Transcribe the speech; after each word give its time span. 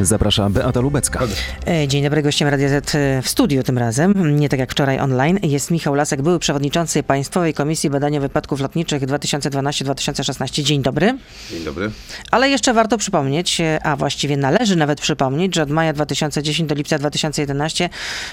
Zaprasza 0.00 0.50
Beata 0.50 0.80
Lubecka. 0.80 1.20
E, 1.66 1.88
Dzień 1.88 2.02
dobry, 2.02 2.22
gościem 2.22 2.48
Radia 2.48 2.68
Z 2.68 2.94
e, 2.94 3.22
w 3.22 3.28
studiu 3.28 3.62
tym 3.62 3.78
razem, 3.78 4.36
nie 4.36 4.48
tak 4.48 4.60
jak 4.60 4.72
wczoraj 4.72 4.98
online, 4.98 5.38
jest 5.42 5.70
Michał 5.70 5.94
Lasek, 5.94 6.22
były 6.22 6.38
przewodniczący 6.38 7.02
Państwowej 7.02 7.54
Komisji 7.54 7.90
Badania 7.90 8.20
Wypadków 8.20 8.60
Lotniczych 8.60 9.02
2012-2016. 9.02 10.62
Dzień 10.62 10.82
dobry. 10.82 11.18
Dzień 11.50 11.64
dobry. 11.64 11.90
Ale 12.30 12.50
jeszcze 12.50 12.74
warto 12.74 12.98
przypomnieć, 12.98 13.60
e, 13.60 13.82
a 13.82 13.96
właściwie 13.96 14.36
należy 14.36 14.76
nawet 14.76 15.00
przypomnieć, 15.00 15.54
że 15.54 15.62
od 15.62 15.70
maja 15.70 15.92
2010 15.92 16.68
do 16.68 16.74
lipca 16.74 16.98
2011 16.98 17.88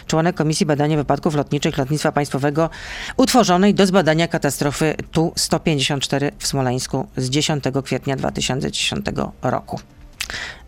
członek 0.07 0.35
Komisji 0.35 0.65
Badania 0.65 0.97
Wypadków 0.97 1.35
Lotniczych 1.35 1.77
Lotnictwa 1.77 2.11
Państwowego 2.11 2.69
utworzonej 3.17 3.73
do 3.73 3.85
zbadania 3.85 4.27
katastrofy 4.27 4.95
Tu-154 5.11 6.31
w 6.39 6.47
Smoleńsku 6.47 7.07
z 7.17 7.29
10 7.29 7.63
kwietnia 7.83 8.15
2010 8.15 9.05
roku. 9.41 9.79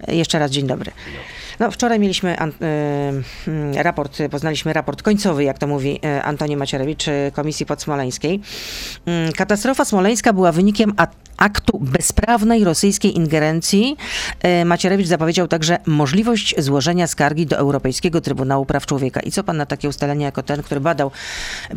Jeszcze 0.08 0.40
raz 0.40 0.52
dzień 0.52 0.68
dobry. 0.68 0.92
No, 1.60 1.72
wczoraj 1.72 2.00
mieliśmy 2.00 2.40
an, 2.40 2.50
y, 2.50 3.84
raport, 3.84 4.18
poznaliśmy 4.32 4.74
raport 4.74 5.02
końcowy, 5.02 5.44
jak 5.44 5.58
to 5.58 5.68
mówi 5.68 6.00
y, 6.06 6.24
Antoni 6.24 6.58
Macierewicz 6.58 7.08
y, 7.08 7.32
Komisji 7.34 7.66
Podsmoleńskiej. 7.66 8.40
Y, 9.30 9.34
katastrofa 9.34 9.86
smoleńska 9.86 10.34
była 10.34 10.52
wynikiem 10.52 10.94
aktu 11.38 11.80
bezprawnej 11.80 12.64
rosyjskiej 12.64 13.18
ingerencji. 13.18 13.98
Y, 14.62 14.66
Macierewicz 14.66 15.08
zapowiedział 15.08 15.48
także 15.48 15.78
możliwość 15.86 16.56
złożenia 16.58 17.08
skargi 17.08 17.46
do 17.46 17.58
Europejskiego 17.58 18.22
Trybunału 18.22 18.66
Praw 18.66 18.86
Człowieka. 18.86 19.20
I 19.20 19.32
co 19.32 19.44
pan 19.44 19.58
na 19.58 19.66
takie 19.66 19.90
ustalenie, 19.90 20.26
jako 20.26 20.44
ten, 20.44 20.64
który 20.64 20.82
badał 20.82 21.12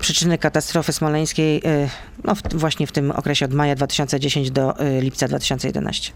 przyczyny 0.01 0.38
katastrofy 0.38 0.92
smoleńskiej 0.92 1.62
no, 2.24 2.34
w, 2.34 2.42
właśnie 2.54 2.87
w 2.87 2.92
tym 2.92 3.10
okresie 3.10 3.45
od 3.45 3.52
maja 3.52 3.74
2010 3.74 4.51
do 4.51 4.74
lipca 5.01 5.28
2011? 5.28 6.12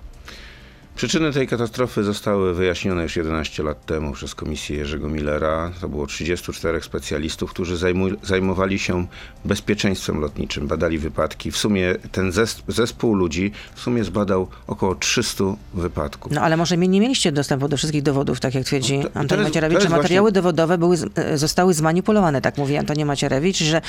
Przyczyny 0.97 1.33
tej 1.33 1.47
katastrofy 1.49 2.05
zostały 2.05 2.55
wyjaśnione 2.55 3.03
już 3.03 3.17
11 3.17 3.63
lat 3.63 3.87
temu 3.87 4.13
przez 4.13 4.35
komisję 4.35 4.77
Jerzego 4.77 5.09
Millera. 5.09 5.71
To 5.81 5.89
było 5.89 6.07
34 6.07 6.83
specjalistów, 6.83 7.51
którzy 7.51 7.77
zajmowali 8.23 8.79
się 8.79 9.07
bezpieczeństwem 9.45 10.21
lotniczym, 10.21 10.67
badali 10.69 10.99
wypadki. 10.99 11.51
W 11.51 11.57
sumie 11.57 11.95
ten 12.13 12.31
zes- 12.31 12.63
zespół 12.69 13.15
ludzi 13.15 13.53
w 13.75 13.81
sumie 13.81 14.05
zbadał 14.05 14.49
około 14.67 14.95
300 14.95 15.45
wypadków. 15.75 16.33
No 16.33 16.41
ale 16.41 16.57
może 16.57 16.77
nie 16.77 17.01
mieliście 17.01 17.33
dostępu 17.33 17.69
do 17.69 17.77
wszystkich 17.77 18.03
dowodów, 18.03 18.41
tak 18.41 18.55
jak 18.55 18.65
twierdzi 18.65 18.97
No 18.99 19.03
to- 19.03 19.09
to 19.11 19.21
Antoni 19.21 19.43
Macierewicz, 19.43 19.83
że 19.83 19.89
materiały 19.89 20.25
właśnie- 20.31 20.35
dowodowe 20.43 20.79
były, 20.79 20.97
e, 21.15 21.39
zostały 21.39 21.75
zmanipulowane, 21.75 22.41
tak 22.41 22.59
mówi 22.59 22.77
Antoni 22.77 23.05
Macierewicz, 23.05 23.59
że 23.59 23.81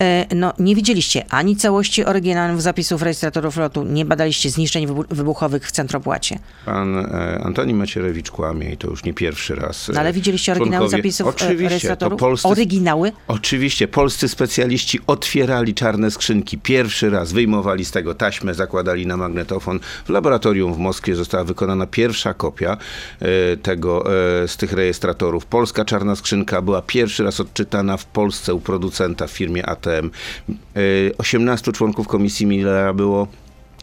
e, 0.00 0.26
no, 0.34 0.52
nie 0.58 0.74
widzieliście 0.74 1.24
ani 1.30 1.56
całości 1.56 2.04
oryginalnych 2.04 2.60
zapisów 2.62 3.02
rejestratorów 3.02 3.56
lotu, 3.56 3.84
nie 3.84 4.04
badaliście 4.04 4.50
zniszczeń 4.50 4.86
wybu- 4.86 5.04
wybuchowych 5.10 5.66
w 5.68 5.72
centropłacie. 5.72 6.38
Pan 6.64 6.96
e, 6.96 7.40
Antoni 7.44 7.74
Macierewicz 7.74 8.30
kłamie 8.30 8.72
i 8.72 8.76
to 8.76 8.90
już 8.90 9.04
nie 9.04 9.14
pierwszy 9.14 9.54
raz. 9.54 9.90
No, 9.94 10.00
ale 10.00 10.12
widzieliście 10.12 10.52
oryginały 10.52 10.88
zapisów 10.88 11.26
e, 11.26 11.30
Oczywiście, 11.30 11.96
to 11.96 12.10
polscy, 12.10 12.48
Oryginały? 12.48 13.12
Oczywiście, 13.28 13.88
polscy 13.88 14.28
specjaliści 14.28 14.98
otwierali 15.06 15.74
czarne 15.74 16.10
skrzynki 16.10 16.58
pierwszy 16.58 17.10
raz, 17.10 17.32
wyjmowali 17.32 17.84
z 17.84 17.90
tego 17.90 18.14
taśmę, 18.14 18.54
zakładali 18.54 19.06
na 19.06 19.16
magnetofon. 19.16 19.80
W 20.04 20.08
laboratorium 20.08 20.74
w 20.74 20.78
Moskwie 20.78 21.16
została 21.16 21.44
wykonana 21.44 21.86
pierwsza 21.86 22.34
kopia 22.34 22.76
e, 23.20 23.56
tego, 23.56 24.04
e, 24.42 24.48
z 24.48 24.56
tych 24.56 24.72
rejestratorów. 24.72 25.46
Polska 25.46 25.84
czarna 25.84 26.16
skrzynka 26.16 26.62
była 26.62 26.82
pierwszy 26.82 27.24
raz 27.24 27.40
odczytana 27.40 27.96
w 27.96 28.04
Polsce 28.04 28.54
u 28.54 28.60
producenta 28.60 29.26
w 29.26 29.30
firmie 29.30 29.66
ATM. 29.66 30.10
E, 30.50 30.80
18 31.18 31.72
członków 31.72 32.08
komisji 32.08 32.46
Millera 32.46 32.94
było 32.94 33.28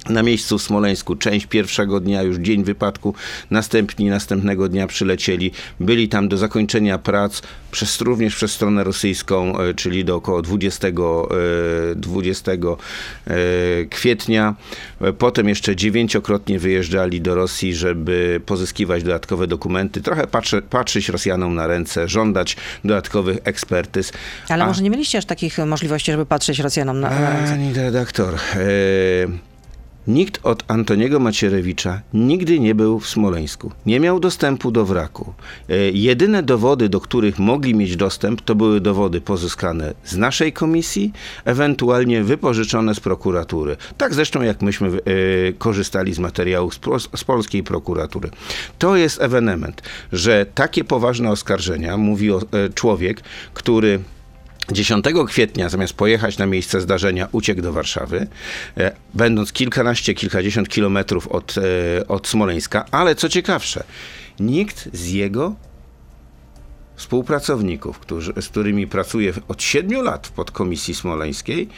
na 0.09 0.23
miejscu 0.23 0.57
w 0.57 0.61
Smoleńsku. 0.61 1.15
Część 1.15 1.45
pierwszego 1.45 1.99
dnia, 1.99 2.21
już 2.23 2.37
dzień 2.37 2.63
wypadku, 2.63 3.13
następni 3.51 4.09
następnego 4.09 4.69
dnia 4.69 4.87
przylecieli. 4.87 5.51
Byli 5.79 6.09
tam 6.09 6.27
do 6.29 6.37
zakończenia 6.37 6.97
prac, 6.97 7.41
przez, 7.71 8.01
również 8.01 8.35
przez 8.35 8.51
stronę 8.51 8.83
rosyjską, 8.83 9.59
e, 9.59 9.73
czyli 9.73 10.05
do 10.05 10.15
około 10.15 10.41
20, 10.41 10.87
e, 10.87 11.95
20 11.95 12.51
e, 13.27 13.35
kwietnia. 13.89 14.55
E, 15.01 15.13
Potem 15.13 15.49
jeszcze 15.49 15.75
dziewięciokrotnie 15.75 16.59
wyjeżdżali 16.59 17.21
do 17.21 17.35
Rosji, 17.35 17.75
żeby 17.75 18.41
pozyskiwać 18.45 19.03
dodatkowe 19.03 19.47
dokumenty, 19.47 20.01
trochę 20.01 20.27
patrzy, 20.27 20.61
patrzeć 20.61 21.09
Rosjanom 21.09 21.55
na 21.55 21.67
ręce, 21.67 22.07
żądać 22.07 22.57
dodatkowych 22.83 23.37
ekspertyz. 23.43 24.11
Ale 24.49 24.63
A- 24.63 24.67
może 24.67 24.81
nie 24.83 24.89
mieliście 24.89 25.17
aż 25.17 25.25
takich 25.25 25.57
możliwości, 25.57 26.11
żeby 26.11 26.25
patrzeć 26.25 26.59
Rosjanom 26.59 26.99
na, 26.99 27.09
na 27.09 27.29
ręce? 27.29 27.51
Pani 27.51 27.73
redaktor, 27.73 28.33
e, 28.35 29.46
nikt 30.07 30.39
od 30.43 30.63
Antoniego 30.67 31.19
Macierewicza 31.19 32.01
nigdy 32.13 32.59
nie 32.59 32.75
był 32.75 32.99
w 32.99 33.07
Smoleńsku. 33.07 33.71
Nie 33.85 33.99
miał 33.99 34.19
dostępu 34.19 34.71
do 34.71 34.85
wraku. 34.85 35.33
E, 35.69 35.75
jedyne 35.91 36.43
dowody, 36.43 36.89
do 36.89 36.99
których 36.99 37.39
mogli 37.39 37.75
mieć 37.75 37.95
dostęp, 37.95 38.41
to 38.41 38.55
były 38.55 38.81
dowody 38.81 39.21
pozyskane 39.21 39.93
z 40.03 40.17
naszej 40.17 40.53
komisji, 40.53 41.13
ewentualnie 41.45 42.23
wypożyczone 42.23 42.95
z 42.95 42.99
prokuratury. 42.99 43.77
Tak 43.97 44.13
zresztą 44.13 44.41
jak 44.41 44.61
myśmy 44.61 44.87
e, 44.87 44.99
korzystali 45.53 46.13
z 46.13 46.19
materiałów 46.19 46.73
z, 46.73 46.79
pol- 46.79 47.17
z 47.17 47.23
polskiej 47.23 47.63
prokuratury. 47.63 48.29
To 48.79 48.95
jest 48.95 49.21
ewenement, 49.21 49.81
że 50.11 50.45
takie 50.55 50.83
poważne 50.83 51.31
oskarżenia 51.31 51.97
mówi 51.97 52.29
e, 52.31 52.35
człowiek, 52.73 53.21
który 53.53 53.99
10 54.71 55.05
kwietnia, 55.27 55.69
zamiast 55.69 55.93
pojechać 55.93 56.37
na 56.37 56.45
miejsce 56.45 56.81
zdarzenia, 56.81 57.27
uciekł 57.31 57.61
do 57.61 57.73
Warszawy, 57.73 58.27
e, 58.77 58.91
będąc 59.13 59.53
kilkanaście, 59.53 60.13
kilkadziesiąt 60.13 60.69
kilometrów 60.69 61.27
od, 61.27 61.55
e, 61.57 62.07
od 62.07 62.27
Smoleńska, 62.27 62.85
ale 62.91 63.15
co 63.15 63.29
ciekawsze, 63.29 63.83
nikt 64.39 64.89
z 64.93 65.09
jego 65.09 65.55
współpracowników, 66.95 67.99
którzy, 67.99 68.33
z 68.41 68.49
którymi 68.49 68.87
pracuje 68.87 69.33
od 69.47 69.63
7 69.63 70.01
lat 70.01 70.27
w 70.27 70.31
podkomisji 70.31 70.95
smoleńskiej, 70.95 71.69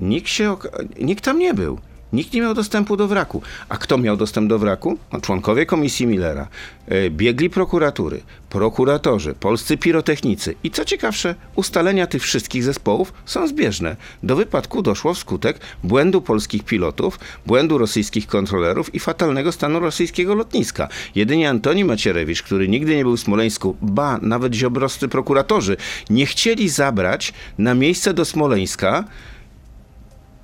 nikt, 0.00 0.28
się, 0.28 0.56
nikt 1.00 1.24
tam 1.24 1.38
nie 1.38 1.54
był. 1.54 1.78
Nikt 2.12 2.32
nie 2.32 2.40
miał 2.40 2.54
dostępu 2.54 2.96
do 2.96 3.08
wraku. 3.08 3.42
A 3.68 3.78
kto 3.78 3.98
miał 3.98 4.16
dostęp 4.16 4.48
do 4.48 4.58
wraku? 4.58 4.98
No, 5.12 5.20
członkowie 5.20 5.66
komisji 5.66 6.06
Millera, 6.06 6.48
e, 6.88 7.10
biegli 7.10 7.50
prokuratury, 7.50 8.20
prokuratorzy, 8.50 9.34
polscy 9.34 9.76
pirotechnicy. 9.76 10.54
I 10.64 10.70
co 10.70 10.84
ciekawsze, 10.84 11.34
ustalenia 11.56 12.06
tych 12.06 12.22
wszystkich 12.22 12.64
zespołów 12.64 13.12
są 13.26 13.48
zbieżne. 13.48 13.96
Do 14.22 14.36
wypadku 14.36 14.82
doszło 14.82 15.14
wskutek 15.14 15.60
błędu 15.84 16.22
polskich 16.22 16.64
pilotów, 16.64 17.18
błędu 17.46 17.78
rosyjskich 17.78 18.26
kontrolerów 18.26 18.94
i 18.94 19.00
fatalnego 19.00 19.52
stanu 19.52 19.80
rosyjskiego 19.80 20.34
lotniska. 20.34 20.88
Jedynie 21.14 21.50
Antoni 21.50 21.84
Macierewicz, 21.84 22.42
który 22.42 22.68
nigdy 22.68 22.96
nie 22.96 23.04
był 23.04 23.16
w 23.16 23.20
Smoleńsku, 23.20 23.76
ba, 23.82 24.18
nawet 24.22 24.54
ziobroscy 24.54 25.08
prokuratorzy, 25.08 25.76
nie 26.10 26.26
chcieli 26.26 26.68
zabrać 26.68 27.32
na 27.58 27.74
miejsce 27.74 28.14
do 28.14 28.24
Smoleńska 28.24 29.04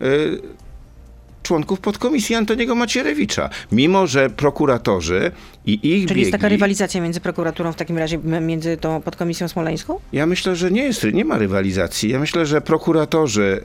y, 0.03 0.68
członków 1.43 1.81
podkomisji 1.81 2.35
Antoniego 2.35 2.75
Macierewicza. 2.75 3.51
Mimo, 3.73 4.07
że 4.07 4.31
prokuratorzy 4.31 5.31
i 5.67 5.73
ich 5.73 5.81
Czyli 5.81 6.01
biegli... 6.01 6.21
jest 6.21 6.33
taka 6.33 6.49
rywalizacja 6.49 7.01
między 7.01 7.21
prokuraturą 7.21 7.73
w 7.73 7.77
takim 7.77 7.99
razie, 7.99 8.19
między 8.41 8.77
tą 8.77 9.03
podkomisją 9.03 9.49
smoleńską? 9.49 10.01
Ja 10.13 10.27
myślę, 10.27 10.57
że 10.57 10.71
nie 10.71 10.83
jest, 10.83 11.05
nie 11.13 11.25
ma 11.25 11.39
rywalizacji. 11.39 12.11
Ja 12.11 12.19
myślę, 12.19 12.47
że 12.47 12.61
prokuratorzy, 12.61 13.61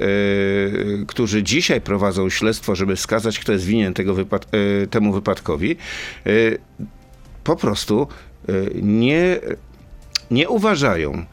yy, 1.00 1.06
którzy 1.06 1.44
dzisiaj 1.44 1.82
prowadzą 1.82 2.30
śledztwo, 2.30 2.76
żeby 2.76 2.96
wskazać, 2.96 3.40
kto 3.40 3.52
jest 3.52 3.66
winien 3.66 3.94
tego 3.94 4.14
wypad- 4.14 4.46
yy, 4.54 4.88
temu 4.88 5.14
wypadkowi, 5.14 5.76
yy, 6.26 6.58
po 7.44 7.56
prostu 7.56 8.08
nie, 8.82 9.40
nie 10.32 10.50
uważają 10.50 11.26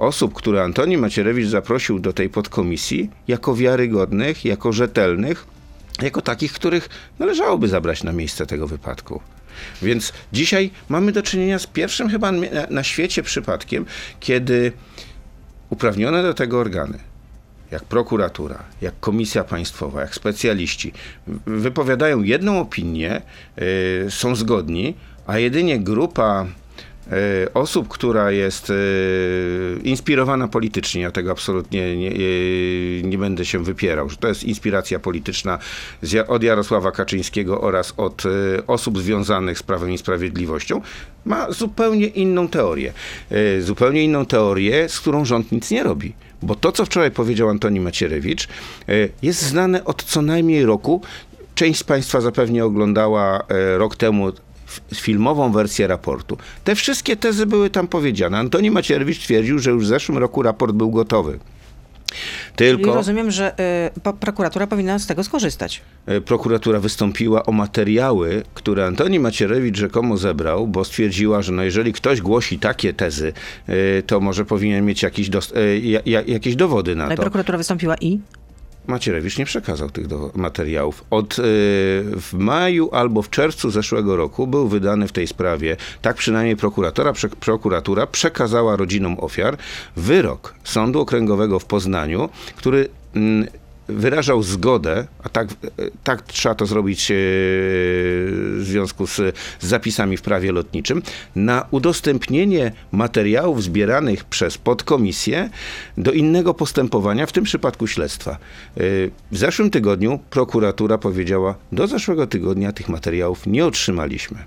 osób, 0.00 0.34
które 0.34 0.62
Antoni 0.62 0.96
Macierewicz 0.96 1.48
zaprosił 1.48 1.98
do 1.98 2.12
tej 2.12 2.28
podkomisji, 2.28 3.10
jako 3.28 3.54
wiarygodnych, 3.54 4.44
jako 4.44 4.72
rzetelnych, 4.72 5.46
jako 6.02 6.22
takich, 6.22 6.52
których 6.52 6.88
należałoby 7.18 7.68
zabrać 7.68 8.02
na 8.02 8.12
miejsce 8.12 8.46
tego 8.46 8.66
wypadku. 8.66 9.20
Więc 9.82 10.12
dzisiaj 10.32 10.70
mamy 10.88 11.12
do 11.12 11.22
czynienia 11.22 11.58
z 11.58 11.66
pierwszym 11.66 12.08
chyba 12.08 12.32
na, 12.70 12.82
świecie 12.82 13.22
przypadkiem, 13.22 13.86
kiedy 14.20 14.72
uprawnione 15.70 16.22
do 16.22 16.34
tego 16.34 16.58
organy, 16.58 16.98
jak 17.70 17.84
prokuratura, 17.84 18.58
jak 18.80 19.00
komisja 19.00 19.44
państwowa, 19.44 20.00
jak 20.00 20.14
specjaliści, 20.14 20.92
wypowiadają 21.46 22.22
jedną 22.22 22.60
opinię, 22.60 23.22
y, 24.06 24.10
są 24.10 24.36
zgodni, 24.36 24.94
a 25.26 25.38
jedynie 25.38 25.78
grupa 25.78 26.46
osób, 27.54 27.88
która 27.88 28.30
jest 28.30 28.70
y, 28.70 29.80
inspirowana 29.84 30.48
politycznie, 30.48 31.02
ja 31.02 31.10
tego 31.10 31.30
absolutnie 31.30 31.96
nie, 31.96 32.10
y, 32.10 33.02
nie 33.04 33.18
będę 33.18 33.44
się 33.44 33.64
wypierał, 33.64 34.08
że 34.08 34.16
to 34.16 34.28
jest 34.28 34.44
inspiracja 34.44 34.98
polityczna 34.98 35.58
od 36.28 36.42
Jarosława 36.42 36.92
Kaczyńskiego 36.92 37.60
oraz 37.60 37.94
od 37.96 38.22
osób 38.66 38.98
związanych 38.98 39.58
z 39.58 39.62
Prawem 39.62 39.92
i 39.92 39.98
Sprawiedliwością, 39.98 40.80
ma 41.24 41.52
zupełnie 41.52 42.06
inną 42.06 42.48
teorię. 42.48 42.92
Zupełnie 43.60 44.04
inną 44.04 44.26
teorię, 44.26 44.88
z 44.88 45.00
którą 45.00 45.24
rząd 45.24 45.52
nic 45.52 45.70
nie 45.70 45.82
robi. 45.82 46.12
Bo 46.42 46.54
to, 46.54 46.72
co 46.72 46.84
wczoraj 46.84 47.10
powiedział 47.10 47.48
Antoni 47.48 47.80
Macierewicz, 47.80 48.48
jest 49.22 49.42
znane 49.42 49.84
od 49.84 50.04
co 50.04 50.22
najmniej 50.22 50.64
roku. 50.64 51.02
Część 51.54 51.80
z 51.80 51.84
Państwa 51.84 52.20
zapewnie 52.20 52.64
oglądała 52.64 53.42
e, 53.48 53.78
rok 53.78 53.96
temu 53.96 54.32
filmową 54.94 55.52
wersję 55.52 55.86
raportu. 55.86 56.36
Te 56.64 56.74
wszystkie 56.74 57.16
tezy 57.16 57.46
były 57.46 57.70
tam 57.70 57.88
powiedziane. 57.88 58.38
Antoni 58.38 58.70
Macierewicz 58.70 59.18
twierdził, 59.18 59.58
że 59.58 59.70
już 59.70 59.84
w 59.84 59.86
zeszłym 59.88 60.18
roku 60.18 60.42
raport 60.42 60.72
był 60.74 60.90
gotowy. 60.90 61.38
Czyli 62.56 62.76
Tylko 62.76 62.94
rozumiem, 62.94 63.30
że 63.30 63.52
y, 63.96 64.14
prokuratura 64.20 64.66
powinna 64.66 64.98
z 64.98 65.06
tego 65.06 65.24
skorzystać. 65.24 65.82
e, 66.06 66.20
prokuratura 66.20 66.80
wystąpiła 66.80 67.46
o 67.46 67.52
materiały, 67.52 68.42
które 68.54 68.86
Antoni 68.86 69.20
Macierewicz 69.20 69.76
rzekomo 69.78 70.16
zebrał, 70.16 70.66
bo 70.66 70.84
stwierdziła, 70.84 71.42
że 71.42 71.52
no 71.52 71.62
jeżeli 71.62 71.92
ktoś 71.92 72.20
głosi 72.20 72.58
takie 72.58 72.92
tezy, 72.94 73.32
e, 73.68 74.02
to 74.02 74.20
może 74.20 74.44
powinien 74.44 74.84
mieć 74.84 75.02
jakiś 75.02 75.30
ja- 76.04 76.22
jakieś 76.26 76.56
dowody 76.56 76.96
na 76.96 77.06
No 77.06 77.12
i 77.12 77.16
to. 77.16 77.22
prokuratura 77.22 77.58
wystąpiła 77.58 77.94
i? 78.00 78.20
Macierewicz 78.90 79.38
nie 79.38 79.44
przekazał 79.44 79.90
tych 79.90 80.06
do, 80.06 80.30
materiałów. 80.34 81.04
Od 81.10 81.38
y, 81.38 81.42
w 81.42 82.30
maju 82.32 82.88
albo 82.92 83.22
w 83.22 83.30
czerwcu 83.30 83.70
zeszłego 83.70 84.16
roku 84.16 84.46
był 84.46 84.68
wydany 84.68 85.08
w 85.08 85.12
tej 85.12 85.26
sprawie, 85.26 85.76
tak 86.02 86.16
przynajmniej 86.16 86.56
prokuratora, 86.56 87.12
prze, 87.12 87.28
prokuratura 87.28 88.06
przekazała 88.06 88.76
rodzinom 88.76 89.16
ofiar 89.20 89.56
wyrok 89.96 90.54
Sądu 90.64 91.00
Okręgowego 91.00 91.58
w 91.58 91.64
Poznaniu, 91.64 92.28
który 92.56 92.88
mm, 93.14 93.46
wyrażał 93.90 94.42
zgodę, 94.42 95.06
a 95.24 95.28
tak, 95.28 95.48
tak 96.04 96.22
trzeba 96.22 96.54
to 96.54 96.66
zrobić 96.66 97.10
e, 97.10 97.14
w 97.14 98.60
związku 98.60 99.06
z, 99.06 99.36
zapisami 99.60 100.16
w 100.16 100.22
prawie 100.22 100.52
lotniczym, 100.52 101.02
na 101.36 101.66
udostępnienie 101.70 102.72
materiałów 102.92 103.62
zbieranych 103.62 104.24
przez 104.24 104.58
podkomisję 104.58 105.50
do 105.98 106.12
innego 106.12 106.54
postępowania, 106.54 107.26
w 107.26 107.32
tym 107.32 107.44
przypadku 107.44 107.86
śledztwa. 107.86 108.30
E, 108.30 108.36
W 109.32 109.38
zeszłym 109.38 109.70
tygodniu 109.70 110.18
prokuratura 110.30 110.98
powiedziała, 110.98 111.54
do 111.72 111.86
zeszłego 111.86 112.26
tygodnia 112.26 112.72
tych 112.72 112.88
materiałów 112.88 113.46
nie 113.46 113.66
otrzymaliśmy. 113.66 114.38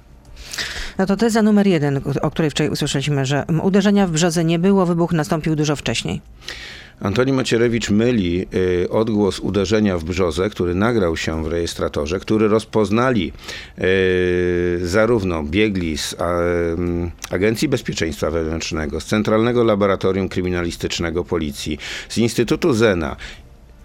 No 0.98 1.06
to 1.06 1.16
teza 1.18 1.42
numer 1.42 1.68
jeden, 1.68 2.02
o 2.22 2.32
której 2.32 2.52
wczoraj 2.52 2.72
usłyszeliśmy, 2.72 3.26
że 3.26 3.46
uderzenia 3.64 4.08
w 4.08 4.12
brzozę 4.12 4.44
nie 4.46 4.60
było, 4.60 4.86
wybuch 4.86 5.14
nastąpił 5.14 5.56
dużo 5.56 5.76
wcześniej. 5.76 6.22
Antoni 7.00 7.34
Macierewicz 7.34 7.90
myli 7.90 8.46
y, 8.84 8.90
odgłos 8.90 9.40
uderzenia 9.40 9.98
w 9.98 10.04
brzozę, 10.04 10.50
który 10.50 10.76
nagrał 10.76 11.18
się 11.18 11.44
w 11.44 11.48
rejestratorze, 11.48 12.20
który 12.20 12.48
rozpoznali 12.48 13.34
y, 13.80 14.80
zarówno 14.88 15.44
biegli 15.44 15.98
z 15.98 16.16
ym, 16.74 17.12
Agencji 17.32 17.68
Bezpieczeństwa 17.70 18.32
Wewnętrznego, 18.32 19.02
z 19.02 19.06
Centralnego 19.06 19.64
Laboratorium 19.64 20.30
Kryminalistycznego 20.30 21.24
Policji, 21.24 21.78
z 22.10 22.18
Instytutu 22.18 22.74
Zena. 22.74 23.16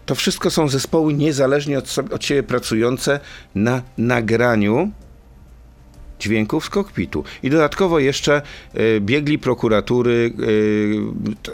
To 0.07 0.15
wszystko 0.15 0.51
są 0.51 0.69
zespoły 0.69 1.15
niezależnie 1.15 1.79
od, 1.79 1.89
sobie, 1.89 2.15
od 2.15 2.25
siebie 2.25 2.43
pracujące 2.43 3.21
na 3.55 3.83
nagraniu 3.99 4.91
dźwięków 6.19 6.65
z 6.65 6.71
kokpitu. 6.71 7.25
I 7.43 7.51
dodatkowo 7.51 7.99
jeszcze 7.99 8.43
e, 8.75 9.01
biegli 9.01 9.39
prokuratury 9.39 10.33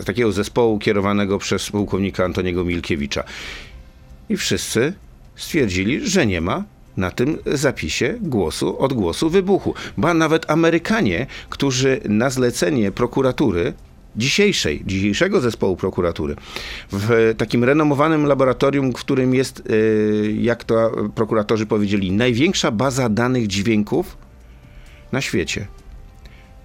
e, 0.01 0.05
takiego 0.05 0.33
zespołu 0.33 0.79
kierowanego 0.79 1.39
przez 1.39 1.71
pułkownika 1.71 2.25
Antoniego 2.25 2.65
Milkiewicza. 2.65 3.25
I 4.29 4.37
wszyscy 4.37 4.93
stwierdzili, 5.37 6.09
że 6.09 6.27
nie 6.27 6.41
ma 6.41 6.65
na 6.97 7.11
tym 7.11 7.39
zapisie 7.47 8.15
głosu, 8.21 8.79
odgłosu 8.79 9.31
wybuchu. 9.31 9.75
Ba 9.97 10.15
nawet 10.15 10.51
Amerykanie, 10.51 11.27
którzy 11.49 12.01
na 12.09 12.31
zlecenie 12.31 12.93
prokuratury 12.93 13.73
dzisiejszej, 14.17 14.83
dzisiejszego 14.87 15.41
zespołu 15.41 15.77
prokuratury, 15.77 16.37
w 16.93 17.35
takim 17.39 17.65
renomowanym 17.65 18.27
laboratorium, 18.27 18.93
w 18.93 18.95
którym 18.95 19.35
jest, 19.35 19.63
e, 19.71 20.33
jak 20.33 20.65
to 20.65 20.91
prokuratorzy 21.15 21.67
powiedzieli, 21.67 22.13
największa 22.13 22.71
baza 22.71 23.09
danych 23.09 23.47
dźwięków 23.47 24.24
na 25.13 25.21
świecie. 25.21 25.67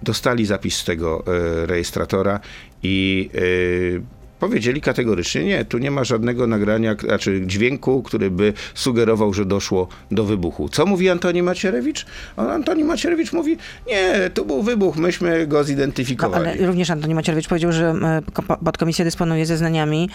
Dostali 0.02 0.46
zapis 0.46 0.76
z 0.76 0.84
tego 0.84 1.24
e, 1.62 1.66
rejestratora 1.66 2.40
i 2.82 3.30
e, 3.34 4.20
powiedzieli 4.40 4.80
kategorycznie, 4.80 5.44
nie, 5.44 5.64
tu 5.64 5.78
nie 5.78 5.90
ma 5.90 6.04
żadnego 6.04 6.46
nagrania, 6.46 6.94
znaczy 6.94 7.42
dźwięku, 7.46 8.02
który 8.02 8.30
by 8.30 8.52
sugerował, 8.74 9.34
że 9.34 9.44
doszło 9.44 9.88
do 10.10 10.24
wybuchu. 10.24 10.68
Co 10.68 10.86
mówi 10.86 11.08
Antoni 11.08 11.42
Macierewicz? 11.42 12.06
Antoni 12.36 12.84
Macierewicz 12.84 13.32
mówi, 13.32 13.56
nie, 13.86 14.30
tu 14.34 14.44
był 14.46 14.62
wybuch, 14.62 14.96
myśmy 14.96 15.46
go 15.46 15.56
No, 15.58 15.64
zidentyfikowali. 15.64 16.48
ale 16.48 16.66
również 16.66 16.90
Antoni 16.90 17.14
Macierewicz 17.14 17.48
powiedział, 17.48 17.72
że 17.72 17.94
e, 18.02 18.22
ko- 18.32 18.56
podkomisja 18.64 19.04
dysponuje 19.04 19.46
zeznaniami 19.46 20.10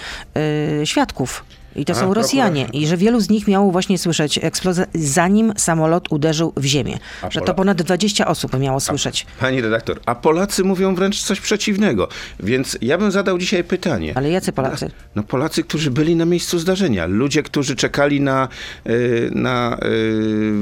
y, 0.81 0.85
świadków. 0.85 1.45
I 1.75 1.85
to 1.85 1.93
A, 1.93 1.95
są 1.95 2.13
Rosjanie. 2.13 2.65
prokurator- 2.65 2.81
I 2.81 2.87
że 2.87 2.97
wielu 2.97 3.19
z 3.19 3.29
nich 3.29 3.47
miało 3.47 3.71
właśnie 3.71 3.97
słyszeć 3.97 4.39
eksplozję, 4.41 4.85
zanim 4.93 5.53
samolot 5.57 6.11
uderzył 6.11 6.53
w 6.57 6.65
ziemię. 6.65 6.97
A 7.21 7.31
że 7.31 7.39
to 7.39 7.45
Pola- 7.45 7.55
ponad 7.55 7.81
20 7.81 8.27
osób 8.27 8.59
miało 8.59 8.79
słyszeć. 8.79 9.25
Pani 9.39 9.61
redaktor, 9.61 9.99
a 10.05 10.15
Polacy 10.15 10.63
mówią 10.63 10.95
wręcz 10.95 11.23
coś 11.23 11.39
przeciwnego. 11.41 12.07
Więc 12.39 12.77
ja 12.81 12.97
bym 12.97 13.11
zadał 13.11 13.37
dzisiaj 13.37 13.63
pytanie. 13.63 14.13
Ale 14.15 14.29
jacy 14.29 14.51
Polacy? 14.51 14.91
No 15.15 15.23
Polacy, 15.23 15.63
którzy 15.63 15.91
byli 15.91 16.15
na 16.15 16.25
miejscu 16.25 16.59
zdarzenia. 16.59 17.05
Ludzie, 17.05 17.43
którzy 17.43 17.75
czekali 17.75 18.21
na, 18.21 18.47
y, 18.89 19.29
na 19.33 19.77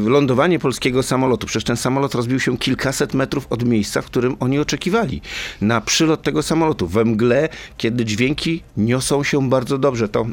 y, 0.06 0.10
lądowanie 0.10 0.60
polskiego 0.60 1.04
samolotu. 1.04 1.48
Przecież 1.48 1.64
ten 1.64 1.78
samolot 1.78 2.16
rozbił 2.16 2.40
się 2.40 2.58
kilkaset 2.58 3.14
metrów 3.14 3.48
od 3.50 3.66
miejsca, 3.66 4.02
w 4.02 4.06
którym 4.06 4.36
oni 4.40 4.60
oczekiwali. 4.60 5.22
Na 5.62 5.82
przylot 5.82 6.22
tego 6.24 6.44
samolotu. 6.44 6.88
We 6.88 7.06
mgle, 7.06 7.50
kiedy 7.78 8.06
dźwięki 8.06 8.64
niosą 8.78 9.24
się 9.24 9.50
bardzo 9.50 9.78
dobrze. 9.78 10.10
To 10.10 10.26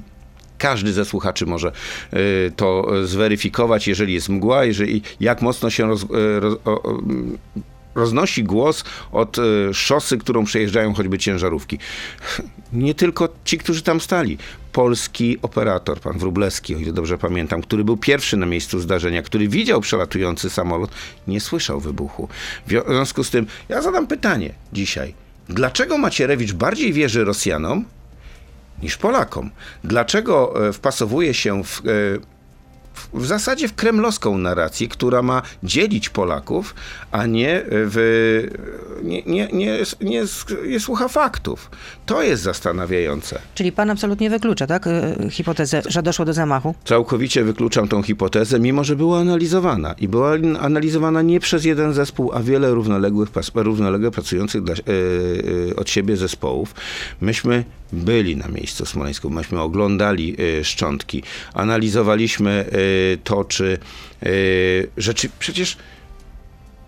każdy 0.60 0.92
ze 0.92 1.04
słuchaczy 1.04 1.46
może 1.46 1.72
y, 2.12 2.52
to 2.56 2.86
zweryfikować, 3.04 3.88
jeżeli 3.88 4.14
jest 4.14 4.28
mgła, 4.28 4.64
jeżeli 4.64 5.02
jak 5.20 5.42
mocno 5.42 5.70
się 5.70 5.86
roz, 5.86 6.02
y, 6.02 6.06
roz, 6.40 6.58
roznosi 7.94 8.44
głos 8.44 8.84
od 9.12 9.38
y, 9.38 9.42
szosy, 9.74 10.18
którą 10.18 10.44
przejeżdżają 10.44 10.94
choćby 10.94 11.18
ciężarówki. 11.18 11.78
Nie 12.72 12.94
tylko 12.94 13.28
ci, 13.44 13.58
którzy 13.58 13.82
tam 13.82 14.00
stali. 14.00 14.38
Polski 14.72 15.38
operator, 15.42 16.00
pan 16.00 16.18
Wróblewski, 16.18 16.74
o 16.74 16.78
ile 16.78 16.92
dobrze 16.92 17.18
pamiętam, 17.18 17.62
który 17.62 17.84
był 17.84 17.96
pierwszy 17.96 18.36
na 18.36 18.46
miejscu 18.46 18.80
zdarzenia, 18.80 19.22
który 19.22 19.48
widział 19.48 19.80
przelatujący 19.80 20.50
samolot, 20.50 20.90
nie 21.26 21.40
słyszał 21.40 21.80
wybuchu. 21.80 22.28
W 22.66 22.70
związku 22.70 23.24
z 23.24 23.30
tym, 23.30 23.46
ja 23.68 23.82
zadam 23.82 24.06
pytanie 24.06 24.54
dzisiaj. 24.72 25.14
Dlaczego 25.48 25.98
Macierewicz 25.98 26.52
bardziej 26.52 26.92
wierzy 26.92 27.24
Rosjanom 27.24 27.84
niż 28.82 28.96
Polakom. 28.96 29.50
Dlaczego 29.84 30.68
e, 30.68 30.72
wpasowuje 30.72 31.34
się 31.34 31.64
w, 31.64 31.78
e, 31.78 31.80
w, 33.14 33.26
zasadzie 33.26 33.68
w 33.68 33.74
kremlowską 33.74 34.38
narrację, 34.38 34.88
która 34.88 35.22
ma 35.22 35.42
dzielić 35.62 36.08
Polaków, 36.08 36.74
a 37.12 37.26
nie, 37.26 37.62
w, 37.66 38.48
nie, 39.02 39.22
nie, 39.22 39.48
nie, 39.52 39.78
nie, 40.00 40.24
nie 40.66 40.80
słucha 40.80 41.08
faktów? 41.08 41.70
To 42.10 42.22
jest 42.22 42.42
zastanawiające. 42.42 43.40
Czyli 43.54 43.72
pan 43.72 43.90
absolutnie 43.90 44.30
wyklucza, 44.30 44.66
tak? 44.66 44.86
y, 44.86 45.30
Hipotezę, 45.30 45.82
że 45.88 46.02
doszło 46.02 46.24
do 46.24 46.32
zamachu. 46.32 46.74
Całkowicie 46.84 47.44
wykluczam 47.44 47.88
tą 47.88 48.02
hipotezę, 48.02 48.60
mimo 48.60 48.84
że 48.84 48.96
była 48.96 49.18
analizowana. 49.20 49.94
I 49.98 50.08
była 50.08 50.32
analizowana 50.60 51.22
nie 51.22 51.40
przez 51.40 51.64
jeden 51.64 51.92
zespół, 51.92 52.32
a 52.32 52.42
wiele 52.42 52.70
równoległych, 52.70 53.28
równolegle 53.54 54.10
pracujących 54.10 54.62
dla, 54.62 54.74
e, 54.74 55.76
od 55.76 55.90
siebie 55.90 56.16
zespołów. 56.16 56.74
Myśmy 57.20 57.64
byli 57.92 58.36
na 58.36 58.48
miejscu 58.48 58.86
Smoleńsku, 58.86 59.30
myśmy 59.30 59.60
oglądali 59.60 60.36
e, 60.58 60.64
szczątki, 60.64 61.22
analizowaliśmy 61.54 62.50
e, 62.50 63.16
to, 63.24 63.44
czy 63.44 63.78
rzeczy... 64.96 65.28
Przecież 65.38 65.76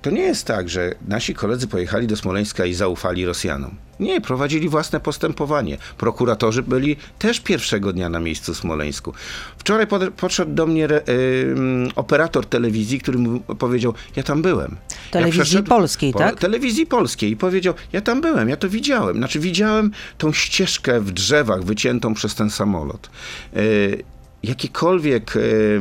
to 0.02 0.10
nie 0.10 0.22
jest 0.22 0.46
tak, 0.46 0.68
że 0.68 0.94
nasi 1.08 1.34
koledzy 1.34 1.68
pojechali 1.68 2.06
do 2.06 2.16
Smoleńska 2.16 2.64
i 2.64 2.74
zaufali 2.74 3.26
Rosjanom. 3.26 3.74
Nie, 4.00 4.20
prowadzili 4.20 4.68
własne 4.68 5.00
postępowanie. 5.00 5.78
Prokuratorzy 5.98 6.62
byli 6.62 6.96
też 7.18 7.40
pierwszego 7.40 7.92
dnia 7.92 8.08
na 8.08 8.20
miejscu 8.20 8.54
w 8.54 8.56
Smoleńsku. 8.56 9.12
Wczoraj 9.58 9.86
pod, 9.86 10.14
podszedł 10.14 10.54
do 10.54 10.66
mnie 10.66 10.84
re, 10.84 11.02
ym, 11.08 11.88
operator 11.96 12.46
telewizji, 12.46 13.00
który 13.00 13.18
mu 13.18 13.40
powiedział, 13.40 13.94
ja 14.16 14.22
tam 14.22 14.42
byłem. 14.42 14.76
Telewizji 15.10 15.40
przeszedł- 15.42 15.68
polskiej, 15.68 16.14
tak? 16.14 16.38
Telewizji 16.38 16.86
polskiej 16.86 17.30
i 17.30 17.36
powiedział, 17.36 17.74
ja 17.92 18.00
tam 18.00 18.20
byłem, 18.20 18.48
ja 18.48 18.56
to 18.56 18.68
widziałem. 18.68 19.16
Znaczy 19.16 19.40
widziałem 19.40 19.90
tą 20.18 20.32
ścieżkę 20.32 21.00
w 21.00 21.10
drzewach 21.10 21.64
wyciętą 21.64 22.14
przez 22.14 22.34
ten 22.34 22.50
samolot. 22.50 23.10
Y, 23.56 24.02
jakiekolwiek 24.42 25.36
y, 25.36 25.80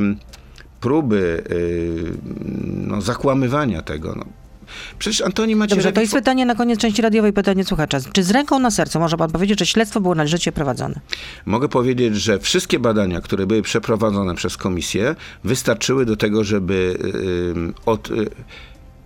próby 0.82 1.44
y, 1.50 2.12
no, 2.86 3.00
zakłamywania 3.00 3.82
tego, 3.82 4.14
no. 4.16 4.24
Przecież 4.98 5.20
Antoni 5.20 5.56
Macierewicz... 5.56 5.84
Dobrze, 5.84 5.94
to 5.94 6.00
jest 6.00 6.12
pytanie 6.12 6.46
na 6.46 6.54
koniec 6.54 6.80
części 6.80 7.02
radiowej, 7.02 7.32
pytanie 7.32 7.64
słuchacza. 7.64 7.98
Czy 8.12 8.22
z 8.22 8.30
ręką 8.30 8.58
na 8.58 8.70
sercu 8.70 9.00
może 9.00 9.16
pan 9.16 9.30
powiedzieć, 9.30 9.58
że 9.58 9.66
śledztwo 9.66 10.00
było 10.00 10.14
należycie 10.14 10.52
prowadzone? 10.52 11.00
Mogę 11.46 11.68
powiedzieć, 11.68 12.16
że 12.16 12.38
wszystkie 12.38 12.78
badania, 12.78 13.20
które 13.20 13.46
były 13.46 13.62
przeprowadzone 13.62 14.34
przez 14.34 14.56
komisję, 14.56 15.16
wystarczyły 15.44 16.06
do 16.06 16.16
tego, 16.16 16.44
żeby 16.44 16.98
y, 17.04 17.84
od, 17.86 18.10
y, 18.10 18.30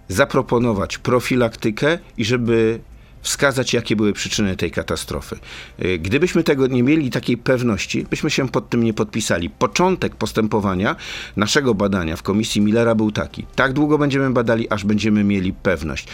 zaproponować 0.08 0.98
profilaktykę 0.98 1.98
i 2.16 2.24
żeby 2.24 2.80
wskazać, 3.26 3.72
jakie 3.72 3.96
były 3.96 4.12
przyczyny 4.12 4.56
tej 4.56 4.70
katastrofy. 4.70 5.38
Y, 5.84 5.98
Gdybyśmy 5.98 6.42
tego 6.44 6.66
nie 6.66 6.82
mieli, 6.82 7.10
takiej 7.10 7.36
pewności, 7.36 8.06
byśmy 8.10 8.30
się 8.30 8.48
pod 8.48 8.70
tym 8.70 8.84
nie 8.84 8.94
podpisali. 8.94 9.50
Początek 9.50 10.16
postępowania 10.16 10.96
naszego 11.36 11.74
badania 11.74 12.16
w 12.16 12.22
komisji 12.22 12.60
Millera 12.60 12.94
był 12.94 13.12
taki. 13.12 13.46
Tak 13.54 13.72
długo 13.72 13.98
będziemy 13.98 14.30
badali, 14.30 14.68
aż 14.70 14.84
będziemy 14.84 15.24
mieli 15.24 15.52
pewność. 15.52 16.06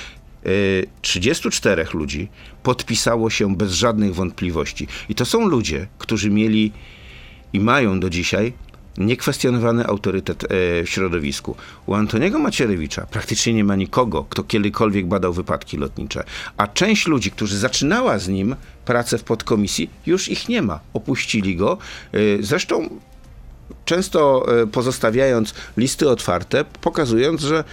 Y, 0.46 0.86
34 1.02 1.86
ludzi 1.94 2.28
podpisało 2.62 3.30
się 3.30 3.56
bez 3.56 3.72
żadnych 3.72 4.14
wątpliwości. 4.14 4.86
I 5.08 5.14
to 5.14 5.24
są 5.24 5.46
ludzie, 5.48 5.86
którzy 5.98 6.30
mieli 6.30 6.72
i 7.52 7.60
mają 7.60 8.00
do 8.00 8.10
dzisiaj 8.10 8.52
niekwestionowany 8.98 9.86
autorytet 9.86 10.44
e, 10.44 10.46
w 10.84 10.90
środowisku. 10.90 11.56
U 11.86 11.94
Antoniego 11.94 12.38
Macierewicza 12.38 13.06
praktycznie 13.06 13.52
nie 13.52 13.64
ma 13.64 13.76
nikogo, 13.76 14.26
kto 14.30 14.44
kiedykolwiek 14.44 15.06
badał 15.06 15.32
wypadki 15.32 15.76
lotnicze. 15.76 16.24
A 16.56 16.66
część 16.66 17.06
ludzi, 17.06 17.30
którzy 17.30 17.58
zaczynała 17.58 18.18
z 18.18 18.28
nim 18.28 18.56
pracę 18.84 19.18
w 19.18 19.24
podkomisji, 19.24 19.90
już 20.06 20.28
ich 20.28 20.48
nie 20.48 20.62
ma. 20.62 20.80
Opuścili 20.92 21.56
go. 21.56 21.78
E, 22.12 22.18
Zresztą 22.40 22.88
często 23.84 24.46
e, 24.62 24.66
pozostawiając 24.66 25.54
listy 25.76 26.08
otwarte, 26.08 26.64
pokazując, 26.80 27.40
że 27.40 27.64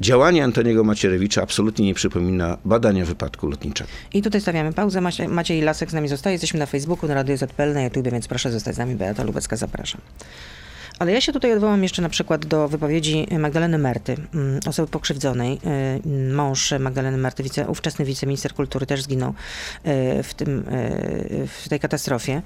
działanie 0.00 0.44
Antoniego 0.44 0.84
Macierewicza 0.84 1.42
absolutnie 1.42 1.86
nie 1.86 1.94
przypomina 1.94 2.58
badania 2.64 3.04
wypadku 3.04 3.46
lotniczego. 3.48 3.90
I 4.14 4.22
tutaj 4.22 4.40
stawiamy 4.40 4.72
pauzę. 4.72 5.00
Macie- 5.00 5.28
Maciej 5.28 5.60
Lasek 5.62 5.90
z 5.90 5.92
nami 5.94 6.08
zostaje. 6.08 6.34
Jesteśmy 6.34 6.58
na 6.60 6.66
Facebooku, 6.66 7.08
na 7.08 7.14
Radio 7.14 7.36
ZPL, 7.36 7.72
na 7.74 7.82
YouTube, 7.82 8.08
więc 8.10 8.28
proszę 8.28 8.50
zostać 8.52 8.74
z 8.74 8.78
nami. 8.78 8.94
Beata 8.94 9.24
Lubecka, 9.24 9.56
zapraszam. 9.56 10.00
Ale 10.98 11.12
ja 11.12 11.20
się 11.20 11.32
tutaj 11.32 11.52
odwołam 11.52 11.82
jeszcze 11.82 12.02
na 12.02 12.08
przykład 12.08 12.46
do 12.46 12.68
wypowiedzi 12.68 13.26
Magdaleny 13.38 13.78
Merty, 13.78 14.16
mm, 14.34 14.60
osoby 14.66 14.88
pokrzywdzonej. 14.88 15.60
Y, 16.04 16.34
Mąż 16.34 16.74
Magdaleny 16.80 17.16
Merty, 17.16 17.42
wice, 17.42 17.68
ówczesny 17.68 18.04
wiceminister 18.04 18.54
kultury, 18.54 18.86
też 18.86 19.02
zginął 19.02 19.30
y, 19.30 20.22
w, 20.22 20.34
tym, 20.34 20.58
y, 20.58 21.48
w 21.62 21.68
tej 21.68 21.80
katastrofie. 21.80 22.42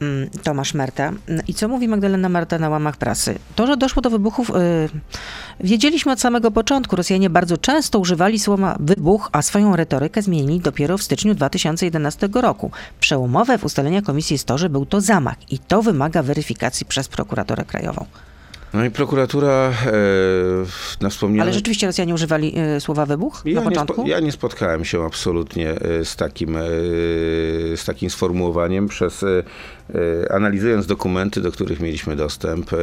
Mm, 0.00 0.30
Tomasz 0.42 0.74
Merta. 0.74 1.12
I 1.48 1.54
co 1.54 1.68
mówi 1.68 1.88
Magdalena 1.88 2.28
Merta 2.28 2.58
na 2.58 2.68
łamach 2.68 2.96
prasy? 2.96 3.38
To, 3.54 3.66
że 3.66 3.76
doszło 3.76 4.02
do 4.02 4.10
wybuchów, 4.10 4.50
wiedzieliśmy 5.60 6.12
od 6.12 6.20
samego 6.20 6.50
początku. 6.50 6.96
Rosjanie 6.96 7.30
bardzo 7.30 7.56
często 7.56 7.98
używali 7.98 8.38
słowa 8.38 8.76
wybuch, 8.80 9.28
a 9.32 9.42
swoją 9.42 9.76
retorykę 9.76 10.22
zmienili 10.22 10.60
dopiero 10.60 10.98
w 10.98 11.02
styczniu 11.02 11.34
2011 11.34 12.28
roku. 12.32 12.70
Przełomowe 13.00 13.58
w 13.58 13.64
ustaleniach 13.64 14.04
komisji 14.04 14.34
jest 14.34 14.44
to, 14.44 14.58
że 14.58 14.68
był 14.70 14.86
to 14.86 15.00
zamach 15.00 15.52
i 15.52 15.58
to 15.58 15.82
wymaga 15.82 16.22
weryfikacji 16.22 16.86
przez 16.86 17.08
prokuraturę 17.08 17.64
krajową. 17.64 17.91
No 18.74 18.84
i 18.84 18.90
prokuratura 18.90 19.50
e, 19.50 19.72
na 21.00 21.10
wspomniane... 21.10 21.42
Ale 21.42 21.52
rzeczywiście 21.52 21.86
Rosjanie 21.86 22.14
używali 22.14 22.58
y, 22.76 22.80
słowa 22.80 23.06
wybuch 23.06 23.42
Ja 23.44 23.54
na 23.54 23.60
nie, 23.60 23.68
początku? 23.70 23.94
spo, 23.94 24.06
ja 24.06 24.20
nie 24.20 24.32
spotkałem 24.32 24.84
się 24.84 25.04
absolutnie 25.04 25.70
e, 25.70 26.04
z 26.04 26.16
takim, 26.16 26.56
e, 26.56 26.60
z 27.76 27.84
takim 27.84 28.10
sformułowaniem 28.10 28.88
przez, 28.88 29.22
e, 29.22 29.26
e, 29.28 29.42
analizując 30.30 30.86
dokumenty, 30.86 31.40
do 31.40 31.52
których 31.52 31.80
mieliśmy 31.80 32.16
dostęp, 32.16 32.72
e, 32.72 32.76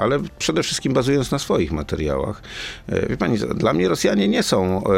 ale 0.00 0.18
przede 0.38 0.62
wszystkim 0.62 0.92
bazując 0.92 1.30
na 1.30 1.38
swoich 1.38 1.72
materiałach. 1.72 2.42
E, 2.88 3.08
Wie 3.08 3.16
pani, 3.16 3.38
dla 3.38 3.72
mnie 3.72 3.88
Rosjanie 3.88 4.28
nie 4.28 4.42
są 4.42 4.84
e, 4.84 4.90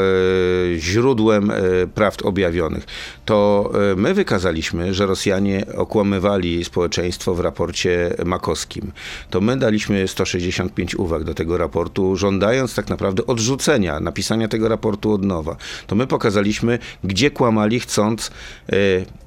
źródłem 0.78 1.50
e, 1.50 1.54
prawd 1.94 2.22
objawionych. 2.22 2.84
To 3.24 3.70
e, 3.92 3.96
my 3.96 4.14
wykazaliśmy, 4.14 4.94
że 4.94 5.06
Rosjanie 5.06 5.66
okłamywali 5.76 6.64
społeczeństwo 6.64 7.34
w 7.34 7.40
raporcie 7.40 8.14
makowskim. 8.24 8.92
To 9.30 9.40
my 9.40 9.56
daliśmy 9.56 10.08
165 10.08 10.94
uwag 10.94 11.24
do 11.24 11.34
tego 11.34 11.58
raportu, 11.58 12.16
żądając 12.16 12.74
tak 12.74 12.88
naprawdę 12.88 13.26
odrzucenia, 13.26 14.00
napisania 14.00 14.48
tego 14.48 14.68
raportu 14.68 15.12
od 15.12 15.24
nowa. 15.24 15.56
To 15.86 15.94
my 15.94 16.06
pokazaliśmy, 16.06 16.78
gdzie 17.04 17.30
kłamali, 17.30 17.80
chcąc 17.80 18.30
e, 18.72 18.74
e, 18.74 19.23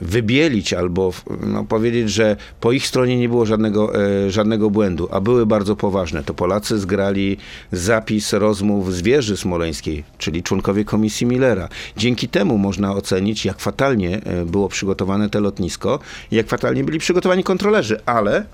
wybielić 0.00 0.72
albo 0.72 1.12
no, 1.46 1.64
powiedzieć, 1.64 2.10
że 2.10 2.36
po 2.60 2.72
ich 2.72 2.86
stronie 2.86 3.18
nie 3.18 3.28
było 3.28 3.46
żadnego, 3.46 3.94
e, 3.94 4.30
żadnego 4.30 4.70
błędu, 4.70 5.08
a 5.10 5.20
były 5.20 5.46
bardzo 5.46 5.76
poważne. 5.76 6.24
To 6.24 6.34
Polacy 6.34 6.78
zgrali 6.78 7.36
zapis 7.72 8.32
rozmów 8.32 8.94
z 8.94 9.02
wieży 9.02 9.36
smoleńskiej, 9.36 10.04
czyli 10.18 10.42
członkowie 10.42 10.84
komisji 10.84 11.26
Millera. 11.26 11.68
Dzięki 11.96 12.28
temu 12.28 12.58
można 12.58 12.92
ocenić, 12.92 13.44
jak 13.44 13.60
fatalnie 13.60 14.20
e, 14.24 14.44
było 14.44 14.68
przygotowane 14.68 15.30
to 15.30 15.40
lotnisko 15.40 15.98
i 16.30 16.36
jak 16.36 16.48
fatalnie 16.48 16.84
byli 16.84 16.98
przygotowani 16.98 17.44
kontrolerzy, 17.44 18.00
ale 18.06 18.44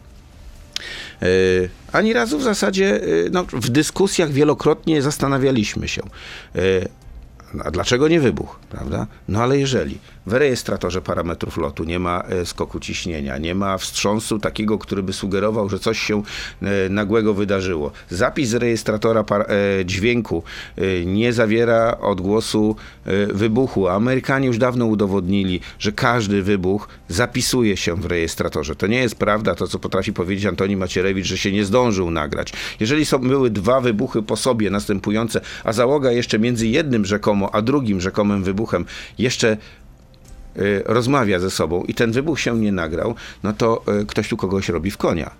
E, 1.22 1.26
Ani 1.92 2.12
razu 2.12 2.38
w 2.38 2.42
zasadzie 2.42 3.02
e, 3.02 3.06
no, 3.30 3.44
w 3.52 3.70
dyskusjach 3.70 4.30
wielokrotnie 4.30 5.02
zastanawialiśmy 5.02 5.88
się, 5.88 6.02
e, 6.56 6.58
a 7.64 7.70
dlaczego 7.70 8.08
nie 8.08 8.20
wybuch, 8.20 8.60
prawda? 8.70 9.06
No 9.28 9.42
ale 9.42 9.58
jeżeli 9.58 9.98
w 10.28 10.32
rejestratorze 10.32 11.02
parametrów 11.02 11.56
lotu 11.56 11.84
nie 11.84 11.98
ma 11.98 12.22
e, 12.22 12.46
skoku 12.46 12.80
ciśnienia, 12.80 13.38
nie 13.38 13.54
ma 13.54 13.78
wstrząsu 13.78 14.38
takiego, 14.38 14.78
który 14.78 15.02
by 15.02 15.12
sugerował, 15.12 15.68
że 15.68 15.78
coś 15.78 15.98
się 15.98 16.22
e, 16.62 16.88
nagłego 16.88 17.34
wydarzyło. 17.34 17.92
Zapis 18.10 18.48
z 18.48 18.54
rejestratora 18.54 19.24
e, 19.30 19.84
dźwięku 19.84 20.42
nie 21.06 21.32
zawiera 21.32 21.98
odgłosu 22.00 22.76
wybuchu. 23.28 23.88
Amerykanie 23.88 24.46
już 24.46 24.58
dawno 24.58 24.86
udowodnili, 24.86 25.60
że 25.78 25.92
każdy 25.92 26.42
wybuch 26.42 26.88
zapisuje 27.08 27.76
się 27.76 27.96
w 27.96 28.06
rejestratorze. 28.06 28.76
To 28.76 28.86
nie 28.86 28.98
jest 28.98 29.14
prawda 29.14 29.54
to, 29.54 29.66
co 29.66 29.78
potrafi 29.78 30.12
powiedzieć 30.12 30.46
Antoni 30.46 30.76
Macierewicz, 30.76 31.26
że 31.26 31.38
się 31.38 31.52
nie 31.52 31.64
zdążył 31.64 32.10
nagrać. 32.10 32.52
Jeżeli 32.80 33.04
są, 33.04 33.18
były 33.18 33.50
dwa 33.50 33.80
wybuchy 33.80 34.22
po 34.22 34.36
sobie 34.36 34.70
następujące, 34.70 35.40
a 35.64 35.72
załoga 35.72 36.12
jeszcze 36.12 36.38
między 36.38 36.66
jednym 36.66 37.04
rzekomo, 37.04 37.54
a 37.54 37.62
drugim 37.62 38.00
rzekomym 38.00 38.44
wybuchem 38.44 38.84
jeszcze 39.18 39.56
rozmawia 40.84 41.38
ze 41.38 41.50
sobą 41.50 41.84
i 41.84 41.94
ten 41.94 42.12
wybuch 42.12 42.40
się 42.40 42.58
nie 42.58 42.72
nagrał, 42.72 43.14
no 43.42 43.52
to 43.52 43.82
y, 44.02 44.06
ktoś 44.06 44.28
tu 44.28 44.36
kogoś 44.36 44.68
robi 44.68 44.90
w 44.90 44.96
konia. 44.96 45.30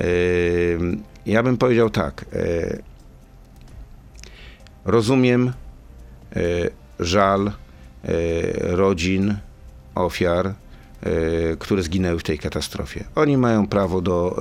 Y, 0.00 0.78
Ja 1.26 1.42
bym 1.42 1.56
powiedział 1.56 1.90
tak. 1.90 2.24
y, 2.32 2.82
Rozumiem 4.84 5.52
y, 6.36 6.70
żal 7.00 7.46
y, 7.48 7.52
rodzin, 8.76 9.38
ofiar, 9.94 10.46
y, 10.46 10.54
które 11.58 11.82
zginęły 11.82 12.18
w 12.18 12.22
tej 12.22 12.38
katastrofie. 12.38 13.04
Oni 13.14 13.36
mają 13.36 13.66
prawo 13.66 14.00
do 14.00 14.38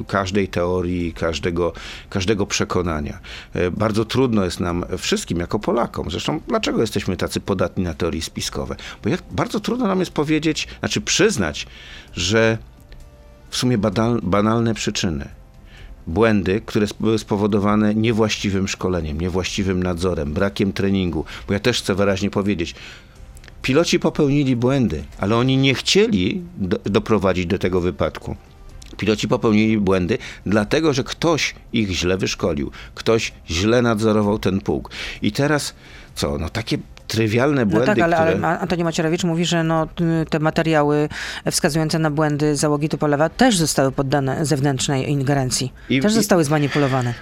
y, 0.00 0.04
każdej 0.04 0.48
teorii, 0.48 1.12
każdego, 1.12 1.72
każdego 2.10 2.46
przekonania. 2.46 3.18
Y, 3.56 3.70
Bardzo 3.70 4.04
trudno 4.04 4.44
jest 4.44 4.60
nam 4.60 4.84
wszystkim, 4.98 5.38
jako 5.38 5.58
Polakom, 5.58 6.10
zresztą 6.10 6.40
dlaczego 6.48 6.80
jesteśmy 6.80 7.16
tacy 7.16 7.40
podatni 7.40 7.84
na 7.84 7.94
teorie 7.94 8.22
spiskowe? 8.22 8.76
Bo 9.02 9.08
jak, 9.08 9.22
bardzo 9.30 9.60
trudno 9.60 9.86
nam 9.86 10.00
jest 10.00 10.10
powiedzieć, 10.10 10.68
znaczy 10.78 11.00
przyznać, 11.00 11.66
że 12.12 12.58
w 13.50 13.56
sumie 13.56 13.78
badal, 13.78 14.20
banalne 14.22 14.74
przyczyny, 14.74 15.28
błędy, 16.06 16.60
które 16.66 16.86
były 17.00 17.18
spowodowane 17.18 17.94
niewłaściwym 17.94 18.68
szkoleniem, 18.68 19.20
niewłaściwym 19.20 19.82
nadzorem, 19.82 20.32
brakiem 20.32 20.72
treningu. 20.72 21.24
Bo 21.46 21.52
ja 21.52 21.60
też 21.60 21.78
chcę 21.82 21.94
wyraźnie 21.94 22.30
powiedzieć, 22.30 22.74
piloci 23.68 24.00
popełnili 24.00 24.56
błędy, 24.56 25.04
ale 25.18 25.36
oni 25.36 25.56
nie 25.56 25.74
chcieli 25.74 26.42
do, 26.58 26.78
doprowadzić 26.84 27.46
do 27.46 27.58
tego 27.58 27.80
wypadku. 27.80 28.36
Piloci 28.96 29.28
popełnili 29.28 29.78
błędy, 29.78 30.18
dlatego 30.46 30.92
że 30.92 31.04
ktoś 31.04 31.54
ich 31.72 31.90
źle 31.90 32.16
wyszkolił, 32.16 32.70
ktoś 32.94 33.32
źle 33.50 33.82
nadzorował 33.82 34.38
ten 34.38 34.60
pułk. 34.60 34.90
I 35.22 35.32
teraz 35.32 35.74
co? 36.14 36.38
No 36.38 36.48
takie 36.48 36.78
trywialne 37.06 37.64
No 37.64 37.70
błędy, 37.70 37.86
tak, 37.86 37.98
ale, 37.98 38.16
które... 38.16 38.46
ale 38.48 38.58
Antoni 38.58 38.84
Macierewicz 38.84 39.24
mówi, 39.24 39.44
że 39.44 39.64
no, 39.64 39.88
te 40.30 40.38
materiały 40.38 41.08
wskazujące 41.50 41.98
na 41.98 42.10
błędy 42.10 42.56
załogi 42.56 42.88
Tupolewa 42.88 43.28
też 43.28 43.56
zostały 43.56 43.92
poddane 43.92 44.46
zewnętrznej 44.46 45.10
ingerencji. 45.10 45.72
I- 45.90 46.00
też 46.00 46.12
i- 46.12 46.14
zostały 46.14 46.44
zmanipulowane. 46.44 47.14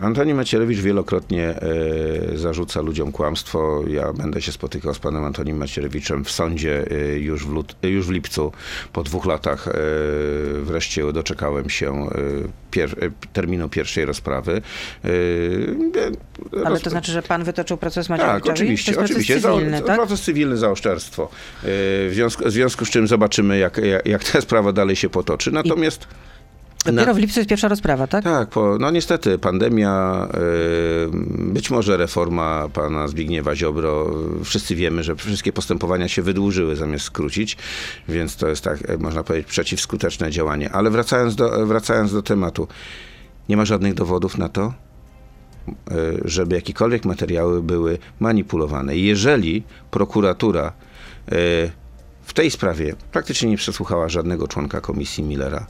Antoni 0.00 0.34
Macierewicz 0.34 0.78
wielokrotnie 0.78 1.48
e, 1.48 2.38
zarzuca 2.38 2.80
ludziom 2.80 3.12
kłamstwo. 3.12 3.82
Ja 3.88 4.12
będę 4.12 4.42
się 4.42 4.52
spotykał 4.52 4.94
z 4.94 4.98
panem 4.98 5.24
Antonim 5.24 5.56
Macierewiczem 5.56 6.24
w 6.24 6.30
sądzie 6.30 6.84
e, 6.90 7.18
już, 7.18 7.46
w 7.46 7.52
lut, 7.52 7.76
już 7.82 8.06
w 8.06 8.10
lipcu. 8.10 8.52
Po 8.92 9.02
dwóch 9.02 9.26
latach 9.26 9.68
e, 9.68 9.72
wreszcie 10.62 11.12
doczekałem 11.12 11.70
się 11.70 11.92
e, 11.92 12.08
pier, 12.70 12.90
e, 13.04 13.10
terminu 13.32 13.68
pierwszej 13.68 14.04
rozprawy. 14.04 14.62
E, 15.04 15.08
e, 16.62 16.66
Ale 16.66 16.80
to 16.80 16.90
znaczy, 16.90 17.12
że 17.12 17.22
pan 17.22 17.44
wytoczył 17.44 17.76
proces 17.76 18.06
tak, 18.08 18.18
Macierewiczowi? 18.18 18.52
oczywiście, 18.52 18.92
to 18.92 19.00
jest 19.00 19.12
oczywiście. 19.12 19.34
proces 19.40 19.52
cywilny, 19.58 19.78
za, 19.78 19.84
tak? 19.84 19.96
Proces 19.96 20.22
cywilny 20.22 20.56
za 20.56 20.70
oszczerstwo. 20.70 21.22
E, 21.22 21.28
W 21.62 22.10
związku, 22.12 22.44
w 22.44 22.50
związku 22.50 22.84
z 22.84 22.90
czym 22.90 23.06
zobaczymy, 23.08 23.58
jak, 23.58 23.76
jak, 23.78 24.06
jak 24.06 24.24
ta 24.24 24.40
sprawa 24.40 24.72
dalej 24.72 24.96
się 24.96 25.08
potoczy. 25.08 25.50
Natomiast... 25.52 26.06
Dopiero 26.84 27.06
na- 27.06 27.14
w 27.14 27.18
lipcu 27.18 27.40
jest 27.40 27.48
pierwsza 27.50 27.68
rozprawa, 27.68 28.06
tak? 28.06 28.24
tak, 28.24 28.48
po, 28.48 28.76
no 28.80 28.90
niestety 28.90 29.38
pandemia, 29.38 30.28
y, 30.34 31.08
być 31.52 31.70
może 31.70 31.96
reforma 31.96 32.68
pana 32.72 33.08
Zbigniewa 33.08 33.56
Ziobro, 33.56 34.10
y, 34.40 34.44
wszyscy 34.44 34.74
wiemy, 34.76 35.02
że 35.02 35.16
wszystkie 35.16 35.52
postępowania 35.52 36.08
się 36.08 36.22
wydłużyły 36.22 36.76
zamiast 36.76 37.04
skrócić, 37.04 37.56
więc 38.08 38.36
to 38.36 38.48
jest 38.48 38.64
tak, 38.64 38.90
y, 38.90 38.98
można 38.98 39.24
powiedzieć, 39.24 39.48
przeciwskuteczne 39.48 40.30
działanie. 40.30 40.70
Ale 40.72 40.90
wracając 40.90 41.36
do, 41.36 41.66
wracając 41.66 42.12
do 42.12 42.22
tematu, 42.22 42.68
nie 43.48 43.56
ma 43.56 43.64
żadnych 43.64 43.94
dowodów 43.94 44.38
na 44.38 44.48
to, 44.48 44.62
e, 44.66 44.72
żeby 46.24 46.54
jakiekolwiek 46.54 47.04
materiały 47.04 47.62
były 47.62 47.98
manipulowane. 48.20 48.96
Jeżeli 48.96 49.62
prokuratura 49.90 50.72
e, 51.32 51.34
w 52.30 52.32
tej 52.32 52.50
sprawie 52.50 52.94
praktycznie 53.12 53.50
nie 53.50 53.56
przesłuchała 53.56 54.08
żadnego 54.08 54.48
członka 54.48 54.80
komisji 54.80 55.24
Millera, 55.24 55.66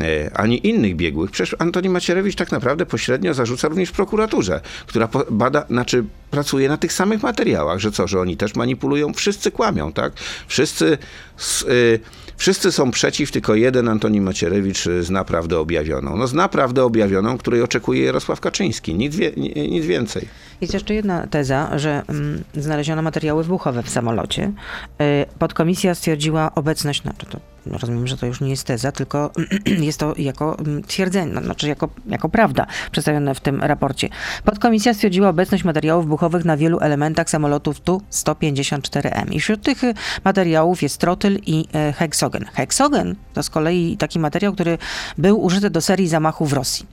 e, 0.00 0.30
ani 0.34 0.66
innych 0.66 0.96
biegłych. 0.96 1.30
Przecież 1.30 1.56
Antoni 1.58 1.88
Macierewicz 1.88 2.34
tak 2.34 2.52
naprawdę 2.52 2.86
pośrednio 2.86 3.34
zarzuca 3.34 3.68
również 3.68 3.90
prokuraturze, 3.90 4.60
która 4.86 5.08
bada, 5.30 5.64
znaczy 5.70 6.04
pracuje 6.30 6.68
na 6.68 6.76
tych 6.76 6.92
samych 6.92 7.22
materiałach, 7.22 7.78
że 7.78 7.92
co, 7.92 8.06
że 8.08 8.20
oni 8.20 8.36
też 8.36 8.54
manipulują, 8.54 9.12
wszyscy 9.14 9.50
kłamią, 9.50 9.92
tak? 9.92 10.12
Wszyscy, 10.46 10.98
s- 11.38 11.62
y, 11.68 12.00
wszyscy 12.38 12.72
są 12.72 12.90
przeciw, 12.90 13.30
tylko 13.32 13.54
jeden 13.54 13.88
Antoni 13.88 14.20
Macierewicz 14.20 14.86
y, 14.86 15.02
zna 15.02 15.24
prawdę 15.24 15.58
objawioną. 15.58 16.16
No 16.16 16.26
zna 16.26 16.48
prawdę 16.48 16.84
objawioną, 16.84 17.38
której 17.38 17.62
oczekuje 17.62 18.04
Jarosław 18.04 18.40
Kaczyński, 18.40 18.94
nic, 18.94 19.16
wie, 19.16 19.32
ni- 19.36 19.70
nic 19.70 19.84
więcej. 19.86 20.28
Jest 20.60 20.74
jeszcze 20.74 20.94
jedna 20.94 21.26
teza, 21.26 21.78
że 21.78 22.02
mm, 22.08 22.44
znaleziono 22.54 23.02
materiały 23.02 23.42
wybuchowe 23.42 23.82
w 23.82 23.90
samolocie. 23.90 24.52
Y, 25.00 25.26
Podkomisja 25.38 25.94
stwierdziła 25.94 26.54
obecność, 26.54 27.02
znaczy 27.02 27.26
to 27.26 27.40
rozumiem, 27.72 28.06
że 28.06 28.16
to 28.16 28.26
już 28.26 28.40
nie 28.40 28.50
jest 28.50 28.64
teza, 28.64 28.92
tylko 28.92 29.30
jest 29.88 30.00
to 30.00 30.14
jako 30.18 30.58
mm, 30.58 30.82
twierdzenie, 30.82 31.32
no, 31.32 31.42
znaczy 31.42 31.68
jako, 31.68 31.88
jako 32.06 32.28
prawda 32.28 32.66
przedstawione 32.90 33.34
w 33.34 33.40
tym 33.40 33.62
raporcie. 33.62 34.08
Podkomisja 34.44 34.94
stwierdziła 34.94 35.28
obecność 35.28 35.64
materiałów 35.64 36.04
wybuchowych 36.04 36.44
na 36.44 36.56
wielu 36.56 36.78
elementach 36.78 37.30
samolotów 37.30 37.80
Tu-154M. 37.80 39.32
I 39.32 39.40
wśród 39.40 39.62
tych 39.62 39.84
y, 39.84 39.94
materiałów 40.24 40.82
jest 40.82 40.98
trotyl 40.98 41.38
i 41.46 41.68
e, 41.74 41.92
heksogen. 41.92 42.44
Heksogen 42.54 43.16
to 43.34 43.42
z 43.42 43.50
kolei 43.50 43.96
taki 43.96 44.18
materiał, 44.18 44.52
który 44.52 44.78
był 45.18 45.42
użyty 45.42 45.70
do 45.70 45.80
serii 45.80 46.08
zamachów 46.08 46.50
w 46.50 46.52
Rosji. 46.52 46.86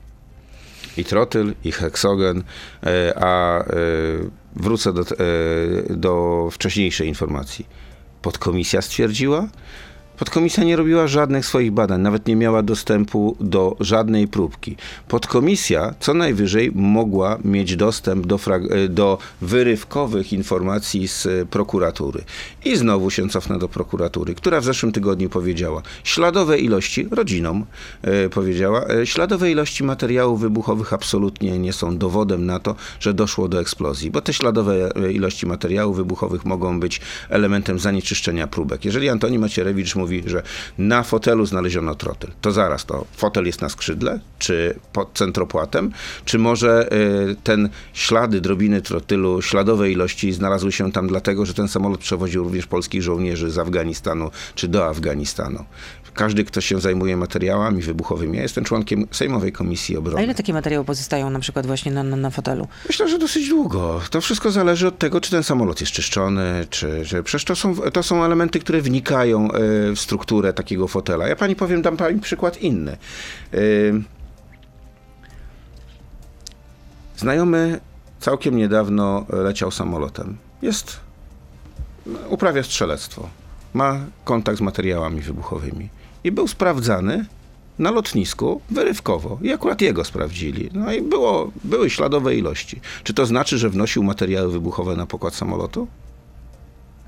i 0.97 1.05
trotyl, 1.05 1.53
i 1.63 1.71
heksogen, 1.71 2.43
e, 2.83 3.13
a 3.23 3.59
e, 3.59 3.65
wrócę 4.55 4.93
do, 4.93 5.03
do 5.89 6.47
wcześniejszej 6.51 7.07
informacji. 7.07 7.65
Podkomisja 8.21 8.81
stwierdziła, 8.81 9.47
Podkomisja 10.17 10.63
nie 10.63 10.75
robiła 10.75 11.07
żadnych 11.07 11.45
swoich 11.45 11.71
badań, 11.71 12.01
nawet 12.01 12.27
nie 12.27 12.35
miała 12.35 12.63
dostępu 12.63 13.35
do 13.39 13.75
żadnej 13.79 14.27
próbki. 14.27 14.75
Podkomisja 15.07 15.93
co 15.99 16.13
najwyżej 16.13 16.71
mogła 16.75 17.37
mieć 17.43 17.75
dostęp 17.75 18.25
do, 18.25 18.39
e, 18.69 18.87
do 18.87 19.17
wyrywkowych 19.41 20.33
informacji 20.33 21.07
z 21.07 21.25
e, 21.25 21.45
prokuratury. 21.45 22.23
I 22.65 22.75
znowu 22.75 23.09
się 23.09 23.29
cofnę 23.29 23.59
do 23.59 23.67
prokuratury, 23.67 24.35
która 24.35 24.61
w 24.61 24.63
zeszłym 24.63 24.91
tygodniu 24.91 25.29
powiedziała, 25.29 25.81
śladowe 26.03 26.59
ilości, 26.59 27.07
rodzinom 27.11 27.65
e, 28.01 28.29
powiedziała, 28.29 28.87
e, 28.87 29.05
śladowe 29.05 29.51
ilości 29.51 29.83
materiałów 29.83 30.41
wybuchowych 30.41 30.93
absolutnie 30.93 31.59
nie 31.59 31.73
są 31.73 31.97
dowodem 31.97 32.45
na 32.45 32.59
to, 32.59 32.75
że 32.99 33.13
doszło 33.13 33.47
do 33.47 33.59
eksplozji, 33.59 34.11
bo 34.11 34.21
te 34.21 34.33
śladowe 34.33 34.91
e, 34.95 35.11
ilości 35.11 35.45
materiałów 35.45 35.97
wybuchowych 35.97 36.45
mogą 36.45 36.79
być 36.79 37.01
elementem 37.29 37.79
zanieczyszczenia 37.79 38.47
próbek. 38.47 38.85
Jeżeli 38.85 39.09
Antoni 39.09 39.39
Macierewicz 39.39 39.95
mówi, 39.95 40.04
że 40.25 40.43
na 40.77 41.03
fotelu 41.03 41.45
znaleziono 41.45 41.95
trotyl, 41.95 42.31
to 42.41 42.51
zaraz 42.51 42.85
to 42.85 43.05
fotel 43.17 43.45
jest 43.45 43.61
na 43.61 43.69
skrzydle, 43.69 44.19
czy 44.39 44.79
pod 44.93 45.13
centropłatem, 45.13 45.91
czy 46.25 46.39
może 46.39 46.93
y, 46.93 47.35
ten 47.43 47.69
ślady, 47.93 48.41
drobiny 48.41 48.81
trotylu, 48.81 49.41
śladowe 49.41 49.91
ilości 49.91 50.33
znalazły 50.33 50.71
się 50.71 50.91
tam 50.91 51.07
dlatego, 51.07 51.45
że 51.45 51.53
ten 51.53 51.67
samolot 51.67 51.99
przewoził 51.99 52.43
również 52.43 52.67
polskich 52.67 53.01
żołnierzy 53.01 53.51
z 53.51 53.59
Afganistanu, 53.59 54.31
czy 54.55 54.67
do 54.67 54.87
Afganistanu. 54.87 55.65
Każdy, 56.13 56.43
kto 56.43 56.61
się 56.61 56.79
zajmuje 56.79 57.17
materiałami 57.17 57.81
wybuchowymi, 57.81 58.37
ja 58.37 58.43
jestem 58.43 58.63
członkiem 58.63 59.07
Sejmowej 59.11 59.51
Komisji 59.51 59.95
A 59.95 59.99
Obrony. 59.99 60.23
ile 60.23 60.35
takie 60.35 60.53
materiały 60.53 60.85
pozostają 60.85 61.29
na 61.29 61.39
przykład 61.39 61.65
właśnie 61.65 61.91
na, 61.91 62.03
na, 62.03 62.15
na 62.15 62.29
fotelu? 62.29 62.67
Myślę, 62.87 63.09
że 63.09 63.17
dosyć 63.19 63.49
długo. 63.49 64.01
To 64.09 64.21
wszystko 64.21 64.51
zależy 64.51 64.87
od 64.87 64.97
tego, 64.97 65.21
czy 65.21 65.31
ten 65.31 65.43
samolot 65.43 65.81
jest 65.81 65.93
czyszczony, 65.93 66.67
czy, 66.69 67.03
czy 67.07 67.23
przecież 67.23 67.45
to 67.45 67.55
są, 67.55 67.75
to 67.75 68.03
są 68.03 68.23
elementy, 68.23 68.59
które 68.59 68.81
wnikają 68.81 69.51
e, 69.51 69.94
strukturę 69.95 70.53
takiego 70.53 70.87
fotela. 70.87 71.27
Ja 71.27 71.35
pani 71.35 71.55
powiem, 71.55 71.81
dam 71.81 71.97
pani 71.97 72.19
przykład 72.19 72.61
inny. 72.61 72.97
E, 73.53 73.57
Znajomy 77.17 77.79
całkiem 78.19 78.57
niedawno 78.57 79.25
leciał 79.29 79.71
samolotem. 79.71 80.37
Jest, 80.61 80.99
uprawia 82.29 82.63
strzelectwo. 82.63 83.29
Ma 83.73 83.99
kontakt 84.23 84.57
z 84.57 84.61
materiałami 84.61 85.21
wybuchowymi. 85.21 85.89
I 86.23 86.31
był 86.31 86.47
sprawdzany 86.47 87.25
na 87.79 87.91
lotnisku 87.91 88.61
wyrywkowo. 88.69 89.39
I 89.41 89.53
akurat 89.53 89.81
jego 89.81 90.03
sprawdzili. 90.03 90.69
No 90.73 90.93
i 90.93 91.01
było, 91.01 91.51
były 91.63 91.89
śladowe 91.89 92.35
ilości. 92.35 92.81
Czy 93.03 93.13
to 93.13 93.25
znaczy, 93.25 93.57
że 93.57 93.69
wnosił 93.69 94.03
materiały 94.03 94.51
wybuchowe 94.51 94.95
na 94.95 95.05
pokład 95.05 95.35
samolotu? 95.35 95.87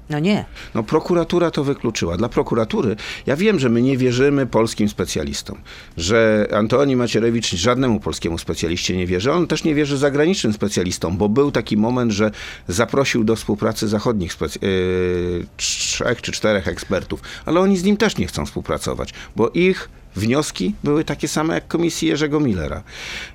No 0.10 0.20
nie. 0.20 0.46
No 0.76 0.84
prokuratura 0.84 1.52
to 1.52 1.64
wykluczyła. 1.64 2.18
Dla 2.18 2.30
prokuratury, 2.30 2.96
ja 3.26 3.36
wiem, 3.36 3.60
że 3.60 3.70
my 3.70 3.82
nie 3.82 3.98
wierzymy 3.98 4.46
polskim 4.46 4.90
specjalistom, 4.90 5.58
że 5.98 6.48
Antoni 6.54 6.96
Macierewicz 6.96 7.56
żadnemu 7.56 8.00
polskiemu 8.00 8.38
specjaliście 8.38 8.98
nie 8.98 9.08
wierzy. 9.08 9.32
On 9.32 9.48
też 9.48 9.64
nie 9.64 9.76
wierzy 9.76 9.98
zagranicznym 9.98 10.54
specjalistom, 10.54 11.18
bo 11.18 11.30
był 11.30 11.52
taki 11.52 11.78
moment, 11.78 12.12
że 12.12 12.32
zaprosił 12.68 13.24
do 13.24 13.36
współpracy 13.36 13.88
zachodnich 13.88 14.38
yy, 14.62 15.46
trzech 15.58 16.22
czy 16.22 16.32
czterech 16.32 16.68
ekspertów, 16.68 17.22
ale 17.46 17.60
oni 17.60 17.78
z 17.78 17.84
nim 17.84 17.98
też 17.98 18.18
nie 18.18 18.28
chcą 18.28 18.46
współpracować, 18.46 19.14
bo 19.36 19.50
ich 19.50 19.90
wnioski 20.16 20.76
były 20.84 21.04
takie 21.04 21.28
same 21.28 21.54
jak 21.54 21.68
komisji 21.68 22.08
Jerzego 22.08 22.40
Millera. 22.40 22.84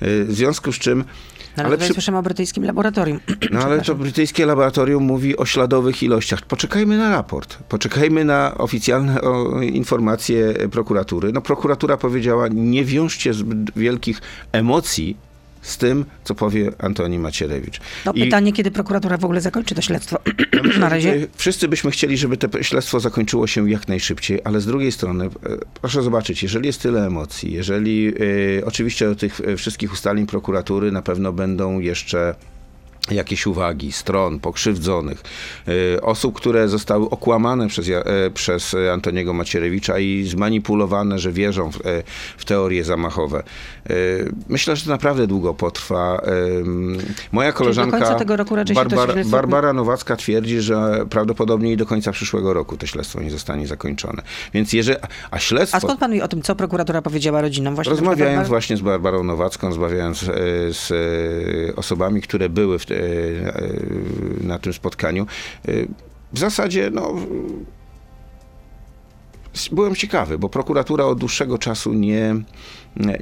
Yy, 0.01 0.25
w 0.25 0.33
związku 0.33 0.73
z 0.73 0.79
czym 0.79 1.05
ale 1.57 1.67
ale 1.67 1.77
tutaj 1.77 1.87
przy- 1.89 1.95
słyszymy 1.95 2.19
o 2.19 2.23
brytyjskim 2.23 2.65
laboratorium. 2.65 3.21
no 3.53 3.61
ale 3.61 3.81
to 3.81 3.95
brytyjskie 3.95 4.47
laboratorium 4.47 5.03
mówi 5.03 5.37
o 5.37 5.45
śladowych 5.45 6.03
ilościach. 6.03 6.43
Poczekajmy 6.43 6.99
na 6.99 7.11
raport, 7.11 7.57
poczekajmy 7.69 8.25
na 8.25 8.55
oficjalne 8.59 9.21
informacje 9.63 10.55
prokuratury. 10.71 11.33
No 11.33 11.41
prokuratura 11.41 11.97
powiedziała, 11.97 12.49
nie 12.49 12.85
wiążcie 12.85 13.35
zbyt 13.35 13.59
wielkich 13.77 14.21
emocji 14.53 15.17
z 15.63 15.79
tym, 15.79 16.05
co 16.25 16.35
powie 16.35 16.73
Antoni 16.79 17.19
Macierewicz. 17.19 17.81
No, 18.07 18.13
I- 18.13 18.21
pytanie, 18.21 18.53
kiedy 18.53 18.71
prokuratura 18.71 19.17
w 19.17 19.25
ogóle 19.25 19.41
zakończy 19.41 19.75
to 19.75 19.83
śledztwo. 19.83 20.19
ja 20.53 20.63
myślę, 20.63 20.81
na 20.81 20.89
razie. 20.89 21.27
Wszyscy 21.37 21.69
byśmy 21.69 21.91
chcieli, 21.91 22.17
żeby 22.17 22.37
to 22.37 22.63
śledztwo 22.63 23.01
zakończyło 23.01 23.47
się 23.47 23.71
jak 23.71 23.89
najszybciej, 23.89 24.41
ale 24.45 24.61
z 24.61 24.67
drugiej 24.67 24.93
strony, 24.93 25.25
e, 25.25 25.29
proszę 25.81 26.03
zobaczyć, 26.03 26.43
jeżeli 26.43 26.67
jest 26.67 26.83
tyle 26.83 27.07
emocji, 27.07 27.53
jeżeli 27.53 28.13
e, 28.59 28.65
oczywiście 28.65 29.07
do 29.07 29.15
tych 29.15 29.41
e, 29.41 29.57
wszystkich 29.57 29.93
ustaleń 29.93 30.27
prokuratury 30.27 30.93
na 30.93 31.03
pewno 31.03 31.33
będą 31.33 31.81
jeszcze 31.81 32.35
jakieś 33.11 33.47
uwagi 33.47 33.93
stron 33.93 34.41
pokrzywdzonych, 34.41 35.23
e, 35.97 36.03
osób, 36.03 36.37
które 36.37 36.69
zostały 36.69 37.11
okłamane 37.11 37.69
przez, 37.69 37.89
e, 37.89 38.31
przez 38.35 38.75
e, 38.75 38.93
Antoniego 38.93 39.33
Macierewicza 39.33 39.99
i 39.99 40.25
zmanipulowane, 40.25 41.19
że 41.19 41.33
wierzą 41.33 41.71
w, 41.71 41.79
w 42.37 42.45
teorie 42.45 42.85
zamachowe. 42.85 43.43
Myślę, 44.49 44.77
że 44.77 44.85
to 44.85 44.91
naprawdę 44.91 45.27
długo 45.27 45.55
potrwa. 45.55 46.23
Moja 47.33 47.53
koleżanka 47.53 48.21
Barbara, 48.75 49.15
Barbara 49.25 49.73
Nowacka 49.73 50.17
twierdzi, 50.17 50.61
że 50.61 51.07
prawdopodobnie 51.11 51.73
i 51.73 51.77
do 51.77 51.87
końca 51.87 52.13
przyszłego 52.13 52.53
roku 52.53 52.77
to 52.77 52.87
śledztwo 52.87 53.21
nie 53.21 53.31
zostanie 53.31 53.67
zakończone. 53.67 54.23
Więc 54.55 54.73
jeżeli, 54.73 54.99
a 55.31 55.39
śledztwo... 55.39 55.77
A 55.77 55.81
skąd 55.81 56.01
pan 56.01 56.13
wie 56.13 56.25
o 56.25 56.29
tym, 56.29 56.43
co 56.43 56.57
prokuratura 56.57 57.03
powiedziała 57.03 57.41
rodzinom? 57.41 57.75
Właśnie 57.75 57.91
Rozmawiając 57.91 58.37
Barbar- 58.37 58.49
właśnie 58.49 58.77
z 58.77 58.81
Barbarą 58.81 59.25
Nowacką, 59.25 59.69
rozmawiając 59.69 60.19
z 60.71 60.91
e, 61.71 61.77
osobami, 61.77 62.23
które 62.23 62.49
były 62.49 62.79
w, 62.79 62.87
na 64.41 64.59
tym 64.59 64.73
spotkaniu, 64.73 65.27
e, 65.69 65.73
w 66.33 66.39
zasadzie 66.39 66.91
no, 66.93 67.15
byłem 69.73 69.95
ciekawy, 69.95 70.39
bo 70.39 70.49
prokuratura 70.49 71.05
od 71.05 71.19
dłuższego 71.19 71.59
czasu 71.59 71.93
nie, 71.93 72.35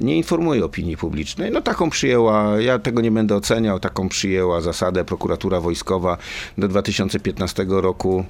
nie 0.01 0.17
informuje 0.17 0.65
opinii 0.65 0.97
publicznej. 0.97 1.51
No 1.51 1.61
taką 1.61 1.91
przyjęła, 1.91 2.61
ja 2.61 2.79
tego 2.79 3.01
nie 3.01 3.11
będę 3.11 3.37
oceniał, 3.37 3.81
taką 3.81 4.09
przyjęła 4.09 4.61
zasadę 4.61 5.05
prokuratura 5.05 5.61
wojskowa 5.61 6.17
do 6.59 6.69
2015 6.69 7.67
roku. 7.69 8.25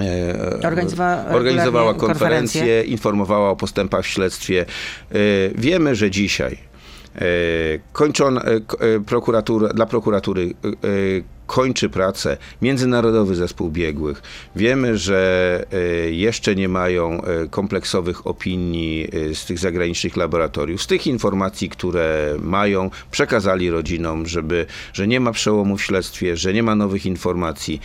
e, 0.00 0.60
Organizowała 1.34 1.94
konferencję, 1.94 2.60
konferencje. 2.60 2.82
informowała 2.92 3.50
o 3.50 3.56
postępach 3.56 4.04
w 4.04 4.08
śledztwie. 4.08 4.66
E, 5.10 5.16
Wiemy, 5.54 5.94
że 5.94 6.10
dzisiaj 6.10 6.52
e, 6.52 6.69
kończon, 7.92 8.38
e, 8.38 8.42
e, 8.42 8.60
prokuratura, 9.06 9.68
dla 9.68 9.86
prokuratury 9.86 10.54
e, 10.64 10.68
e, 10.68 10.72
kończy 11.50 11.88
pracę 11.88 12.36
Międzynarodowy 12.62 13.34
Zespół 13.34 13.70
Biegłych. 13.70 14.22
Wiemy, 14.56 14.98
że 14.98 15.64
e, 15.72 16.10
jeszcze 16.10 16.54
nie 16.54 16.68
mają 16.68 17.22
e, 17.22 17.48
kompleksowych 17.48 18.26
opinii 18.26 19.08
e, 19.30 19.34
z 19.34 19.46
tych 19.46 19.58
zagranicznych 19.58 20.16
laboratoriów. 20.16 20.82
Z 20.82 20.86
tych 20.86 21.06
informacji, 21.06 21.68
które 21.68 22.36
mają, 22.42 22.90
przekazali 23.10 23.70
rodzinom, 23.70 24.26
żeby, 24.26 24.66
że 24.92 25.08
nie 25.08 25.20
ma 25.20 25.32
przełomu 25.32 25.76
w 25.76 25.82
śledztwie, 25.82 26.36
że 26.36 26.52
nie 26.52 26.62
ma 26.62 26.74
nowych 26.74 27.06
informacji. 27.06 27.80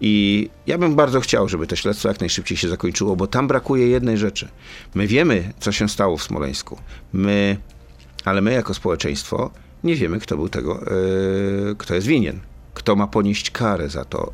I 0.00 0.48
ja 0.66 0.78
bym 0.78 0.94
bardzo 0.94 1.20
chciał, 1.20 1.48
żeby 1.48 1.66
to 1.66 1.76
śledztwo 1.76 2.08
jak 2.08 2.20
najszybciej 2.20 2.56
się 2.56 2.68
zakończyło, 2.68 3.16
bo 3.16 3.26
tam 3.26 3.48
brakuje 3.48 3.88
jednej 3.88 4.18
rzeczy. 4.18 4.48
My 4.94 5.06
wiemy, 5.06 5.52
co 5.60 5.72
się 5.72 5.88
stało 5.88 6.16
w 6.16 6.22
Smoleńsku. 6.22 6.78
My 7.12 7.56
ale 8.26 8.40
my 8.40 8.52
jako 8.52 8.74
społeczeństwo 8.74 9.50
nie 9.84 9.96
wiemy, 9.96 10.20
kto 10.20 10.36
był 10.36 10.48
tego, 10.48 10.80
e, 10.82 11.74
kto 11.78 11.94
jest 11.94 12.06
winien. 12.06 12.40
Kto 12.74 12.96
ma 12.96 13.06
ponieść 13.06 13.50
karę 13.50 13.88
za 13.88 14.04
to? 14.04 14.32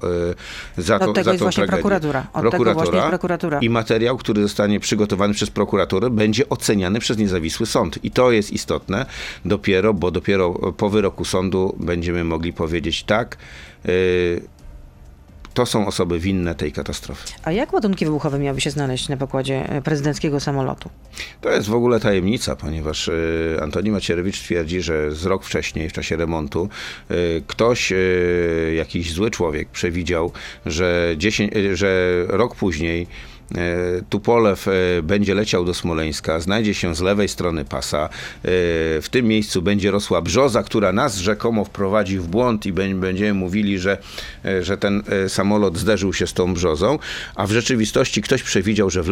e, 0.79 0.83
Za 0.83 0.95
Od 0.97 1.01
to 1.01 1.13
tego 1.13 1.25
za 1.25 1.31
jest 1.33 1.43
właśnie 1.43 1.61
tragedię. 1.67 1.83
prokuratura. 1.83 2.27
Od 2.33 2.51
tego 2.51 2.75
właśnie 2.75 3.03
prokuratura. 3.09 3.59
I 3.61 3.71
materiał, 3.71 4.17
który 4.17 4.43
zostanie 4.43 4.81
przygotowany 4.81 5.35
przez 5.35 5.51
prokuraturę, 5.51 6.11
będzie 6.11 6.49
oceniany 6.49 7.01
przez 7.01 7.19
niezawisły 7.19 7.67
sąd. 7.67 8.05
I 8.05 8.11
to 8.11 8.31
jest 8.31 8.51
istotne 8.53 9.07
dopiero, 9.45 9.95
bo 9.95 10.11
dopiero 10.11 10.51
po 10.77 10.91
wyroku 10.91 11.25
sądu 11.25 11.77
będziemy 11.81 12.25
mogli 12.25 12.53
powiedzieć 12.53 13.05
tak. 13.05 13.37
To 15.55 15.67
są 15.67 15.87
osoby 15.87 16.19
winne 16.19 16.55
tej 16.55 16.73
katastrofy. 16.73 17.29
A 17.43 17.53
jak 17.53 17.73
ładunki 17.73 18.05
wybuchowe 18.05 18.39
miały 18.39 18.61
się 18.61 18.71
znaleźć 18.71 19.09
na 19.09 19.17
pokładzie 19.17 19.69
e, 19.69 19.83
prezydenckiego 19.83 20.41
samolotu? 20.41 20.91
To 21.41 21.51
jest 21.51 21.69
w 21.69 21.75
ogóle 21.75 22.01
tajemnica, 22.01 22.57
ponieważ 22.57 23.09
y, 23.09 23.59
Antoni 23.63 23.91
Macierewicz 23.91 24.39
twierdzi, 24.41 24.83
że 24.83 25.13
z 25.13 25.27
rok 25.27 25.45
wcześniej, 25.45 25.89
w 25.89 25.93
czasie 25.93 26.17
remontu, 26.17 26.69
y, 27.11 27.43
ktoś, 27.47 27.93
jakiś 28.77 29.13
zły 29.13 29.31
człowiek 29.31 29.69
przewidział, 29.69 30.33
że, 30.67 31.15
10, 31.17 31.57
y, 31.57 31.77
że 31.77 32.25
rok 32.29 32.55
później 32.55 33.07
Tupolew 34.11 34.69
y, 34.69 35.03
będzie 35.03 35.35
leciał 35.35 35.65
do 35.65 35.75
Smoleńska, 35.75 36.41
znajdzie 36.41 36.75
się 36.75 36.95
z 36.95 37.01
lewej 37.01 37.29
strony 37.29 37.65
pasa. 37.65 38.07
y, 38.09 38.09
W 39.03 39.09
tym 39.11 39.27
miejscu 39.27 39.63
będzie 39.63 39.91
rosła 39.91 40.23
brzoza, 40.23 40.63
która 40.63 40.93
nas 40.93 41.17
rzekomo 41.17 41.65
wprowadzi 41.65 42.19
w 42.19 42.27
błąd 42.27 42.67
i 42.67 42.73
bę- 42.73 42.95
będziemy 43.01 43.35
mówili, 43.35 43.79
że, 43.79 43.99
że 44.63 44.77
ten 44.77 45.03
samolot 45.29 45.79
zderzył 45.79 46.13
się 46.13 46.27
z 46.27 46.33
tą 46.33 46.55
brzozą, 46.55 46.99
a 47.35 47.47
w 47.47 47.51
rzeczywistości 47.53 48.23
ktoś 48.23 48.43
przewidział, 48.43 48.91
że 48.91 49.03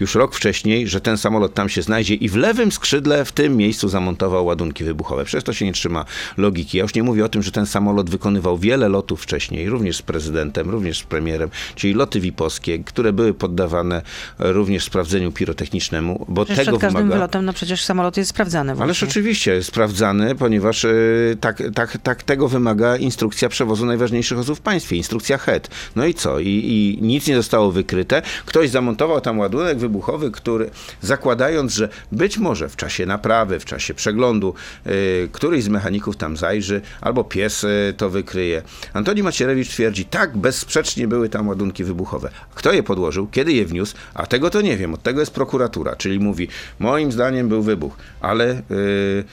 już 0.00 0.14
rok 0.14 0.34
wcześniej, 0.34 0.88
że 0.88 1.00
ten 1.00 1.18
samolot 1.18 1.54
tam 1.54 1.68
się 1.68 1.82
znajdzie 1.82 2.14
i 2.14 2.28
w 2.28 2.36
lewym 2.36 2.72
skrzydle 2.72 3.24
w 3.24 3.32
tym 3.32 3.56
miejscu 3.56 3.88
zamontował 3.88 4.46
ładunki 4.46 4.84
wybuchowe. 4.84 5.24
Przecież 5.24 5.44
to 5.44 5.52
się 5.52 5.64
nie 5.64 5.72
trzyma 5.72 6.04
logiki. 6.36 6.78
Ja 6.78 6.82
już 6.82 6.94
nie 6.94 7.02
mówię 7.02 7.24
o 7.24 7.28
tym, 7.28 7.42
że 7.42 7.52
ten 7.52 7.66
samolot 7.66 8.10
wykonywał 8.10 8.58
wiele 8.58 8.88
lotów 8.88 9.22
wcześniej, 9.22 9.68
również 9.68 9.96
z 9.96 10.02
prezydentem, 10.02 10.70
również 10.70 10.98
z 10.98 11.02
premierem, 11.02 11.50
czyli 11.74 11.94
loty 11.94 12.20
VIP-owskie, 12.20 12.78
które 12.84 13.12
były 13.12 13.34
poddawane 13.82 14.02
również 14.38 14.84
sprawdzeniu 14.84 15.32
pirotechnicznemu, 15.32 16.26
bo 16.28 16.44
Przecież 16.44 16.64
tego 16.64 16.78
przed 16.78 16.80
każdym 16.80 17.02
wymaga... 17.02 17.14
wylotem, 17.16 17.44
no 17.44 17.52
przecież 17.52 17.84
samolot 17.84 18.16
jest 18.16 18.30
sprawdzany 18.30 18.72
właśnie. 18.72 18.84
Ależ 18.84 19.02
oczywiście 19.02 19.62
sprawdzany, 19.62 20.34
ponieważ 20.34 20.84
y, 20.84 21.36
tak, 21.40 21.62
tak, 21.74 21.98
tak 22.02 22.22
tego 22.22 22.48
wymaga 22.48 22.96
instrukcja 22.96 23.48
przewozu 23.48 23.86
najważniejszych 23.86 24.38
osób 24.38 24.58
w 24.58 24.60
państwie, 24.60 24.96
instrukcja 24.96 25.38
HED. 25.38 25.68
No 25.96 26.06
i 26.06 26.14
co? 26.14 26.38
I, 26.40 26.48
I 26.48 26.98
nic 27.02 27.26
nie 27.26 27.36
zostało 27.36 27.72
wykryte. 27.72 28.22
Ktoś 28.46 28.70
zamontował 28.70 29.20
tam 29.20 29.38
ładunek 29.38 29.78
wybuchowy, 29.78 30.30
który 30.30 30.70
zakładając, 31.00 31.74
że 31.74 31.88
być 32.12 32.38
może 32.38 32.68
w 32.68 32.76
czasie 32.76 33.06
naprawy, 33.06 33.60
w 33.60 33.64
czasie 33.64 33.94
przeglądu 33.94 34.54
y, 34.86 35.28
któryś 35.32 35.64
z 35.64 35.68
mechaników 35.68 36.16
tam 36.16 36.36
zajrzy, 36.36 36.80
albo 37.00 37.24
pies 37.24 37.64
y, 37.64 37.94
to 37.96 38.10
wykryje. 38.10 38.62
Antoni 38.92 39.22
Macierewicz 39.22 39.68
twierdzi, 39.68 40.04
tak, 40.04 40.36
bezsprzecznie 40.36 41.08
były 41.08 41.28
tam 41.28 41.48
ładunki 41.48 41.84
wybuchowe. 41.84 42.30
Kto 42.54 42.72
je 42.72 42.82
podłożył? 42.82 43.26
Kiedy 43.26 43.52
je 43.52 43.64
wniósł? 43.72 43.94
A 44.14 44.26
tego 44.26 44.50
to 44.50 44.60
nie 44.60 44.76
wiem. 44.76 44.94
Od 44.94 45.02
tego 45.02 45.20
jest 45.20 45.34
prokuratura, 45.34 45.96
czyli 45.96 46.20
mówi, 46.20 46.48
moim 46.78 47.12
zdaniem 47.12 47.48
był 47.48 47.62
wybuch, 47.62 47.96
ale, 48.20 48.62
yy, 48.70 49.24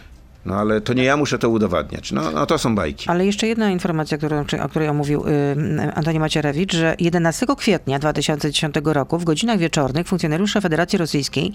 no, 0.45 0.55
ale 0.55 0.81
to 0.81 0.93
nie 0.93 1.03
ja 1.03 1.17
muszę 1.17 1.39
to 1.39 1.49
udowadniać. 1.49 2.11
No, 2.11 2.31
no 2.31 2.45
to 2.45 2.57
są 2.57 2.75
bajki. 2.75 3.09
Ale 3.09 3.25
jeszcze 3.25 3.47
jedna 3.47 3.69
informacja, 3.69 4.17
którą, 4.17 4.45
o 4.63 4.69
której 4.69 4.87
omówił 4.87 5.27
y, 5.27 5.93
Antoni 5.95 6.19
Macierewicz, 6.19 6.73
że 6.73 6.95
11 6.99 7.45
kwietnia 7.57 7.99
2010 7.99 8.75
roku 8.83 9.17
w 9.17 9.23
godzinach 9.23 9.59
wieczornych 9.59 10.07
funkcjonariusze 10.07 10.61
Federacji 10.61 10.99
Rosyjskiej 10.99 11.51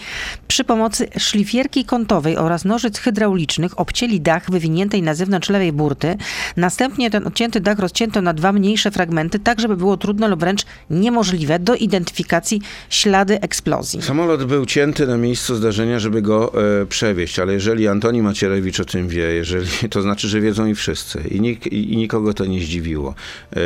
przy 0.48 0.64
pomocy 0.64 1.08
szlifierki 1.18 1.84
kątowej 1.84 2.36
oraz 2.36 2.64
nożyc 2.64 2.98
hydraulicznych 2.98 3.80
obcięli 3.80 4.20
dach 4.20 4.50
wywiniętej 4.50 5.02
na 5.02 5.14
zewnątrz 5.14 5.48
lewej 5.48 5.72
burty. 5.72 6.16
Następnie 6.56 7.10
ten 7.10 7.26
odcięty 7.26 7.60
dach 7.60 7.78
rozcięto 7.78 8.22
na 8.22 8.34
dwa 8.34 8.52
mniejsze 8.52 8.90
fragmenty, 8.90 9.38
tak 9.38 9.60
żeby 9.60 9.76
było 9.76 9.96
trudno 9.96 10.28
lub 10.28 10.40
wręcz 10.40 10.62
niemożliwe 10.90 11.58
do 11.58 11.74
identyfikacji 11.74 12.60
ślady 12.90 13.40
eksplozji. 13.40 14.02
Samolot 14.02 14.44
był 14.44 14.66
cięty 14.66 15.06
na 15.06 15.16
miejscu 15.16 15.54
zdarzenia, 15.54 15.98
żeby 15.98 16.22
go 16.22 16.52
e, 16.82 16.86
przewieźć, 16.86 17.38
ale 17.38 17.52
jeżeli 17.52 17.88
Antoni 17.88 18.22
Macierewicz 18.22 18.83
o 18.84 18.86
tym 18.86 19.08
wie, 19.08 19.22
jeżeli, 19.22 19.68
to 19.90 20.02
znaczy, 20.02 20.28
że 20.28 20.40
wiedzą 20.40 20.66
i 20.66 20.74
wszyscy 20.74 21.20
i, 21.30 21.92
i 21.92 21.96
nikogo 21.96 22.34
to 22.34 22.46
nie 22.46 22.60
zdziwiło. 22.60 23.14
E, 23.56 23.60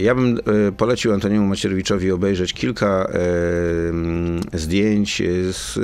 ja 0.00 0.14
bym 0.14 0.38
e, 0.68 0.72
polecił 0.72 1.12
Antoniemu 1.12 1.46
Macierewiczowi 1.46 2.12
obejrzeć 2.12 2.52
kilka 2.52 2.86
e, 2.86 3.88
mm, 3.88 4.40
zdjęć 4.52 5.22
z 5.52 5.76
e, 5.76 5.80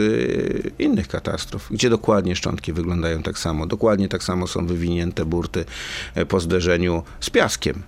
innych 0.83 1.09
katastrof, 1.09 1.69
gdzie 1.71 1.91
dokładnie 1.91 2.37
szczątki 2.37 2.73
wyglądają 2.73 3.23
tak 3.23 3.39
samo. 3.39 3.67
Dokładnie 3.67 4.09
tak 4.09 4.23
samo 4.23 4.47
są 4.47 4.67
wywinięte 4.67 5.25
burty 5.25 5.65
e, 6.15 6.27
po 6.27 6.41
zderzeniu 6.41 7.03
z 7.21 7.31
piaskiem. 7.31 7.83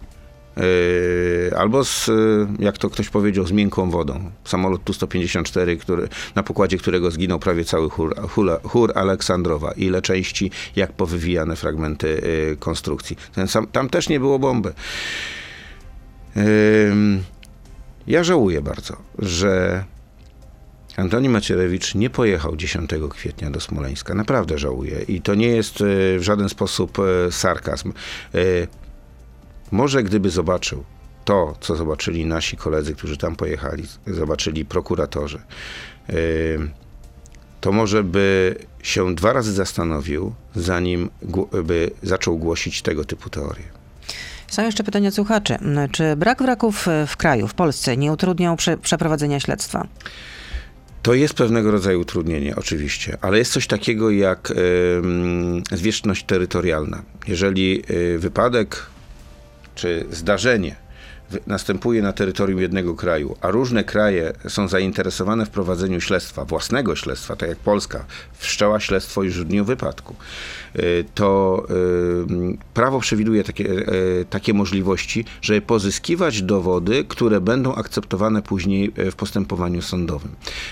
Yy, 0.60 1.58
albo 1.58 1.84
z, 1.84 2.06
yy, 2.08 2.48
jak 2.58 2.78
to 2.78 2.90
ktoś 2.90 3.08
powiedział, 3.08 3.46
z 3.46 3.52
miękką 3.52 3.90
wodą. 3.90 4.30
Samolot 4.44 4.84
Tu-154, 4.84 5.78
który, 5.78 6.08
na 6.34 6.42
pokładzie 6.42 6.78
którego 6.78 7.10
zginął 7.10 7.38
prawie 7.38 7.64
cały 7.64 7.90
chór, 7.90 8.16
chór, 8.64 8.92
Aleksandrowa. 8.94 9.72
Ile 9.72 10.02
części, 10.02 10.50
jak 10.76 10.92
powywijane 10.92 11.56
fragmenty 11.56 12.08
yy, 12.48 12.56
konstrukcji. 12.56 13.16
Sam, 13.46 13.66
tam 13.66 13.88
też 13.88 14.08
nie 14.08 14.20
było 14.20 14.38
bomby. 14.38 14.72
Ja 18.06 18.24
żałuję 18.24 18.62
bardzo, 18.62 18.96
że 19.18 19.84
Antoni 20.96 21.28
Macierewicz 21.28 21.94
nie 21.94 22.10
pojechał 22.10 22.56
10 22.56 22.90
kwietnia 23.10 23.50
do 23.50 23.60
Smoleńska. 23.60 24.14
Naprawdę 24.14 24.58
żałuję. 24.58 25.02
I 25.08 25.20
to 25.20 25.34
nie 25.34 25.48
jest 25.48 25.74
w 26.18 26.20
żaden 26.20 26.48
sposób 26.48 26.98
sarkazm. 27.30 27.92
Może 29.70 30.02
gdyby 30.02 30.30
zobaczył 30.30 30.84
to, 31.24 31.54
co 31.60 31.76
zobaczyli 31.76 32.26
nasi 32.26 32.56
koledzy, 32.56 32.94
którzy 32.94 33.16
tam 33.16 33.36
pojechali, 33.36 33.84
zobaczyli 34.06 34.64
prokuratorzy, 34.64 35.40
to 37.60 37.72
może 37.72 38.04
by 38.04 38.54
się 38.82 39.14
dwa 39.14 39.32
razy 39.32 39.52
zastanowił, 39.52 40.34
zanim 40.56 41.10
by 41.64 41.90
zaczął 42.02 42.38
głosić 42.38 42.82
tego 42.82 43.04
typu 43.04 43.30
teorie. 43.30 43.64
Są 44.48 44.62
jeszcze 44.62 44.84
pytania 44.84 45.08
od 45.08 45.14
słuchaczy. 45.14 45.58
Czy 45.92 46.16
brak 46.16 46.42
wraków 46.42 46.86
w 47.06 47.16
kraju, 47.16 47.48
w 47.48 47.54
Polsce, 47.54 47.96
nie 47.96 48.12
utrudniał 48.12 48.56
prze, 48.56 48.76
przeprowadzenia 48.76 49.40
śledztwa? 49.40 49.86
To 51.02 51.14
jest 51.14 51.34
pewnego 51.34 51.70
rodzaju 51.70 52.00
utrudnienie, 52.00 52.56
oczywiście, 52.56 53.18
ale 53.20 53.38
jest 53.38 53.52
coś 53.52 53.66
takiego 53.66 54.10
jak 54.10 54.50
ym, 54.50 55.62
zwierzchność 55.72 56.24
terytorialna. 56.24 57.02
Jeżeli 57.28 57.82
y, 57.90 58.18
wypadek 58.18 58.86
czy 59.80 60.06
zdarzenie 60.10 60.76
następuje 61.46 62.02
na 62.02 62.12
terytorium 62.12 62.60
jednego 62.60 62.94
kraju, 62.94 63.36
a 63.40 63.50
różne 63.50 63.84
kraje 63.84 64.32
są 64.48 64.68
zainteresowane 64.68 65.46
w 65.46 65.50
prowadzeniu 65.50 66.00
śledztwa, 66.00 66.44
własnego 66.44 66.96
śledztwa, 66.96 67.36
tak 67.36 67.48
jak 67.48 67.58
Polska 67.58 68.04
wszczęła 68.38 68.80
śledztwo 68.80 69.22
już 69.22 69.40
w 69.40 69.44
dniu 69.44 69.64
wypadku, 69.64 70.14
y, 70.76 71.04
to 71.14 71.62
y, 71.70 72.58
prawo 72.74 73.00
przewiduje 73.00 73.44
takie, 73.44 73.64
y, 73.64 74.26
takie 74.30 74.54
możliwości, 74.54 75.24
żeby 75.42 75.60
pozyskiwać 75.60 76.42
dowody, 76.42 77.04
które 77.08 77.40
będą 77.40 77.74
akceptowane 77.74 78.42
później 78.42 78.92
w 78.96 79.14
postępowaniu 79.14 79.82
sądowym. 79.82 80.30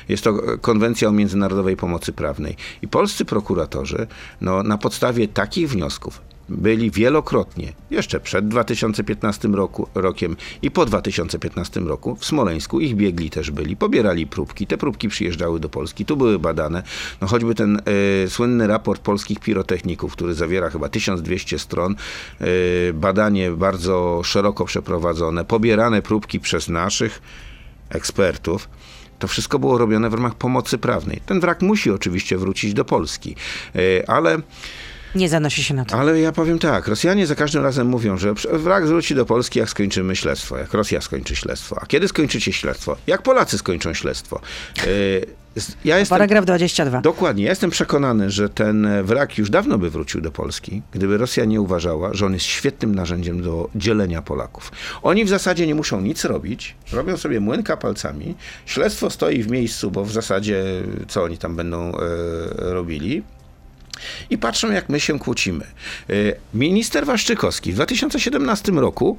Jest 0.09 0.25
to 0.25 0.35
konwencja 0.61 1.09
o 1.09 1.13
międzynarodowej 1.13 1.77
pomocy 1.77 2.13
prawnej. 2.13 2.57
I 2.83 2.89
polscy 2.89 3.25
prokuratorzy 3.25 4.07
no, 4.41 4.63
na 4.63 4.79
podstawie 4.79 5.29
takich 5.29 5.71
wniosków 5.71 6.21
byli 6.49 6.91
wielokrotnie, 6.91 7.73
jeszcze 7.91 8.21
przed 8.21 8.49
2015 8.49 9.49
roku, 9.49 9.89
rokiem 9.95 10.37
i 10.63 10.71
po 10.71 10.87
2015 10.87 11.81
roku 11.81 12.17
w 12.17 12.25
Smoleńsku. 12.25 12.81
Ich 12.81 12.95
biegli 12.95 13.31
też 13.31 13.51
byli, 13.51 13.77
pobierali 13.77 14.27
próbki. 14.27 14.67
Te 14.67 14.79
próbki 14.79 15.09
przyjeżdżały 15.09 15.61
do 15.61 15.69
Polski, 15.69 16.05
tu 16.05 16.17
były 16.17 16.39
badane. 16.39 16.83
No 17.21 17.27
choćby 17.27 17.55
ten 17.55 17.81
e, 18.25 18.29
słynny 18.29 18.67
raport 18.67 19.03
polskich 19.03 19.41
pirotechników, 19.41 20.13
który 20.13 20.35
zawiera 20.35 20.71
chyba 20.71 20.89
1200 20.89 21.59
stron, 21.59 21.95
e, 22.41 22.47
badanie 22.93 23.51
bardzo 23.51 24.21
szeroko 24.25 24.65
przeprowadzone, 24.65 25.45
pobierane 25.45 26.03
próbki 26.03 26.41
przez 26.41 26.69
naszych 26.69 27.23
ekspertów. 27.91 28.69
To 29.19 29.29
wszystko 29.29 29.59
było 29.59 29.79
robione 29.79 30.11
w 30.11 30.15
ramach 30.15 30.35
pomocy 30.35 30.79
prawnej. 30.79 31.21
Ten 31.27 31.41
wrak 31.41 31.63
musi 31.63 31.91
oczywiście 31.91 32.39
wrócić 32.39 32.75
do 32.75 32.85
Polski, 32.85 33.37
e, 33.75 34.11
ale 34.11 34.39
Nie 35.19 35.29
zanosi 35.29 35.65
się 35.65 35.75
na 35.75 35.85
to. 35.85 35.97
ale 35.99 36.21
ja 36.21 36.33
powiem 36.33 36.59
tak, 36.59 36.89
Rosjanie 36.89 37.27
za 37.27 37.35
każdym 37.35 37.63
razem 37.63 37.87
mówią, 37.87 38.19
że 38.19 38.35
wrak 38.53 38.87
wróci 38.87 39.15
do 39.15 39.27
Polski, 39.27 39.59
jak 39.59 39.71
skończymy 39.71 40.17
śledztwo, 40.17 40.59
jak 40.59 40.75
Rosja 40.75 41.01
skończy 41.01 41.37
śledztwo. 41.37 41.77
A 41.83 41.87
kiedy 41.87 42.09
skończycie 42.09 42.53
śledztwo? 42.53 42.97
Jak 43.07 43.23
Polacy 43.23 43.59
skończą 43.59 43.95
śledztwo? 43.95 44.41
Z- 45.57 45.77
Ja 45.85 45.99
jestem, 45.99 46.15
Paragraf 46.15 46.45
22. 46.45 47.01
dokładnie, 47.01 47.45
ja 47.45 47.51
jestem 47.51 47.71
przekonany, 47.71 48.31
że 48.31 48.49
ten 48.49 48.87
e, 48.87 49.03
wrak 49.03 49.39
już 49.39 49.51
dawno 49.51 49.79
by 49.79 49.91
wrócił 49.91 50.21
do 50.21 50.31
Polski, 50.31 50.83
gdyby 50.93 51.19
Rosja 51.19 51.45
nie 51.45 51.61
uważała, 51.61 52.15
że 52.15 52.27
on 52.27 52.33
jest 52.35 52.47
świetnym 52.47 52.95
narzędziem 52.95 53.43
do 53.43 53.69
dzielenia 53.75 54.23
Polaków. 54.23 54.73
Oni 55.03 55.25
w 55.25 55.29
zasadzie 55.29 55.67
nie 55.67 55.75
muszą 55.75 56.01
nic 56.01 56.25
robić, 56.25 56.77
robią 56.93 57.17
sobie 57.17 57.41
młynka 57.41 57.77
palcami, 57.77 58.35
śledztwo 58.67 59.11
stoi 59.11 59.43
w 59.43 59.51
miejscu, 59.51 59.91
bo 59.91 60.05
w 60.05 60.13
zasadzie 60.13 60.65
co 61.09 61.23
oni 61.23 61.39
tam 61.39 61.57
będą 61.57 61.93
e, 61.93 61.99
robili? 62.59 63.23
I 64.31 64.39
patrzą, 64.39 64.73
jak 64.73 64.89
my 64.89 65.01
się 65.01 65.19
kłócimy. 65.19 65.65
Y, 66.11 66.35
Minister 66.55 67.07
Waszczykowski 67.07 67.73
w 67.73 67.75
2017 67.75 68.73
roku 68.73 69.19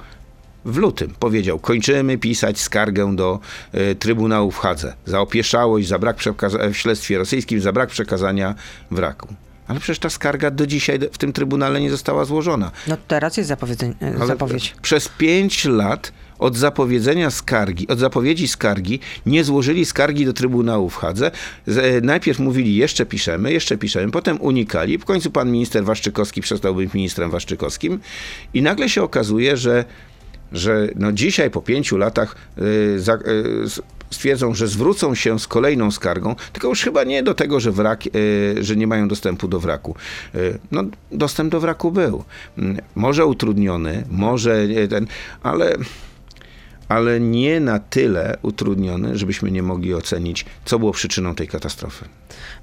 w 0.65 0.77
lutym 0.77 1.13
powiedział, 1.19 1.59
kończymy 1.59 2.17
pisać 2.17 2.59
skargę 2.59 3.15
do 3.15 3.39
y, 3.73 3.95
Trybunału 3.95 4.51
w 4.51 4.57
Hadze 4.57 4.93
za 5.05 5.19
opieszałość, 5.19 5.87
za 5.87 5.99
brak 5.99 6.17
w 6.71 6.77
śledztwie 6.77 7.17
rosyjskim, 7.17 7.61
za 7.61 7.71
brak 7.71 7.89
przekazania 7.89 8.55
wraku. 8.91 9.35
Ale 9.69 9.79
przecież 9.79 9.99
ta 9.99 10.09
skarga 10.09 10.51
do 10.51 10.67
dzisiaj 10.67 10.99
w 11.11 11.17
tym 11.17 11.33
Trybunale 11.33 11.81
nie 11.81 11.89
została 11.89 12.25
złożona. 12.25 12.71
No 12.87 12.97
teraz 13.07 13.37
jest 13.37 13.49
zapowiedź. 14.27 14.75
Przez 14.81 15.07
pięć 15.07 15.65
lat 15.65 16.11
od 16.39 16.57
zapowiedzenia 16.57 17.31
skargi, 17.31 17.87
od 17.87 17.99
zapowiedzi 17.99 18.47
skargi, 18.47 18.99
nie 19.25 19.43
złożyli 19.43 19.85
skargi 19.85 20.25
do 20.25 20.33
Trybunału 20.33 20.89
w 20.89 20.95
Hadze. 20.95 21.31
E, 21.67 22.01
najpierw 22.01 22.39
mówili, 22.39 22.75
jeszcze 22.75 23.05
piszemy, 23.05 23.53
jeszcze 23.53 23.77
piszemy, 23.77 24.11
potem 24.11 24.41
unikali. 24.41 24.97
W 24.97 25.05
końcu 25.05 25.31
pan 25.31 25.51
minister 25.51 25.83
Waszczykowski 25.85 26.41
przestał 26.41 26.75
być 26.75 26.93
ministrem 26.93 27.31
Waszczykowskim 27.31 27.99
i 28.53 28.61
nagle 28.61 28.89
się 28.89 29.03
okazuje, 29.03 29.57
że, 29.57 29.85
że 30.51 30.87
no 30.95 31.11
dzisiaj 31.11 31.49
po 31.51 31.61
pięciu 31.61 31.97
latach 31.97 32.35
y, 32.61 32.99
za, 32.99 33.13
y, 33.15 33.17
s- 33.65 33.81
stwierdzą, 34.11 34.53
że 34.53 34.67
zwrócą 34.67 35.15
się 35.15 35.39
z 35.39 35.47
kolejną 35.47 35.91
skargą, 35.91 36.35
tylko 36.53 36.67
już 36.67 36.81
chyba 36.83 37.03
nie 37.03 37.23
do 37.23 37.33
tego, 37.33 37.59
że, 37.59 37.71
wrak, 37.71 38.03
y, 38.07 38.55
że 38.61 38.75
nie 38.75 38.87
mają 38.87 39.07
dostępu 39.07 39.47
do 39.47 39.59
wraku. 39.59 39.95
Y, 40.35 40.59
no, 40.71 40.83
dostęp 41.11 41.51
do 41.51 41.59
wraku 41.59 41.91
był. 41.91 42.23
Mm, 42.57 42.77
Może 42.95 43.25
utrudniony, 43.25 44.03
może 44.11 44.67
ten, 44.89 45.07
ale 45.43 45.77
ale 46.89 47.19
nie 47.19 47.59
na 47.59 47.79
tyle 47.79 48.37
utrudniony, 48.41 49.17
żebyśmy 49.17 49.51
nie 49.51 49.63
mogli 49.63 49.93
ocenić, 49.93 50.45
co 50.65 50.79
było 50.79 50.91
przyczyną 50.91 51.35
tej 51.35 51.47
katastrofy. 51.47 52.05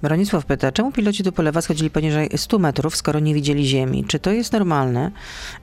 Bronisław 0.03 0.45
pyta, 0.47 0.73
czemu 0.73 0.93
piloci 0.93 1.23
do 1.23 1.33
Polewa 1.33 1.61
schodzili 1.63 1.91
poniżej 1.91 2.29
100 2.37 2.59
metrów, 2.59 2.97
skoro 2.97 3.21
nie 3.21 3.35
widzieli 3.35 3.67
ziemi? 3.67 4.05
Czy 4.09 4.19
to 4.19 4.31
jest 4.33 4.53
normalne? 4.53 5.11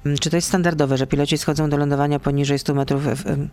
Mm, 0.06 0.18
Czy 0.18 0.30
to 0.30 0.36
jest 0.36 0.48
standardowe, 0.48 0.98
że 0.98 1.08
piloci 1.08 1.38
schodzą 1.38 1.70
do 1.70 1.78
lądowania 1.78 2.20
poniżej 2.20 2.60
100 2.60 2.74
metrów 2.76 3.04
w, 3.04 3.48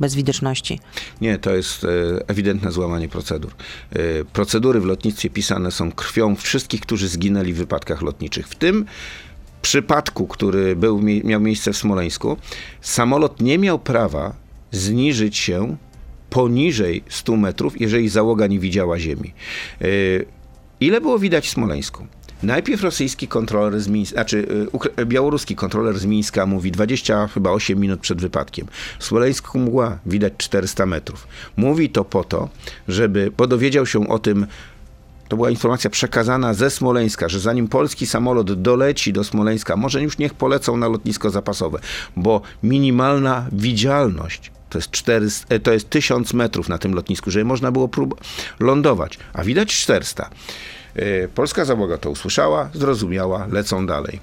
bez 0.00 0.14
widoczności? 0.14 0.80
Nie, 1.20 1.38
to 1.38 1.54
jest 1.54 1.84
e, 1.84 1.88
ewidentne 2.28 2.72
złamanie 2.72 3.08
procedur. 3.08 3.52
E, 3.92 3.98
Procedury 4.32 4.80
w 4.80 4.84
lotnictwie 4.84 5.30
pisane 5.30 5.70
są 5.70 5.92
krwią 5.92 6.36
wszystkich, 6.36 6.80
którzy 6.80 7.08
zginęli 7.08 7.52
w 7.52 7.56
wypadkach 7.56 8.02
lotniczych. 8.02 8.48
W 8.48 8.54
tym 8.54 8.84
przypadku, 9.62 10.26
który 10.26 10.76
był, 10.76 11.00
miał 11.02 11.40
miejsce 11.40 11.72
w 11.72 11.76
Smoleńsku, 11.76 12.36
samolot 12.80 13.40
nie 13.40 13.58
miał 13.58 13.78
prawa 13.78 14.34
zniżyć 14.70 15.36
się 15.36 15.76
poniżej 16.30 17.04
100 17.08 17.36
metrów, 17.36 17.80
jeżeli 17.80 18.08
załoga 18.08 18.46
nie 18.46 18.58
widziała 18.58 18.98
ziemi. 18.98 19.34
E, 19.80 19.86
Ile 20.80 21.00
było 21.00 21.18
widać 21.18 21.46
w 21.46 21.50
Smoleńsku? 21.50 22.06
Najpierw 22.42 22.82
rosyjski 22.82 23.28
kontroler 23.28 23.80
z 23.80 23.88
Mińska, 23.88 24.14
znaczy 24.14 24.36
y, 24.38 24.66
ukra- 24.66 25.06
białoruski 25.06 25.56
kontroler 25.56 25.98
z 25.98 26.04
Mińska 26.04 26.46
mówi 26.46 26.72
20 26.72 27.28
chyba 27.28 27.50
8 27.50 27.80
minut 27.80 28.00
przed 28.00 28.20
wypadkiem. 28.20 28.66
W 28.98 29.04
Smoleńsku 29.04 29.58
mgła, 29.58 29.98
widać 30.06 30.32
400 30.38 30.86
metrów. 30.86 31.26
Mówi 31.56 31.90
to 31.90 32.04
po 32.04 32.24
to, 32.24 32.48
żeby, 32.88 33.32
bo 33.36 33.46
dowiedział 33.46 33.86
się 33.86 34.08
o 34.08 34.18
tym 34.18 34.46
to 35.28 35.36
była 35.36 35.50
informacja 35.50 35.90
przekazana 35.90 36.54
ze 36.54 36.70
Smoleńska, 36.70 37.28
że 37.28 37.40
zanim 37.40 37.68
polski 37.68 38.06
samolot 38.06 38.62
doleci 38.62 39.12
do 39.12 39.24
Smoleńska, 39.24 39.76
może 39.76 40.02
już 40.02 40.18
niech 40.18 40.34
polecą 40.34 40.76
na 40.76 40.88
lotnisko 40.88 41.30
zapasowe, 41.30 41.78
bo 42.16 42.42
minimalna 42.62 43.46
widzialność 43.52 44.50
to 44.70 44.78
jest, 44.78 44.90
400, 44.90 45.54
e, 45.54 45.60
to 45.60 45.72
jest 45.72 45.90
1000 45.90 46.34
metrów 46.34 46.68
na 46.68 46.78
tym 46.78 46.94
lotnisku, 46.94 47.30
żeby 47.30 47.44
można 47.44 47.72
było 47.72 47.88
prób 47.88 48.20
lądować, 48.60 49.18
a 49.32 49.44
widać 49.44 49.74
400. 49.74 50.30
E, 50.96 51.28
Polska 51.28 51.64
załoga 51.64 51.98
to 51.98 52.10
usłyszała, 52.10 52.70
zrozumiała, 52.74 53.46
lecą 53.50 53.86
dalej. 53.86 54.20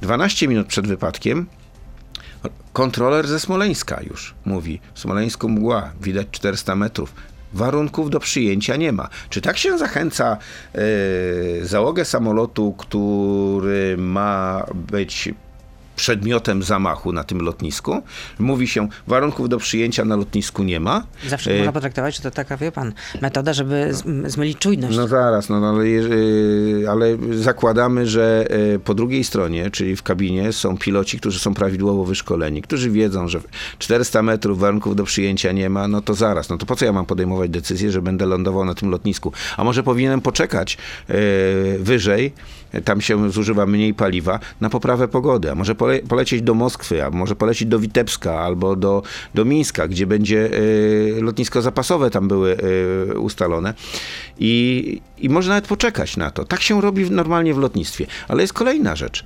12 0.00 0.48
minut 0.48 0.66
przed 0.66 0.86
wypadkiem 0.86 1.46
kontroler 2.72 3.28
ze 3.28 3.40
Smoleńska 3.40 4.00
już 4.02 4.34
mówi, 4.44 4.80
w 4.94 5.00
Smoleńsku 5.00 5.48
mgła, 5.48 5.92
widać 6.00 6.26
400 6.30 6.76
metrów. 6.76 7.14
Warunków 7.52 8.10
do 8.10 8.20
przyjęcia 8.20 8.76
nie 8.76 8.92
ma. 8.92 9.08
Czy 9.30 9.40
tak 9.40 9.58
się 9.58 9.78
zachęca 9.78 10.36
e, 10.74 10.80
załogę 11.66 12.04
samolotu, 12.04 12.72
który 12.72 13.96
ma 13.98 14.66
być 14.74 15.34
przedmiotem 16.02 16.62
zamachu 16.62 17.12
na 17.12 17.24
tym 17.24 17.38
lotnisku? 17.40 18.02
Mówi 18.38 18.68
się, 18.68 18.88
warunków 19.06 19.48
do 19.48 19.58
przyjęcia 19.58 20.04
na 20.04 20.16
lotnisku 20.16 20.62
nie 20.62 20.80
ma. 20.80 21.06
Zawsze 21.28 21.50
E, 21.52 21.56
można 21.56 21.72
potraktować, 21.72 22.16
że 22.16 22.22
to 22.22 22.30
taka, 22.30 22.56
wie 22.56 22.72
pan, 22.72 22.92
metoda, 23.20 23.52
żeby 23.52 23.88
z, 23.94 24.32
zmylić 24.32 24.58
czujność. 24.58 24.96
No 24.96 25.08
zaraz, 25.08 25.48
no, 25.48 25.60
no 25.60 25.68
ale, 25.68 25.84
jeż- 25.84 26.86
ale 26.90 27.16
zakładamy, 27.42 28.06
że 28.06 28.46
e, 28.74 28.78
po 28.78 28.94
drugiej 28.94 29.24
stronie, 29.24 29.70
czyli 29.70 29.96
w 29.96 30.02
kabinie, 30.02 30.52
są 30.52 30.78
piloci, 30.78 31.18
którzy 31.18 31.38
są 31.38 31.54
prawidłowo 31.54 32.04
wyszkoleni, 32.04 32.62
którzy 32.62 32.90
wiedzą, 32.90 33.28
że 33.28 33.40
400 33.78 34.22
metrów 34.22 34.58
warunków 34.58 34.96
do 34.96 35.04
przyjęcia 35.04 35.52
nie 35.52 35.70
ma, 35.70 35.88
no 35.88 36.00
to 36.00 36.14
zaraz, 36.14 36.48
no 36.48 36.58
to 36.58 36.66
po 36.66 36.76
co 36.76 36.84
ja 36.84 36.92
mam 36.92 37.06
podejmować 37.06 37.50
decyzję, 37.50 37.90
że 37.92 38.02
będę 38.02 38.26
lądował 38.26 38.64
na 38.64 38.74
tym 38.74 38.90
lotnisku? 38.90 39.32
A 39.56 39.64
może 39.64 39.82
powinienem 39.82 40.20
poczekać 40.20 40.78
e, 41.08 41.14
wyżej, 41.78 42.32
tam 42.84 43.00
się 43.00 43.30
zużywa 43.30 43.66
mniej 43.66 43.94
paliwa, 43.94 44.40
na 44.60 44.70
poprawę 44.70 45.08
pogody, 45.08 45.50
a 45.50 45.54
może 45.54 45.74
pole, 45.74 45.98
polecieć 45.98 46.42
do 46.42 46.54
Moskwy, 46.54 47.04
a 47.04 47.10
może 47.10 47.36
polecieć 47.36 47.68
do 47.68 47.78
Witebska 47.78 48.40
albo 48.40 48.76
do, 48.76 49.02
do 49.34 49.44
Mińska, 49.44 49.88
gdzie 49.88 50.06
będzie 50.06 50.50
e, 51.18 51.20
lotnisko 51.20 51.62
zapasowe 51.62 52.10
tam 52.10 52.28
były 52.28 52.56
e, 53.10 53.18
ustalone 53.18 53.74
i, 54.38 55.00
i 55.18 55.28
może 55.28 55.48
nawet 55.48 55.66
poczekać 55.66 56.16
na 56.16 56.30
to. 56.30 56.44
Tak 56.44 56.62
się 56.62 56.80
robi 56.80 57.10
normalnie 57.10 57.54
w 57.54 57.58
lotnictwie. 57.58 58.06
Ale 58.28 58.42
jest 58.42 58.52
kolejna 58.52 58.96
rzecz. 58.96 59.24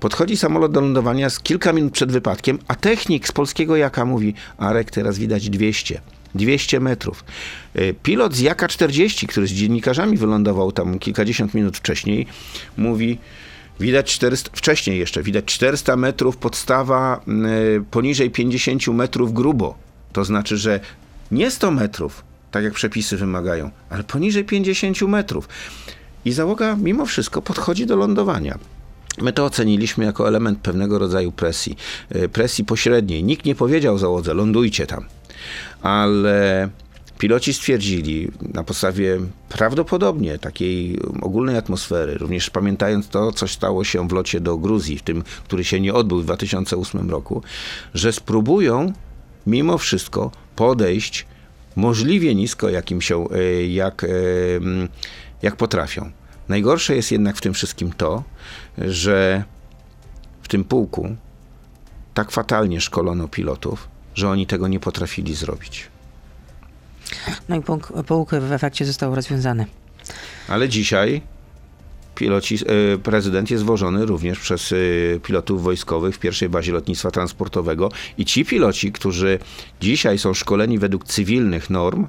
Podchodzi 0.00 0.36
samolot 0.36 0.72
do 0.72 0.80
lądowania 0.80 1.30
z 1.30 1.40
kilka 1.40 1.72
minut 1.72 1.92
przed 1.92 2.12
wypadkiem, 2.12 2.58
a 2.68 2.74
technik 2.74 3.28
z 3.28 3.32
polskiego 3.32 3.76
jaka 3.76 4.04
mówi, 4.04 4.34
Arek, 4.58 4.90
teraz 4.90 5.18
widać 5.18 5.50
200. 5.50 6.00
200 6.34 6.80
metrów. 6.80 7.24
Y, 7.76 7.94
Pilot 8.02 8.34
z 8.34 8.40
Jaka 8.40 8.68
40, 8.68 9.26
który 9.26 9.46
z 9.46 9.52
dziennikarzami 9.52 10.16
wylądował 10.16 10.72
tam 10.72 10.98
kilkadziesiąt 10.98 11.54
minut 11.54 11.76
wcześniej, 11.76 12.26
mówi, 12.76 13.18
widać 13.80 14.14
400, 14.14 14.50
wcześniej 14.54 14.98
jeszcze, 14.98 15.22
widać 15.22 15.44
400 15.44 15.96
metrów, 15.96 16.36
podstawa 16.36 17.20
y, 17.78 17.84
poniżej 17.90 18.30
50 18.30 18.88
metrów 18.88 19.32
grubo. 19.32 19.74
To 20.12 20.24
znaczy, 20.24 20.56
że 20.56 20.80
nie 21.30 21.50
100 21.50 21.70
metrów, 21.70 22.24
tak 22.50 22.64
jak 22.64 22.72
przepisy 22.72 23.16
wymagają, 23.16 23.70
ale 23.90 24.04
poniżej 24.04 24.44
50 24.44 25.02
metrów. 25.02 25.48
I 26.24 26.32
załoga 26.32 26.76
mimo 26.76 27.06
wszystko 27.06 27.42
podchodzi 27.42 27.86
do 27.86 27.96
lądowania. 27.96 28.58
My 29.22 29.32
to 29.32 29.44
oceniliśmy 29.44 30.04
jako 30.04 30.28
element 30.28 30.58
pewnego 30.58 30.98
rodzaju 30.98 31.32
presji, 31.32 31.76
y, 32.16 32.28
presji 32.28 32.64
pośredniej. 32.64 33.24
Nikt 33.24 33.44
nie 33.44 33.54
powiedział 33.54 33.98
załodze, 33.98 34.34
lądujcie 34.34 34.86
tam. 34.86 35.04
Ale 35.82 36.68
piloci 37.18 37.54
stwierdzili 37.54 38.30
na 38.54 38.64
podstawie 38.64 39.20
prawdopodobnie 39.48 40.38
takiej 40.38 40.98
ogólnej 41.22 41.56
atmosfery, 41.56 42.14
również 42.14 42.50
pamiętając 42.50 43.08
to, 43.08 43.32
co 43.32 43.48
stało 43.48 43.84
się 43.84 44.08
w 44.08 44.12
locie 44.12 44.40
do 44.40 44.56
Gruzji, 44.56 44.98
w 44.98 45.02
tym, 45.02 45.22
który 45.44 45.64
się 45.64 45.80
nie 45.80 45.94
odbył 45.94 46.20
w 46.20 46.24
2008 46.24 47.10
roku, 47.10 47.42
że 47.94 48.12
spróbują 48.12 48.92
mimo 49.46 49.78
wszystko 49.78 50.30
podejść 50.56 51.26
możliwie 51.76 52.34
nisko, 52.34 52.68
jakim 52.68 53.00
się, 53.00 53.28
e, 53.30 53.66
jak, 53.66 54.04
e, 54.04 54.08
jak 55.42 55.56
potrafią. 55.56 56.10
Najgorsze 56.48 56.96
jest 56.96 57.12
jednak 57.12 57.36
w 57.36 57.40
tym 57.40 57.54
wszystkim 57.54 57.92
to, 57.92 58.22
że 58.78 59.44
w 60.42 60.48
tym 60.48 60.64
pułku 60.64 61.16
tak 62.14 62.30
fatalnie 62.30 62.80
szkolono 62.80 63.28
pilotów, 63.28 63.88
że 64.14 64.28
oni 64.28 64.46
tego 64.46 64.68
nie 64.68 64.80
potrafili 64.80 65.34
zrobić. 65.34 65.88
No 67.48 67.56
i 67.56 67.62
pułk, 67.62 67.92
pułk 68.06 68.30
w 68.30 68.52
efekcie 68.52 68.84
został 68.84 69.14
rozwiązany. 69.14 69.66
Ale 70.48 70.68
dzisiaj 70.68 71.22
piloci, 72.14 72.54
e, 72.94 72.98
prezydent 72.98 73.50
jest 73.50 73.64
wożony 73.64 74.06
również 74.06 74.38
przez 74.38 74.72
e, 74.72 74.76
pilotów 75.20 75.62
wojskowych 75.62 76.14
w 76.14 76.18
pierwszej 76.18 76.48
bazie 76.48 76.72
lotnictwa 76.72 77.10
transportowego 77.10 77.88
i 78.18 78.24
ci 78.24 78.44
piloci, 78.44 78.92
którzy 78.92 79.38
dzisiaj 79.80 80.18
są 80.18 80.34
szkoleni 80.34 80.78
według 80.78 81.04
cywilnych 81.04 81.70
norm, 81.70 82.06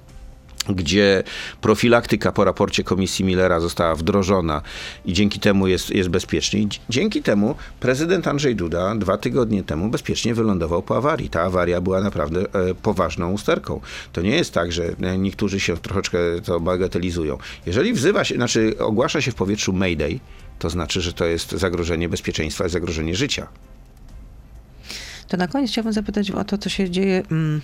gdzie 0.70 1.24
profilaktyka 1.62 2.32
po 2.32 2.44
raporcie 2.44 2.84
komisji 2.84 3.26
Millera 3.26 3.60
została 3.60 3.96
wdrożona 3.96 4.62
i 5.06 5.14
dzięki 5.14 5.40
temu 5.40 5.68
jest, 5.68 5.90
jest 5.90 6.10
bezpieczniej. 6.10 6.68
Dzi- 6.68 6.80
Dzięki 6.90 7.22
temu 7.24 7.56
prezydent 7.80 8.28
Andrzej 8.28 8.56
Duda 8.56 8.96
dwa 8.96 9.18
tygodnie 9.18 9.64
temu 9.64 9.90
bezpiecznie 9.90 10.36
wylądował 10.36 10.82
po 10.82 10.98
awarii. 10.98 11.30
Ta 11.30 11.42
awaria 11.42 11.82
była 11.82 12.02
naprawdę 12.02 12.40
e, 12.42 12.76
poważną 12.76 13.32
usterką. 13.32 13.82
To 14.14 14.22
nie 14.22 14.36
jest 14.36 14.54
tak, 14.54 14.72
że 14.72 14.96
e, 15.02 15.18
niektórzy 15.18 15.60
się 15.60 15.78
troszeczkę 15.78 16.18
to 16.46 16.60
bagatelizują. 16.60 17.38
Jeżeli 17.66 17.94
wzywa 17.94 18.24
się, 18.24 18.36
znaczy 18.36 18.76
ogłasza 18.80 19.22
się 19.22 19.32
w 19.32 19.36
powietrzu 19.36 19.74
Mayday, 19.74 20.20
to 20.60 20.70
znaczy, 20.70 21.02
że 21.02 21.14
to 21.14 21.26
jest 21.26 21.52
zagrożenie 21.52 22.10
bezpieczeństwa 22.10 22.66
i 22.66 22.70
zagrożenie 22.70 23.16
życia. 23.16 23.48
To 25.28 25.38
na 25.38 25.48
koniec 25.48 25.72
chciałabym 25.72 25.94
zapytać 25.94 26.32
o 26.32 26.44
to, 26.44 26.58
co 26.58 26.70
się 26.70 26.90
dzieje 26.90 27.24
mm, 27.32 27.62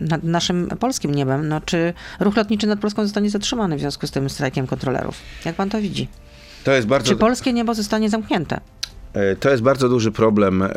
nad 0.00 0.22
naszym 0.24 0.68
polskim 0.80 1.14
niebem. 1.14 1.48
No, 1.48 1.60
czy 1.60 1.94
ruch 2.20 2.36
lotniczy 2.36 2.66
nad 2.66 2.80
Polską 2.80 3.02
zostanie 3.02 3.30
zatrzymany 3.30 3.76
w 3.76 3.80
związku 3.80 4.06
z 4.06 4.10
tym 4.10 4.30
strajkiem 4.30 4.66
kontrolerów? 4.66 5.16
Jak 5.44 5.54
pan 5.56 5.70
to 5.70 5.80
widzi? 5.80 6.08
To 6.64 6.72
jest 6.72 6.86
bardzo... 6.86 7.08
Czy 7.08 7.16
polskie 7.16 7.52
niebo 7.52 7.74
zostanie 7.74 8.10
zamknięte? 8.10 8.60
E, 9.12 9.36
To 9.36 9.50
jest 9.50 9.62
bardzo 9.62 9.88
duży 9.88 10.12
problem. 10.12 10.62
E, 10.62 10.70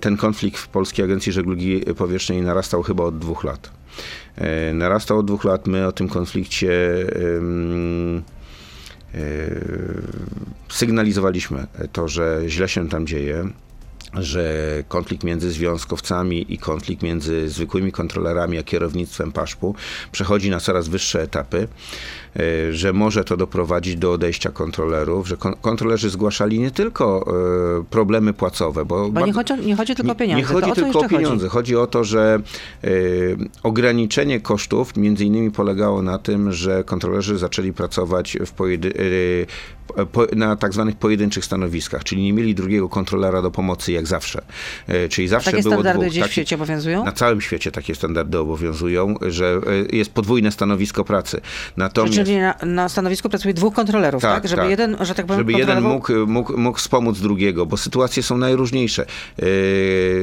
Ten 0.00 0.16
konflikt 0.16 0.58
w 0.58 0.68
Polskiej 0.68 1.04
Agencji 1.04 1.32
Żeglugi 1.32 1.80
Powietrznej 1.80 2.42
narastał 2.42 2.82
chyba 2.82 3.04
od 3.04 3.18
dwóch 3.18 3.44
lat. 3.44 3.70
E, 4.36 4.72
Narastał 4.74 5.18
od 5.18 5.26
dwóch 5.26 5.44
lat. 5.44 5.66
My 5.66 5.86
o 5.86 5.92
tym 5.92 6.08
konflikcie 6.08 6.70
sygnalizowaliśmy 10.68 11.66
to, 11.92 12.08
że 12.08 12.42
źle 12.46 12.68
się 12.68 12.88
tam 12.88 13.06
dzieje 13.06 13.48
że 14.14 14.54
konflikt 14.88 15.24
między 15.24 15.50
związkowcami 15.50 16.52
i 16.52 16.58
konflikt 16.58 17.02
między 17.02 17.48
zwykłymi 17.48 17.92
kontrolerami 17.92 18.58
a 18.58 18.62
kierownictwem 18.62 19.32
paszpu 19.32 19.74
przechodzi 20.12 20.50
na 20.50 20.60
coraz 20.60 20.88
wyższe 20.88 21.22
etapy, 21.22 21.68
że 22.70 22.92
może 22.92 23.24
to 23.24 23.36
doprowadzić 23.36 23.96
do 23.96 24.12
odejścia 24.12 24.50
kontrolerów, 24.50 25.28
że 25.28 25.36
kon- 25.36 25.54
kontrolerzy 25.60 26.10
zgłaszali 26.10 26.60
nie 26.60 26.70
tylko 26.70 27.26
e, 27.80 27.84
problemy 27.90 28.32
płacowe, 28.32 28.84
bo, 28.84 29.08
Bo 29.10 29.26
nie 29.26 29.32
chodzi, 29.32 29.52
nie 29.66 29.76
chodzi 29.76 29.94
tylko 29.94 30.12
o 30.12 30.14
pieniądze. 30.14 30.40
nie 30.42 30.60
chodzi 30.60 30.72
tylko 30.72 31.00
o 31.00 31.08
pieniądze. 31.08 31.48
Chodzi? 31.48 31.76
o 31.76 31.86
to, 31.86 32.04
że 32.04 32.38
e, 32.84 32.88
ograniczenie 33.62 34.40
kosztów 34.40 34.96
między 34.96 35.24
innymi 35.24 35.50
polegało 35.50 36.02
na 36.02 36.18
tym, 36.18 36.52
że 36.52 36.84
kontrolerzy 36.84 37.38
zaczęli 37.38 37.72
pracować 37.72 38.38
w 38.46 38.52
na 40.36 40.56
tak 40.56 40.72
zwanych 40.72 40.96
pojedynczych 40.96 41.44
stanowiskach, 41.44 42.04
czyli 42.04 42.22
nie 42.22 42.32
mieli 42.32 42.54
drugiego 42.54 42.88
kontrolera 42.88 43.42
do 43.42 43.50
pomocy 43.50 43.92
jak 43.92 44.06
zawsze. 44.06 44.42
Czyli 45.10 45.28
zawsze 45.28 45.50
Takie 45.50 45.62
było 45.62 45.74
standardy 45.74 45.98
dwóch. 46.00 46.10
gdzieś 46.10 46.20
w 46.22 46.24
Taki- 46.24 46.32
świecie 46.32 46.56
obowiązują? 46.56 47.04
na 47.04 47.12
całym 47.12 47.40
świecie 47.40 47.70
takie 47.72 47.94
standardy 47.94 48.38
obowiązują, 48.38 49.14
że 49.28 49.60
jest 49.92 50.12
podwójne 50.12 50.50
stanowisko 50.52 51.04
pracy. 51.04 51.40
Natomiast 51.76 52.23
Na, 52.32 52.54
na 52.66 52.88
stanowisku 52.88 53.28
pracuje 53.28 53.54
dwóch 53.54 53.74
kontrolerów, 53.74 54.22
tak? 54.22 54.42
Tak, 54.42 54.50
Żeby 54.50 54.62
tak. 54.62 54.70
jeden, 54.70 54.96
że 55.00 55.14
tak 55.14 55.26
powiem, 55.26 55.40
żeby 55.40 55.52
jeden 55.52 55.80
mógł, 55.82 56.12
mógł, 56.26 56.56
mógł 56.58 56.78
wspomóc 56.78 57.18
drugiego, 57.20 57.66
bo 57.66 57.76
sytuacje 57.76 58.22
są 58.22 58.36
najróżniejsze. 58.36 59.06
Yy, 59.38 59.44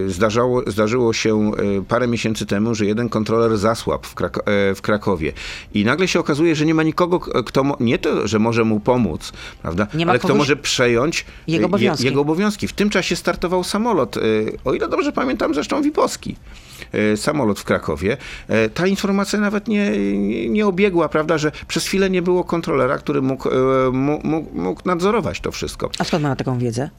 Zdarzało, 0.07 0.61
zdarzyło 0.67 1.13
się 1.13 1.51
yy, 1.57 1.83
parę 1.87 2.07
miesięcy 2.07 2.45
temu, 2.45 2.75
że 2.75 2.85
jeden 2.85 3.09
kontroler 3.09 3.57
zasłabł 3.57 4.05
w, 4.07 4.15
Krak- 4.15 4.39
e, 4.71 4.75
w 4.75 4.81
Krakowie 4.81 5.33
i 5.73 5.85
nagle 5.85 6.07
się 6.07 6.19
okazuje, 6.19 6.55
że 6.55 6.65
nie 6.65 6.73
ma 6.73 6.83
nikogo, 6.83 7.19
kto, 7.19 7.77
nie 7.79 7.97
to, 7.97 8.27
że 8.27 8.39
może 8.39 8.63
mu 8.63 8.79
pomóc, 8.79 9.31
prawda, 9.61 9.87
Nie 9.93 10.05
ma 10.05 10.09
ale 10.11 10.19
kto 10.19 10.35
może 10.35 10.55
przejąć 10.55 11.25
Jego 11.47 11.65
obowiązki. 11.65 12.05
jego 12.05 12.21
obowiązki. 12.21 12.67
W 12.67 12.73
tym 12.73 12.89
czasie 12.89 13.15
startował 13.15 13.63
samolot, 13.63 14.17
o 14.65 14.73
ile 14.73 14.87
dobrze 14.87 15.11
pamiętam, 15.11 15.53
zresztą 15.53 15.81
Wiposki. 15.81 16.35
E, 16.91 17.17
Samolot 17.17 17.59
w 17.59 17.63
Krakowie. 17.63 18.17
E, 18.47 18.69
Ta 18.69 18.87
informacja 18.87 19.39
nawet 19.39 19.67
nie, 19.67 19.91
nie- 20.49 20.65
obiegła, 20.67 21.09
prawda, 21.09 21.37
że 21.37 21.51
przez 21.67 21.85
chwilę 21.85 22.09
nie 22.09 22.21
było 22.21 22.43
kontrolera, 22.43 22.97
który 22.97 23.21
mógł, 23.21 23.49
e, 23.49 23.53
mógł, 23.91 24.27
mógł, 24.59 24.81
nadzorować 24.85 25.39
to 25.39 25.51
wszystko. 25.51 25.89
A 25.99 26.03
skąd 26.03 26.23
ma 26.23 26.35
taką 26.35 26.57
wiedzę? 26.59 26.89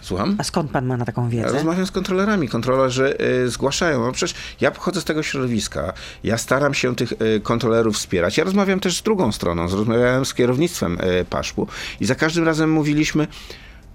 Słucham? 0.00 0.36
A 0.38 0.44
skąd 0.44 0.70
pan 0.70 0.86
ma 0.86 0.96
na 0.96 1.04
taką 1.04 1.24
Ja 1.24 1.28
wiedzę? 1.30 1.52
rozmawiam 1.52 1.86
z 1.86 1.90
kontrolerami. 1.90 2.48
Kontrolerzy 2.48 3.16
y, 3.44 3.50
zgłaszają. 3.50 4.06
No 4.06 4.12
przecież 4.12 4.36
ja 4.60 4.70
pochodzę 4.70 5.00
z 5.00 5.04
tego 5.04 5.22
środowiska. 5.22 5.92
Ja 6.24 6.38
staram 6.38 6.74
się 6.74 6.96
tych 6.96 7.12
y, 7.12 7.40
kontrolerów 7.42 7.94
wspierać. 7.96 8.38
Ja 8.38 8.44
rozmawiam 8.44 8.80
też 8.80 8.98
z 8.98 9.02
drugą 9.02 9.32
stroną. 9.32 9.62
Rozmawiałem 9.62 10.24
z 10.24 10.34
kierownictwem 10.34 10.98
y, 11.00 11.24
paszpu 11.30 11.66
i 12.00 12.04
za 12.06 12.14
każdym 12.14 12.44
razem 12.44 12.70
mówiliśmy: 12.72 13.26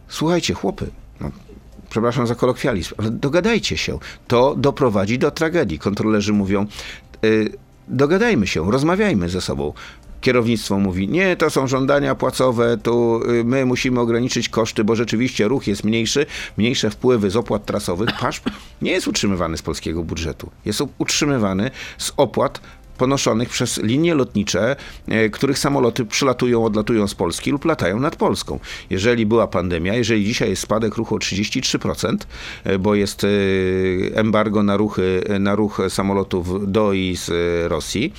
Słuchajcie, 0.08 0.54
chłopy. 0.54 0.88
No, 1.22 1.32
Przepraszam 1.92 2.28
za 2.28 2.36
kolokwializm, 2.36 2.96
ale 2.98 3.12
dogadajcie 3.12 3.78
się. 3.78 4.00
To 4.28 4.56
doprowadzi 4.56 5.20
do 5.20 5.32
tragedii. 5.32 5.80
Kontrolerzy 5.80 6.34
mówią: 6.34 6.66
y, 7.26 7.58
dogadajmy 7.88 8.48
się, 8.48 8.72
rozmawiajmy 8.72 9.30
ze 9.30 9.42
sobą. 9.42 9.74
Kierownictwo 10.22 10.80
mówi, 10.80 11.10
nie, 11.10 11.36
to 11.36 11.50
są 11.50 11.68
żądania 11.68 12.16
płacowe, 12.16 12.78
tu 12.78 13.22
y, 13.30 13.44
my 13.44 13.66
musimy 13.66 14.00
ograniczyć 14.00 14.50
koszty, 14.50 14.84
bo 14.84 14.96
rzeczywiście 14.96 15.48
ruch 15.48 15.68
jest 15.68 15.84
mniejszy, 15.84 16.26
mniejsze 16.58 16.90
wpływy 16.90 17.30
z 17.30 17.36
opłat 17.36 17.66
trasowych. 17.66 18.10
Paszp 18.20 18.50
nie 18.82 18.92
jest 18.92 19.08
utrzymywany 19.08 19.58
z 19.58 19.62
polskiego 19.62 20.04
budżetu. 20.04 20.50
Jest 20.66 20.82
utrzymywany 20.98 21.72
z 21.98 22.14
opłat 22.18 22.62
ponoszonych 23.02 23.50
przez 23.50 23.78
linie 23.78 24.16
lotnicze, 24.16 24.76
e, 25.08 25.30
których 25.30 25.60
samoloty 25.60 26.06
przylatują, 26.06 26.66
odlatują 26.66 27.08
z 27.08 27.16
Polski 27.16 27.52
lub 27.52 27.66
latają 27.66 28.00
nad 28.00 28.16
Polską. 28.16 28.60
Jeżeli 28.90 29.26
była 29.26 29.48
pandemia, 29.48 29.96
jeżeli 29.96 30.26
dzisiaj 30.26 30.50
jest 30.50 30.62
spadek 30.62 30.96
ruchu 30.96 31.16
o 31.16 31.18
33%, 31.18 32.28
e, 32.64 32.80
bo 32.80 32.96
jest 32.96 33.24
e, 33.24 33.28
embargo 34.16 34.64
na, 34.64 34.78
ruchy, 34.78 35.24
na 35.40 35.56
ruch 35.56 35.82
samolotów 35.90 36.72
do 36.72 36.94
i 36.94 37.16
z 37.16 37.32
Rosji, 37.72 38.14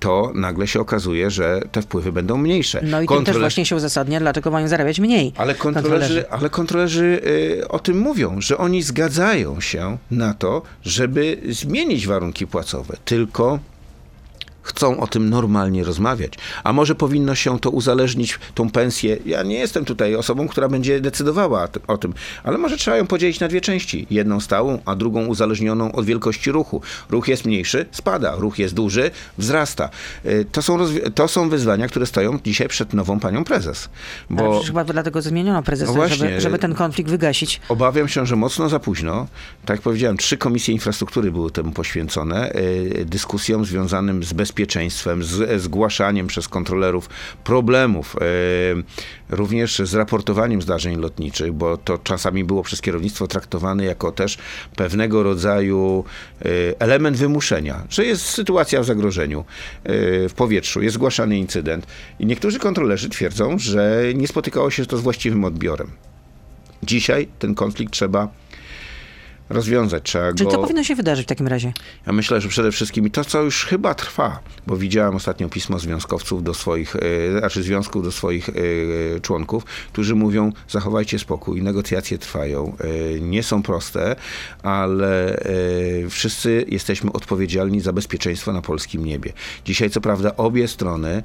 to 0.00 0.32
nagle 0.34 0.66
się 0.66 0.80
okazuje, 0.80 1.30
że 1.30 1.60
te 1.72 1.82
wpływy 1.82 2.12
będą 2.12 2.36
mniejsze. 2.36 2.80
No 2.82 3.02
i 3.02 3.08
tym 3.08 3.24
też 3.24 3.38
właśnie 3.38 3.66
się 3.66 3.76
uzasadnia, 3.76 4.20
dlaczego 4.20 4.50
mają 4.50 4.68
zarabiać 4.68 5.00
mniej. 5.00 5.32
ale 5.36 5.54
kontrolerzy, 5.54 6.30
ale 6.30 6.50
kontrolerzy 6.50 7.20
o 7.68 7.78
tym 7.78 7.98
mówią, 7.98 8.40
że 8.40 8.58
oni 8.58 8.82
zgadzają 8.82 9.60
się 9.60 9.98
na 10.10 10.34
to, 10.34 10.62
żeby 10.82 11.38
zmienić 11.48 12.06
warunki 12.06 12.46
płacowe. 12.46 12.96
Tylko 13.04 13.58
chcą 14.64 15.00
o 15.00 15.06
tym 15.06 15.30
normalnie 15.30 15.84
rozmawiać. 15.84 16.32
A 16.64 16.72
może 16.72 16.94
powinno 16.94 17.34
się 17.34 17.58
to 17.60 17.70
uzależnić, 17.70 18.38
tą 18.54 18.70
pensję. 18.70 19.16
Ja 19.26 19.42
nie 19.42 19.58
jestem 19.58 19.84
tutaj 19.84 20.14
osobą, 20.14 20.48
która 20.48 20.68
będzie 20.68 21.00
decydowała 21.00 21.68
o 21.86 21.98
tym- 21.98 22.14
ale 22.44 22.58
może 22.58 22.76
trzeba 22.76 22.96
ją 22.96 23.06
podzielić 23.06 23.40
na 23.40 23.48
dwie 23.48 23.60
części. 23.60 24.06
Jedną 24.10 24.40
stałą, 24.40 24.78
a 24.84 24.96
drugą 24.96 25.26
uzależnioną 25.26 25.92
od 25.92 26.04
wielkości 26.04 26.52
ruchu. 26.52 26.82
Ruch 27.10 27.28
jest 27.28 27.44
mniejszy, 27.44 27.86
spada. 27.90 28.34
Ruch 28.36 28.58
jest 28.58 28.74
duży, 28.74 29.10
wzrasta. 29.38 29.90
Y, 30.26 30.46
To 30.52 30.62
są, 30.62 30.78
to 31.14 31.28
są 31.28 31.48
wyzwania, 31.48 31.88
które 31.88 32.06
stoją 32.06 32.38
dzisiaj 32.44 32.68
przed 32.68 32.92
nową 32.94 33.20
panią 33.20 33.44
prezes. 33.44 33.88
Ale 34.30 34.38
Bo 34.38 34.50
przecież 34.50 34.66
chyba 34.66 34.84
dlatego 34.84 35.22
zmieniono 35.22 35.62
prezesa, 35.62 35.90
No 35.92 35.96
właśnie. 35.96 36.16
żeby, 36.16 36.40
żeby 36.40 36.58
ten 36.58 36.74
konflikt 36.74 37.10
wygasić. 37.10 37.60
Obawiam 37.68 38.08
się, 38.08 38.26
że 38.26 38.36
mocno 38.36 38.68
za 38.68 38.80
późno. 38.80 39.26
Tak 39.64 39.74
jak 39.76 39.82
powiedziałem, 39.82 40.16
trzy 40.16 40.36
komisje 40.36 40.74
infrastruktury 40.74 41.32
były 41.32 41.50
temu 41.50 41.72
poświęcone. 41.72 42.50
e, 42.52 43.04
Dyskusjom 43.04 43.64
związanym 43.64 44.24
z 44.24 44.32
bezpieczeństwem, 44.32 44.53
z 45.20 45.62
zgłaszaniem 45.62 46.26
przez 46.26 46.48
kontrolerów 46.48 47.08
problemów, 47.44 48.16
e, 48.16 49.34
również 49.36 49.78
z 49.78 49.94
raportowaniem 49.94 50.62
zdarzeń 50.62 50.96
lotniczych, 50.96 51.52
bo 51.52 51.76
to 51.76 51.98
czasami 51.98 52.44
było 52.44 52.62
przez 52.62 52.80
kierownictwo 52.80 53.26
traktowane 53.26 53.84
jako 53.84 54.12
też 54.12 54.38
pewnego 54.76 55.22
rodzaju 55.22 56.04
e, 56.42 56.48
element 56.80 57.16
wymuszenia, 57.16 57.86
że 57.90 58.04
jest 58.04 58.24
sytuacja 58.24 58.80
w 58.80 58.84
zagrożeniu 58.84 59.44
e, 59.84 60.28
w 60.28 60.34
powietrzu, 60.34 60.82
jest 60.82 60.94
zgłaszany 60.94 61.38
incydent 61.38 61.86
i 62.18 62.26
niektórzy 62.26 62.58
kontrolerzy 62.58 63.08
twierdzą, 63.08 63.58
że 63.58 64.02
nie 64.14 64.28
spotykało 64.28 64.70
się 64.70 64.86
to 64.86 64.96
z 64.96 65.00
właściwym 65.00 65.44
odbiorem. 65.44 65.90
Dzisiaj 66.82 67.28
ten 67.38 67.54
konflikt 67.54 67.92
trzeba 67.92 68.28
rozwiązać. 69.48 70.02
Trzeba 70.02 70.32
Czyli 70.32 70.44
go... 70.44 70.50
co 70.50 70.58
powinno 70.58 70.84
się 70.84 70.94
wydarzyć 70.94 71.26
w 71.26 71.28
takim 71.28 71.46
razie? 71.46 71.72
Ja 72.06 72.12
myślę, 72.12 72.40
że 72.40 72.48
przede 72.48 72.72
wszystkim 72.72 73.06
i 73.06 73.10
to, 73.10 73.24
co 73.24 73.42
już 73.42 73.64
chyba 73.64 73.94
trwa, 73.94 74.40
bo 74.66 74.76
widziałem 74.76 75.16
ostatnio 75.16 75.48
pismo 75.48 75.78
związkowców 75.78 76.42
do 76.42 76.54
swoich, 76.54 76.96
e, 76.96 77.38
znaczy 77.38 77.62
związków 77.62 78.04
do 78.04 78.12
swoich 78.12 78.48
e, 78.48 78.52
członków, 79.20 79.64
którzy 79.64 80.14
mówią, 80.14 80.52
zachowajcie 80.68 81.18
spokój, 81.18 81.62
negocjacje 81.62 82.18
trwają, 82.18 82.76
e, 83.16 83.20
nie 83.20 83.42
są 83.42 83.62
proste, 83.62 84.16
ale 84.62 85.14
wszyscy 86.10 86.64
jesteśmy 86.68 87.12
odpowiedzialni 87.12 87.80
za 87.80 87.92
bezpieczeństwo 87.92 88.52
na 88.52 88.62
polskim 88.62 89.04
niebie. 89.04 89.32
Dzisiaj, 89.64 89.90
co 89.90 90.00
prawda, 90.00 90.36
obie 90.36 90.68
strony 90.68 91.22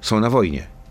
są 0.00 0.20
na 0.20 0.30
wojnie. 0.30 0.81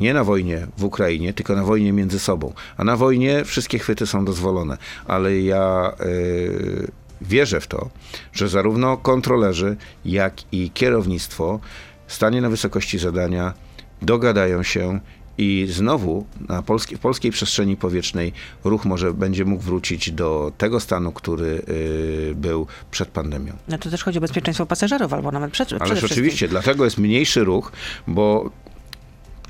Nie 0.00 0.14
na 0.14 0.24
wojnie 0.24 0.66
w 0.78 0.84
Ukrainie, 0.84 1.32
tylko 1.32 1.56
na 1.56 1.64
wojnie 1.64 1.92
między 1.92 2.18
sobą. 2.18 2.52
A 2.76 2.84
na 2.84 2.96
wojnie 2.96 3.44
wszystkie 3.44 3.78
chwyty 3.78 4.06
są 4.06 4.24
dozwolone. 4.24 4.78
Ale 5.06 5.38
ja 5.40 5.92
y, 6.00 6.90
wierzę 7.20 7.60
w 7.60 7.66
to, 7.66 7.90
że 8.32 8.48
zarówno 8.48 8.96
kontrolerzy, 8.96 9.76
jak 10.04 10.34
i 10.52 10.70
kierownictwo 10.70 11.60
stanie 12.06 12.40
na 12.40 12.50
wysokości 12.50 12.98
zadania, 12.98 13.54
dogadają 14.02 14.62
się 14.62 15.00
i 15.38 15.66
znowu 15.70 16.26
na 16.48 16.62
polskiej, 16.62 16.98
w 16.98 17.00
polskiej 17.00 17.30
przestrzeni 17.30 17.76
powietrznej 17.76 18.32
ruch 18.64 18.84
może 18.84 19.14
będzie 19.14 19.44
mógł 19.44 19.62
wrócić 19.62 20.12
do 20.12 20.52
tego 20.58 20.80
stanu, 20.80 21.12
który 21.12 21.62
y, 21.68 22.34
był 22.36 22.66
przed 22.90 23.08
pandemią. 23.08 23.52
No 23.68 23.78
to 23.78 23.90
też 23.90 24.04
chodzi 24.04 24.18
o 24.18 24.20
bezpieczeństwo 24.20 24.66
pasażerów, 24.66 25.12
albo 25.12 25.30
nawet 25.30 25.50
przed, 25.50 25.68
przede 25.68 25.84
Ależ 25.84 25.98
wszystkim. 25.98 26.14
oczywiście, 26.14 26.48
dlatego 26.48 26.84
jest 26.84 26.98
mniejszy 26.98 27.44
ruch, 27.44 27.72
bo 28.06 28.50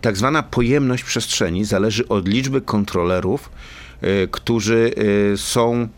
tak 0.04 0.16
zwana 0.16 0.42
pojemność 0.42 1.04
przestrzeni 1.04 1.64
zależy 1.64 2.08
od 2.08 2.28
liczby 2.28 2.60
kontrolerów, 2.60 3.50
y, 4.02 4.28
którzy 4.30 4.94
y, 5.34 5.36
są 5.36 5.88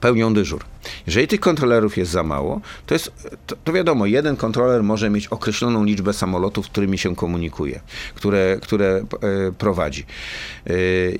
pełnią 0.00 0.34
dyżur. 0.34 0.64
Jeżeli 1.06 1.28
tych 1.28 1.40
kontrolerów 1.40 1.96
jest 1.96 2.10
za 2.10 2.22
mało, 2.22 2.60
to 2.86 2.94
jest, 2.94 3.12
to, 3.46 3.56
to 3.64 3.72
wiadomo, 3.72 4.06
jeden 4.06 4.36
kontroler 4.36 4.82
może 4.82 5.10
mieć 5.10 5.26
określoną 5.26 5.84
liczbę 5.84 6.12
samolotów, 6.12 6.66
którymi 6.68 6.98
się 6.98 7.16
komunikuje, 7.16 7.80
które, 8.14 8.58
które 8.62 8.86
e, 8.96 9.52
prowadzi. 9.52 10.04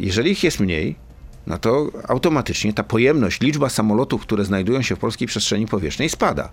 Jeżeli 0.00 0.30
ich 0.30 0.44
jest 0.44 0.60
mniej, 0.60 0.96
no 1.46 1.58
to 1.58 1.90
automatycznie 2.08 2.72
ta 2.72 2.82
pojemność, 2.84 3.40
liczba 3.40 3.68
samolotów, 3.68 4.22
które 4.22 4.44
znajdują 4.44 4.82
się 4.82 4.96
w 4.96 4.98
polskiej 4.98 5.28
przestrzeni 5.28 5.66
powietrznej 5.66 6.08
spada. 6.08 6.48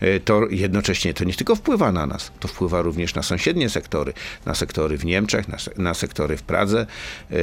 E, 0.00 0.20
To 0.20 0.48
jednocześnie 0.50 1.14
to 1.14 1.24
nie 1.24 1.34
tylko 1.34 1.54
wpływa 1.56 1.92
na 1.92 2.06
nas, 2.06 2.32
to 2.40 2.48
wpływa 2.48 2.82
również 2.82 3.14
na 3.14 3.22
sąsiednie 3.22 3.68
sektory, 3.68 4.12
na 4.46 4.54
sektory 4.54 4.98
w 4.98 5.04
Niemczech, 5.04 5.48
na, 5.48 5.56
na 5.76 5.94
sektory 5.94 6.36
w 6.36 6.42
Pradze, 6.42 6.86
e, 7.30 7.34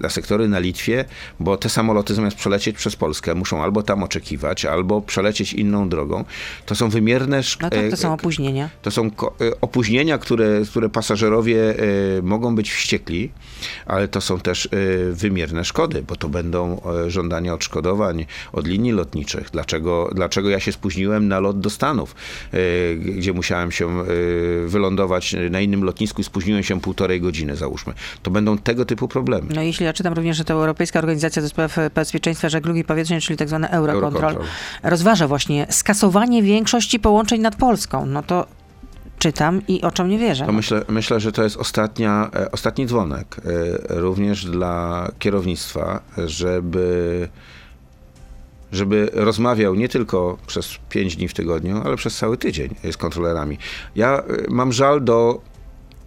na 0.00 0.08
sektory 0.08 0.48
na 0.48 0.58
Litwie, 0.58 1.04
bo 1.40 1.56
te 1.56 1.68
samoloty 1.68 2.14
zamiast 2.14 2.36
przelecieć 2.36 2.76
przez 2.76 2.96
Polskę 2.96 3.34
muszą 3.34 3.62
albo 3.62 3.82
tam 3.82 4.02
oczekiwać, 4.02 4.64
albo 4.64 5.00
przelecieć 5.00 5.52
inną 5.52 5.88
drogą. 5.88 6.24
To 6.66 6.74
są 6.74 6.88
wymierne 6.90 7.40
No 7.62 7.70
tak, 7.70 7.78
e, 7.78 7.88
to 7.90 7.96
są 7.96 8.12
opóźnienia. 8.12 8.70
to 8.82 8.90
są 8.90 9.06
e, 9.06 9.10
opóźnienia, 9.60 10.18
które, 10.18 10.60
które 10.70 10.88
pasażerowie 10.88 11.74
e, 12.18 12.22
mogą 12.22 12.54
być 12.54 12.72
wściekli, 12.72 13.30
ale 13.86 14.08
to 14.08 14.20
są 14.20 14.40
też 14.40 14.66
e, 14.66 14.68
wymierne 15.12 15.64
szkody, 15.64 16.02
bo 16.08 16.16
to 16.16 16.28
będą 16.32 16.80
e, 17.06 17.10
żądania 17.10 17.54
odszkodowań 17.54 18.26
od 18.52 18.66
linii 18.66 18.92
lotniczych. 18.92 19.50
Dlaczego, 19.52 20.10
dlaczego 20.14 20.50
ja 20.50 20.60
się 20.60 20.72
spóźniłem 20.72 21.28
na 21.28 21.40
lot 21.40 21.60
do 21.60 21.70
Stanów, 21.70 22.14
e, 22.52 22.58
gdzie 22.96 23.32
musiałem 23.32 23.72
się 23.72 24.00
e, 24.00 24.04
wylądować 24.66 25.36
na 25.50 25.60
innym 25.60 25.84
lotnisku 25.84 26.20
i 26.20 26.24
spóźniłem 26.24 26.62
się 26.62 26.80
półtorej 26.80 27.20
godziny, 27.20 27.56
załóżmy. 27.56 27.92
To 28.22 28.30
będą 28.30 28.58
tego 28.58 28.84
typu 28.84 29.08
problemy. 29.08 29.46
No 29.54 29.62
jeśli 29.62 29.86
ja 29.86 29.92
czytam 29.92 30.12
również, 30.14 30.36
że 30.36 30.44
to 30.44 30.54
Europejska 30.54 30.98
Organizacja 30.98 31.42
do 31.42 31.48
Spraw 31.48 31.76
Bezpieczeństwa 31.94 32.48
Żeglugi 32.48 32.84
Powietrznej, 32.84 33.20
czyli 33.20 33.36
tak 33.36 33.48
zwane 33.48 33.70
Eurocontrol, 33.70 34.24
Eurocontrol. 34.24 34.46
rozważa 34.82 35.28
właśnie 35.28 35.66
skasowanie 35.70 36.42
większości 36.42 37.00
połączeń 37.00 37.40
nad 37.40 37.56
Polską. 37.56 38.06
No 38.06 38.22
to 38.22 38.46
czytam 39.22 39.62
i 39.68 39.82
oczom 39.82 40.08
nie 40.08 40.18
wierzę. 40.18 40.46
To 40.46 40.52
myślę, 40.52 40.84
myślę, 40.88 41.20
że 41.20 41.32
to 41.32 41.42
jest 41.42 41.56
ostatnia, 41.56 42.30
e, 42.34 42.50
ostatni 42.50 42.86
dzwonek 42.86 43.36
e, 43.38 44.00
również 44.00 44.44
dla 44.44 45.08
kierownictwa, 45.18 46.00
żeby, 46.26 47.28
żeby 48.72 49.10
rozmawiał 49.12 49.74
nie 49.74 49.88
tylko 49.88 50.38
przez 50.46 50.78
pięć 50.88 51.16
dni 51.16 51.28
w 51.28 51.34
tygodniu, 51.34 51.82
ale 51.84 51.96
przez 51.96 52.16
cały 52.16 52.36
tydzień 52.36 52.74
z 52.90 52.96
kontrolerami. 52.96 53.58
Ja 53.96 54.18
e, 54.18 54.22
mam 54.48 54.72
żal 54.72 55.04
do 55.04 55.40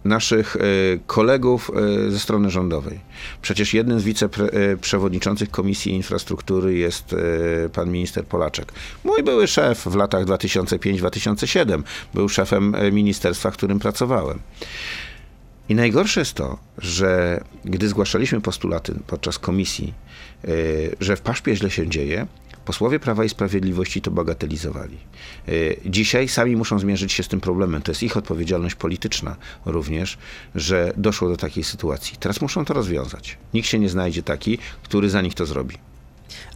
naszych 0.06 0.56
e, 0.56 0.60
kolegów 1.06 1.70
e, 2.06 2.10
ze 2.10 2.18
strony 2.18 2.50
rządowej. 2.50 3.00
Przecież 3.42 3.74
jednym 3.74 4.00
z 4.00 4.04
wiceprzewodniczących 4.04 5.50
Komisji 5.50 5.92
Infrastruktury 5.92 6.74
jest 6.74 7.12
e, 7.12 7.68
pan 7.68 7.90
minister 7.90 8.24
Polaczek. 8.24 8.72
Mój 9.04 9.22
były 9.22 9.46
szef 9.46 9.84
w 9.84 9.94
latach 9.94 10.24
2005-2007. 10.24 11.82
Był 12.14 12.28
szefem 12.28 12.74
e, 12.74 12.92
ministerstwa, 12.92 13.50
w 13.50 13.56
którym 13.56 13.78
pracowałem. 13.78 14.38
I 15.68 15.74
najgorsze 15.74 16.20
jest 16.20 16.34
to, 16.34 16.58
że 16.78 17.40
gdy 17.64 17.88
zgłaszaliśmy 17.88 18.40
postulaty 18.40 18.94
podczas 19.06 19.38
komisji, 19.38 19.94
że 21.00 21.16
w 21.16 21.20
paszpie 21.20 21.56
źle 21.56 21.70
się 21.70 21.88
dzieje, 21.88 22.26
posłowie 22.66 23.00
Prawa 23.00 23.24
i 23.24 23.28
Sprawiedliwości 23.28 24.00
to 24.02 24.10
bagatelizowali. 24.10 24.98
Y, 25.48 25.80
Dzisiaj 25.86 26.28
sami 26.28 26.56
muszą 26.56 26.78
zmierzyć 26.78 27.12
się 27.12 27.22
z 27.22 27.28
tym 27.28 27.40
problemem. 27.40 27.82
To 27.82 27.90
jest 27.90 28.02
ich 28.02 28.16
odpowiedzialność 28.16 28.74
polityczna 28.74 29.36
również, 29.66 30.18
że 30.54 30.92
doszło 30.96 31.28
do 31.28 31.36
takiej 31.36 31.64
sytuacji. 31.64 32.16
Teraz 32.20 32.40
muszą 32.40 32.64
to 32.64 32.74
rozwiązać. 32.74 33.38
Nikt 33.54 33.68
się 33.68 33.78
nie 33.78 33.88
znajdzie 33.88 34.22
taki, 34.22 34.58
który 34.82 35.10
za 35.10 35.22
nich 35.22 35.34
to 35.34 35.46
zrobi. 35.46 35.76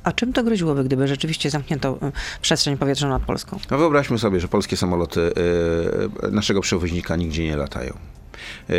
A 0.04 0.12
czym 0.12 0.32
to 0.32 0.42
groziłoby, 0.44 0.84
gdyby 0.84 1.08
rzeczywiście 1.08 1.50
zamknięto 1.50 1.98
y, 2.08 2.12
przestrzeń 2.42 2.76
powietrzną 2.76 3.08
nad 3.08 3.22
Polską? 3.22 3.58
No 3.70 3.78
wyobraźmy 3.78 4.18
sobie, 4.18 4.40
że 4.40 4.48
polskie 4.48 4.76
samoloty 4.76 5.20
y, 5.20 6.30
naszego 6.30 6.60
przewoźnika 6.60 7.16
nigdzie 7.16 7.44
nie 7.44 7.56
latają. 7.56 7.98
Y, 8.70 8.72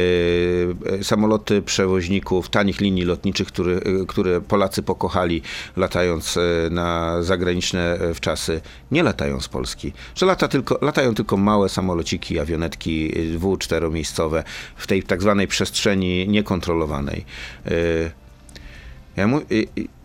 y, 0.99 1.03
Samoloty 1.03 1.61
przewoźników 1.61 2.49
tanich 2.49 2.81
linii 2.81 3.03
lotniczych, 3.03 3.47
które, 3.47 3.79
które 4.07 4.41
Polacy 4.41 4.83
pokochali 4.83 5.41
latając 5.77 6.37
y, 6.37 6.41
na 6.71 7.17
zagraniczne 7.23 7.99
wczasy, 8.13 8.61
nie 8.91 9.03
latają 9.03 9.39
z 9.39 9.47
Polski. 9.47 9.93
Że 10.15 10.25
lata 10.25 10.47
tylko, 10.47 10.77
latają 10.81 11.15
tylko 11.15 11.37
małe 11.37 11.69
samolociki, 11.69 12.39
awionetki 12.39 13.11
dwu-, 13.37 13.57
czteromiejscowe 13.57 14.43
w 14.75 14.87
tej 14.87 15.03
tak 15.03 15.21
zwanej 15.21 15.47
przestrzeni 15.47 16.27
niekontrolowanej. 16.27 17.25
Ja, 19.17 19.27
mu, 19.27 19.41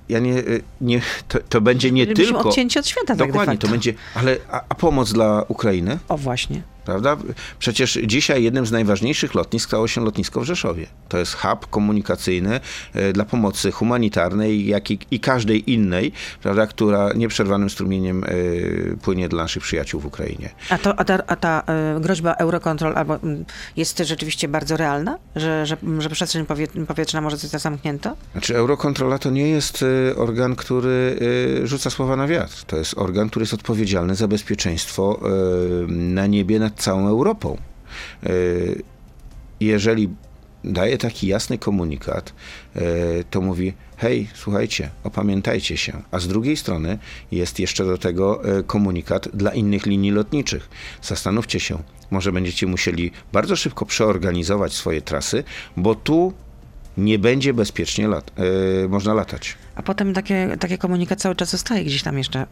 ja 0.08 0.18
nie, 0.18 0.42
nie 0.80 1.00
to, 1.28 1.38
to 1.48 1.60
będzie 1.60 1.90
nie 1.90 2.06
Byliśmy 2.06 2.34
tylko... 2.34 2.48
odcięci 2.48 2.78
od 2.78 2.86
świata 2.86 3.16
tak 3.16 3.28
Dokładnie, 3.28 3.52
facto. 3.54 3.66
to 3.66 3.70
będzie, 3.70 3.94
ale 4.14 4.36
a, 4.50 4.62
a 4.68 4.74
pomoc 4.74 5.12
dla 5.12 5.44
Ukrainy, 5.48 5.98
O 6.08 6.16
właśnie. 6.16 6.62
Prawda? 6.86 7.16
Przecież 7.58 7.98
dzisiaj 8.04 8.42
jednym 8.42 8.66
z 8.66 8.72
najważniejszych 8.72 9.34
lotnisk 9.34 9.68
stało 9.68 9.88
się 9.88 10.04
lotnisko 10.04 10.40
w 10.40 10.44
Rzeszowie. 10.44 10.86
To 11.08 11.18
jest 11.18 11.34
hub 11.34 11.70
komunikacyjny 11.70 12.60
e, 12.94 13.12
dla 13.12 13.24
pomocy 13.24 13.70
humanitarnej, 13.70 14.66
jak 14.66 14.90
i, 14.90 14.98
i 15.10 15.20
każdej 15.20 15.72
innej, 15.72 16.12
prawda, 16.42 16.66
która 16.66 17.12
nieprzerwanym 17.12 17.70
strumieniem 17.70 18.24
e, 18.24 18.28
płynie 18.96 19.28
dla 19.28 19.42
naszych 19.42 19.62
przyjaciół 19.62 20.00
w 20.00 20.06
Ukrainie. 20.06 20.50
A, 20.70 20.78
to, 20.78 20.98
a 20.98 21.04
ta, 21.04 21.18
a 21.26 21.36
ta 21.36 21.62
y, 21.96 22.00
groźba 22.00 22.32
Eurocontrol 22.32 22.96
albo, 22.96 23.18
jest 23.76 23.98
rzeczywiście 23.98 24.48
bardzo 24.48 24.76
realna? 24.76 25.18
Że, 25.36 25.66
że, 25.66 25.76
że 25.98 26.10
przestrzeń 26.10 26.46
powie- 26.46 26.86
powietrzna 26.86 27.20
może 27.20 27.36
zostać 27.36 27.62
zamknięta? 27.62 28.16
Znaczy 28.32 28.56
Eurokontrola 28.56 29.18
to 29.18 29.30
nie 29.30 29.48
jest 29.48 29.84
e, 30.12 30.16
organ, 30.16 30.56
który 30.56 31.18
e, 31.62 31.66
rzuca 31.66 31.90
słowa 31.90 32.16
na 32.16 32.26
wiatr. 32.26 32.64
To 32.66 32.76
jest 32.76 32.98
organ, 32.98 33.30
który 33.30 33.42
jest 33.42 33.54
odpowiedzialny 33.54 34.14
za 34.14 34.28
bezpieczeństwo 34.28 35.20
e, 35.22 35.92
na 35.92 36.26
niebie 36.26 36.58
nad 36.58 36.75
całą 36.76 37.08
Europą. 37.08 37.56
E, 38.22 38.30
Jeżeli 39.60 40.08
daje 40.64 40.98
taki 40.98 41.26
jasny 41.26 41.58
komunikat, 41.58 42.32
e, 42.76 42.80
to 43.30 43.40
mówi 43.40 43.72
hej, 43.96 44.28
słuchajcie, 44.34 44.90
opamiętajcie 45.04 45.76
się. 45.76 46.02
A 46.10 46.18
z 46.18 46.28
drugiej 46.28 46.56
strony 46.56 46.98
jest 47.32 47.58
jeszcze 47.58 47.84
do 47.84 47.98
tego 47.98 48.58
e, 48.58 48.62
komunikat 48.62 49.28
dla 49.34 49.50
innych 49.50 49.86
linii 49.86 50.10
lotniczych. 50.10 50.68
Zastanówcie 51.02 51.60
się, 51.60 51.82
może 52.10 52.32
będziecie 52.32 52.66
musieli 52.66 53.10
bardzo 53.32 53.56
szybko 53.56 53.86
przeorganizować 53.86 54.72
swoje 54.72 55.02
trasy, 55.02 55.44
bo 55.76 55.94
tu 55.94 56.32
nie 56.96 57.18
będzie 57.18 57.54
bezpiecznie 57.54 58.08
lat, 58.08 58.30
e, 58.84 58.88
można 58.88 59.14
latać. 59.14 59.54
A 59.74 59.82
potem 59.82 60.14
takie, 60.14 60.56
takie 60.60 60.78
komunikat 60.78 61.20
cały 61.20 61.34
czas 61.34 61.50
zostaje 61.50 61.84
gdzieś 61.84 62.02
tam 62.02 62.18
jeszcze 62.18 62.42
y, 62.42 62.46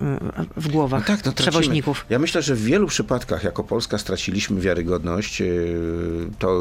w 0.56 0.68
głowach 0.68 1.00
No 1.00 1.16
tak, 1.16 1.24
no 1.24 1.32
przewoźników. 1.32 2.06
Ja 2.10 2.18
myślę, 2.18 2.42
że 2.42 2.54
w 2.54 2.64
wielu 2.64 2.86
przypadkach 2.86 3.44
jako 3.44 3.64
Polska 3.64 3.98
straciliśmy 3.98 4.60
wiarygodność. 4.60 5.40
Yy, 5.40 6.30
To 6.38 6.60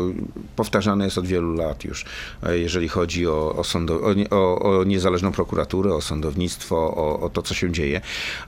powtarzane 0.55 1.05
jest 1.05 1.17
od 1.17 1.27
wielu 1.27 1.53
lat 1.53 1.83
już, 1.83 2.05
e, 2.43 2.57
jeżeli 2.57 2.87
chodzi 2.87 3.27
o, 3.27 3.55
o, 3.55 3.63
sądo, 3.63 4.01
o, 4.29 4.59
o, 4.59 4.83
niezależną 4.83 5.31
prokuraturę, 5.31 5.93
o 5.93 6.01
sądownictwo, 6.01 6.95
o 7.21 7.29
to, 7.29 7.41
co 7.41 7.53
się 7.53 7.71
dzieje. 7.71 8.01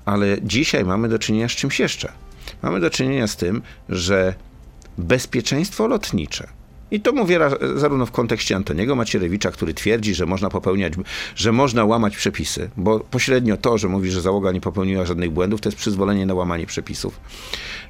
Ale 0.05 0.38
dzisiaj 0.43 0.86
mamy 0.86 1.09
do 1.09 1.19
czynienia 1.19 1.49
z 1.49 1.51
czymś 1.51 1.79
jeszcze. 1.79 2.11
Mamy 2.61 2.79
do 2.79 2.89
czynienia 2.89 3.27
z 3.27 3.36
tym, 3.36 3.61
że 3.89 4.36
bezpieczeństwo 4.97 5.88
lotnicze. 5.88 6.47
I 6.95 6.99
to 6.99 7.11
mówię 7.13 7.37
ra- 7.37 7.57
zarówno 7.75 8.05
w 8.05 8.11
kontekście 8.11 8.55
Antoniego 8.55 8.95
Macierewicza, 8.95 9.51
który 9.51 9.73
twierdzi, 9.73 10.15
że 10.15 10.25
można 10.25 10.49
popełniać, 10.49 10.93
że 11.35 11.51
można 11.51 11.85
łamać 11.85 12.17
przepisy, 12.17 12.69
bo 12.77 12.99
pośrednio 12.99 13.57
to, 13.57 13.77
że 13.77 13.87
mówi, 13.87 14.11
że 14.11 14.21
załoga 14.21 14.51
nie 14.51 14.61
popełniła 14.61 15.05
żadnych 15.05 15.31
błędów, 15.31 15.61
to 15.61 15.69
jest 15.69 15.77
przyzwolenie 15.77 16.25
na 16.25 16.33
łamanie 16.33 16.65
przepisów. 16.65 17.19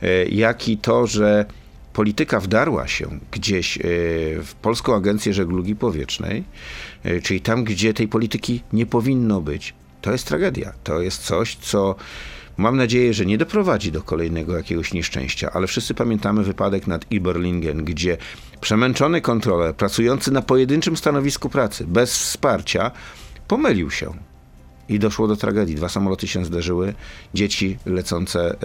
E, 0.01 0.25
Jak 0.25 0.67
i 0.69 0.77
to, 0.77 1.07
że 1.07 1.45
polityka 1.93 2.39
wdarła 2.39 2.87
się 2.87 3.19
gdzieś 3.31 3.77
e, 3.77 3.81
w 4.43 4.53
Polską 4.61 4.95
Agencję 4.95 5.33
Żeglugi 5.33 5.75
Powietrznej, 5.75 6.43
e, 7.03 7.21
czyli 7.21 7.41
tam, 7.41 7.63
gdzie 7.63 7.93
tej 7.93 8.07
polityki 8.07 8.63
nie 8.73 8.85
powinno 8.85 9.41
być, 9.41 9.73
to 10.01 10.11
jest 10.11 10.27
tragedia. 10.27 10.73
To 10.83 11.01
jest 11.01 11.23
coś, 11.23 11.55
co 11.55 11.95
mam 12.57 12.77
nadzieję, 12.77 13.13
że 13.13 13.25
nie 13.25 13.37
doprowadzi 13.37 13.91
do 13.91 14.01
kolejnego 14.01 14.57
jakiegoś 14.57 14.93
nieszczęścia, 14.93 15.51
ale 15.53 15.67
wszyscy 15.67 15.93
pamiętamy 15.93 16.43
wypadek 16.43 16.87
nad 16.87 17.11
Iberlingen, 17.11 17.85
gdzie 17.85 18.17
przemęczony 18.61 19.21
kontroler, 19.21 19.75
pracujący 19.75 20.31
na 20.31 20.41
pojedynczym 20.41 20.97
stanowisku 20.97 21.49
pracy, 21.49 21.85
bez 21.87 22.17
wsparcia, 22.17 22.91
pomylił 23.47 23.91
się. 23.91 24.13
I 24.89 24.99
doszło 24.99 25.27
do 25.27 25.35
tragedii. 25.35 25.75
Dwa 25.75 25.89
samoloty 25.89 26.27
się 26.27 26.45
zderzyły, 26.45 26.93
dzieci 27.33 27.77
lecące 27.85 28.55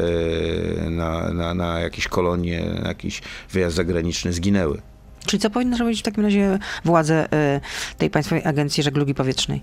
e, 0.86 0.90
na, 0.90 1.32
na, 1.32 1.54
na 1.54 1.80
jakieś 1.80 2.08
kolonie, 2.08 2.64
na 2.82 2.88
jakiś 2.88 3.22
wyjazd 3.50 3.76
zagraniczny 3.76 4.32
zginęły. 4.32 4.82
Czyli 5.26 5.40
co 5.40 5.50
powinny 5.50 5.76
zrobić 5.76 6.00
w 6.00 6.02
takim 6.02 6.24
razie 6.24 6.58
władze 6.84 7.26
y, 7.56 7.96
tej 7.98 8.10
Państwowej 8.10 8.44
Agencji 8.44 8.82
Żeglugi 8.82 9.14
Powietrznej? 9.14 9.62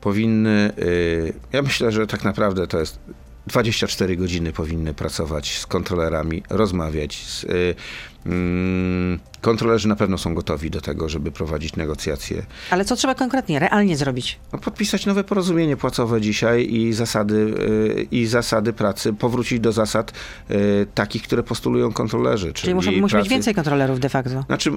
powinny, 0.00 0.72
y, 0.78 1.32
ja 1.52 1.62
myślę, 1.62 1.92
że 1.92 2.06
tak 2.06 2.24
naprawdę 2.24 2.66
to 2.66 2.80
jest 2.80 2.98
24 3.46 4.16
godziny 4.16 4.52
powinny 4.52 4.94
pracować 4.94 5.58
z 5.58 5.66
kontrolerami, 5.66 6.42
rozmawiać. 6.50 7.26
Z, 7.26 7.44
y, 7.44 7.74
mm, 8.26 9.18
kontrolerzy 9.40 9.88
na 9.88 9.96
pewno 9.96 10.18
są 10.18 10.34
gotowi 10.34 10.70
do 10.70 10.80
tego, 10.80 11.08
żeby 11.08 11.30
prowadzić 11.32 11.76
negocjacje. 11.76 12.42
Ale 12.70 12.84
co 12.84 12.96
trzeba 12.96 13.14
konkretnie, 13.14 13.58
realnie 13.58 13.96
zrobić? 13.96 14.38
No, 14.52 14.58
podpisać 14.58 15.06
nowe 15.06 15.24
porozumienie 15.24 15.76
płacowe 15.76 16.20
dzisiaj 16.20 16.72
i 16.74 16.92
zasady, 16.92 17.34
y, 17.34 18.06
i 18.10 18.26
zasady 18.26 18.72
pracy, 18.72 19.12
powrócić 19.12 19.60
do 19.60 19.72
zasad 19.72 20.12
y, 20.50 20.86
takich, 20.94 21.22
które 21.22 21.42
postulują 21.42 21.92
kontrolerzy. 21.92 22.46
Czyli, 22.46 22.54
Czyli 22.54 22.74
muszą, 22.74 22.90
musi 22.90 23.00
być 23.02 23.10
pracy- 23.10 23.28
więcej 23.28 23.54
kontrolerów 23.54 24.00
de 24.00 24.08
facto. 24.08 24.42
Znaczy, 24.46 24.70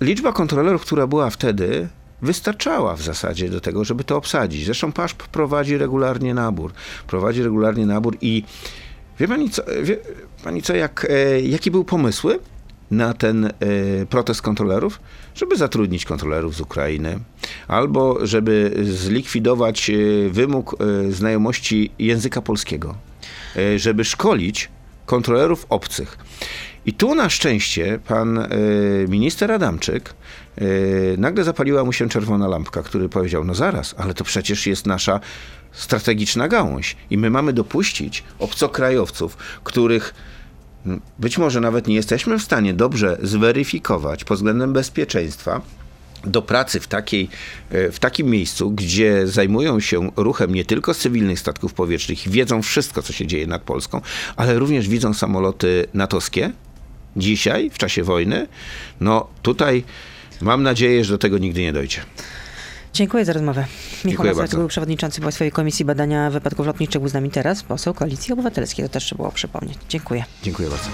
liczba 0.00 0.32
kontrolerów, 0.32 0.82
która 0.82 1.06
była 1.06 1.30
wtedy, 1.30 1.88
wystarczała 2.22 2.96
w 2.96 3.02
zasadzie 3.02 3.48
do 3.48 3.60
tego, 3.60 3.84
żeby 3.84 4.04
to 4.04 4.16
obsadzić. 4.16 4.64
Zresztą 4.64 4.92
PASZP 4.92 5.24
prowadzi 5.32 5.78
regularnie 5.78 6.34
nabór. 6.34 6.72
Prowadzi 7.06 7.42
regularnie 7.42 7.86
nabór 7.86 8.16
i 8.20 8.42
wie 9.20 9.28
pani 9.28 9.50
co, 9.50 9.62
wie 9.82 9.96
pani 10.44 10.62
co 10.62 10.74
jak, 10.74 11.06
e, 11.10 11.40
jaki 11.40 11.70
był 11.70 11.84
pomysły? 11.84 12.38
na 12.90 13.14
ten 13.14 13.44
e, 13.44 13.50
protest 14.10 14.42
kontrolerów, 14.42 15.00
żeby 15.34 15.56
zatrudnić 15.56 16.04
kontrolerów 16.04 16.54
z 16.54 16.60
Ukrainy, 16.60 17.18
albo 17.68 18.26
żeby 18.26 18.76
zlikwidować 18.82 19.90
e, 19.90 19.94
wymóg 20.30 20.76
e, 20.80 21.12
znajomości 21.12 21.90
języka 21.98 22.42
polskiego, 22.42 22.94
e, 23.56 23.78
żeby 23.78 24.04
szkolić 24.04 24.68
kontrolerów 25.06 25.66
obcych. 25.68 26.18
I 26.88 26.92
tu 26.92 27.14
na 27.14 27.30
szczęście 27.30 27.98
pan 28.06 28.38
e, 28.38 28.48
minister 29.08 29.52
Adamczyk 29.52 30.14
e, 30.56 30.64
nagle 31.18 31.44
zapaliła 31.44 31.84
mu 31.84 31.92
się 31.92 32.08
czerwona 32.08 32.48
lampka, 32.48 32.82
który 32.82 33.08
powiedział: 33.08 33.44
No 33.44 33.54
zaraz, 33.54 33.94
ale 33.98 34.14
to 34.14 34.24
przecież 34.24 34.66
jest 34.66 34.86
nasza 34.86 35.20
strategiczna 35.72 36.48
gałąź 36.48 36.96
i 37.10 37.18
my 37.18 37.30
mamy 37.30 37.52
dopuścić 37.52 38.24
obcokrajowców, 38.38 39.36
których 39.64 40.14
być 41.18 41.38
może 41.38 41.60
nawet 41.60 41.86
nie 41.86 41.94
jesteśmy 41.94 42.38
w 42.38 42.42
stanie 42.42 42.74
dobrze 42.74 43.18
zweryfikować 43.22 44.24
pod 44.24 44.36
względem 44.36 44.72
bezpieczeństwa 44.72 45.60
do 46.24 46.42
pracy 46.42 46.80
w, 46.80 46.86
takiej, 46.86 47.28
e, 47.70 47.90
w 47.90 47.98
takim 47.98 48.26
miejscu, 48.26 48.70
gdzie 48.70 49.26
zajmują 49.26 49.80
się 49.80 50.10
ruchem 50.16 50.54
nie 50.54 50.64
tylko 50.64 50.94
cywilnych 50.94 51.40
statków 51.40 51.74
powietrznych 51.74 52.28
wiedzą 52.28 52.62
wszystko, 52.62 53.02
co 53.02 53.12
się 53.12 53.26
dzieje 53.26 53.46
nad 53.46 53.62
Polską, 53.62 54.00
ale 54.36 54.58
również 54.58 54.88
widzą 54.88 55.14
samoloty 55.14 55.86
natowskie 55.94 56.52
dzisiaj, 57.16 57.70
w 57.70 57.78
czasie 57.78 58.04
wojny. 58.04 58.46
No 59.00 59.26
tutaj 59.42 59.84
mam 60.40 60.62
nadzieję, 60.62 61.04
że 61.04 61.12
do 61.12 61.18
tego 61.18 61.38
nigdy 61.38 61.60
nie 61.60 61.72
dojdzie. 61.72 62.00
Dziękuję 62.92 63.24
za 63.24 63.32
rozmowę. 63.32 63.64
Michał 64.04 64.34
bardzo. 64.36 64.56
był 64.56 64.68
przewodniczący 64.68 65.20
Państwowej 65.20 65.52
Komisji 65.52 65.84
Badania 65.84 66.30
Wypadków 66.30 66.66
Lotniczych, 66.66 67.00
był 67.00 67.08
z 67.08 67.14
nami 67.14 67.30
teraz 67.30 67.62
poseł 67.62 67.94
Koalicji 67.94 68.32
Obywatelskiej. 68.32 68.84
To 68.84 68.88
też 68.88 69.04
trzeba 69.04 69.16
było 69.16 69.32
przypomnieć. 69.32 69.78
Dziękuję. 69.88 70.24
Dziękuję 70.42 70.68
bardzo. 70.68 70.88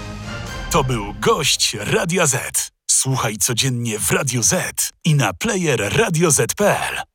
To 0.71 0.83
był 0.83 1.13
gość 1.21 1.77
Radia 1.79 2.25
Z. 2.27 2.69
Słuchaj 2.91 3.37
codziennie 3.37 3.99
w 3.99 4.11
Radio 4.11 4.43
Z 4.43 4.89
i 5.03 5.15
na 5.15 5.33
player 5.33 5.97
radioz.pl. 5.97 7.05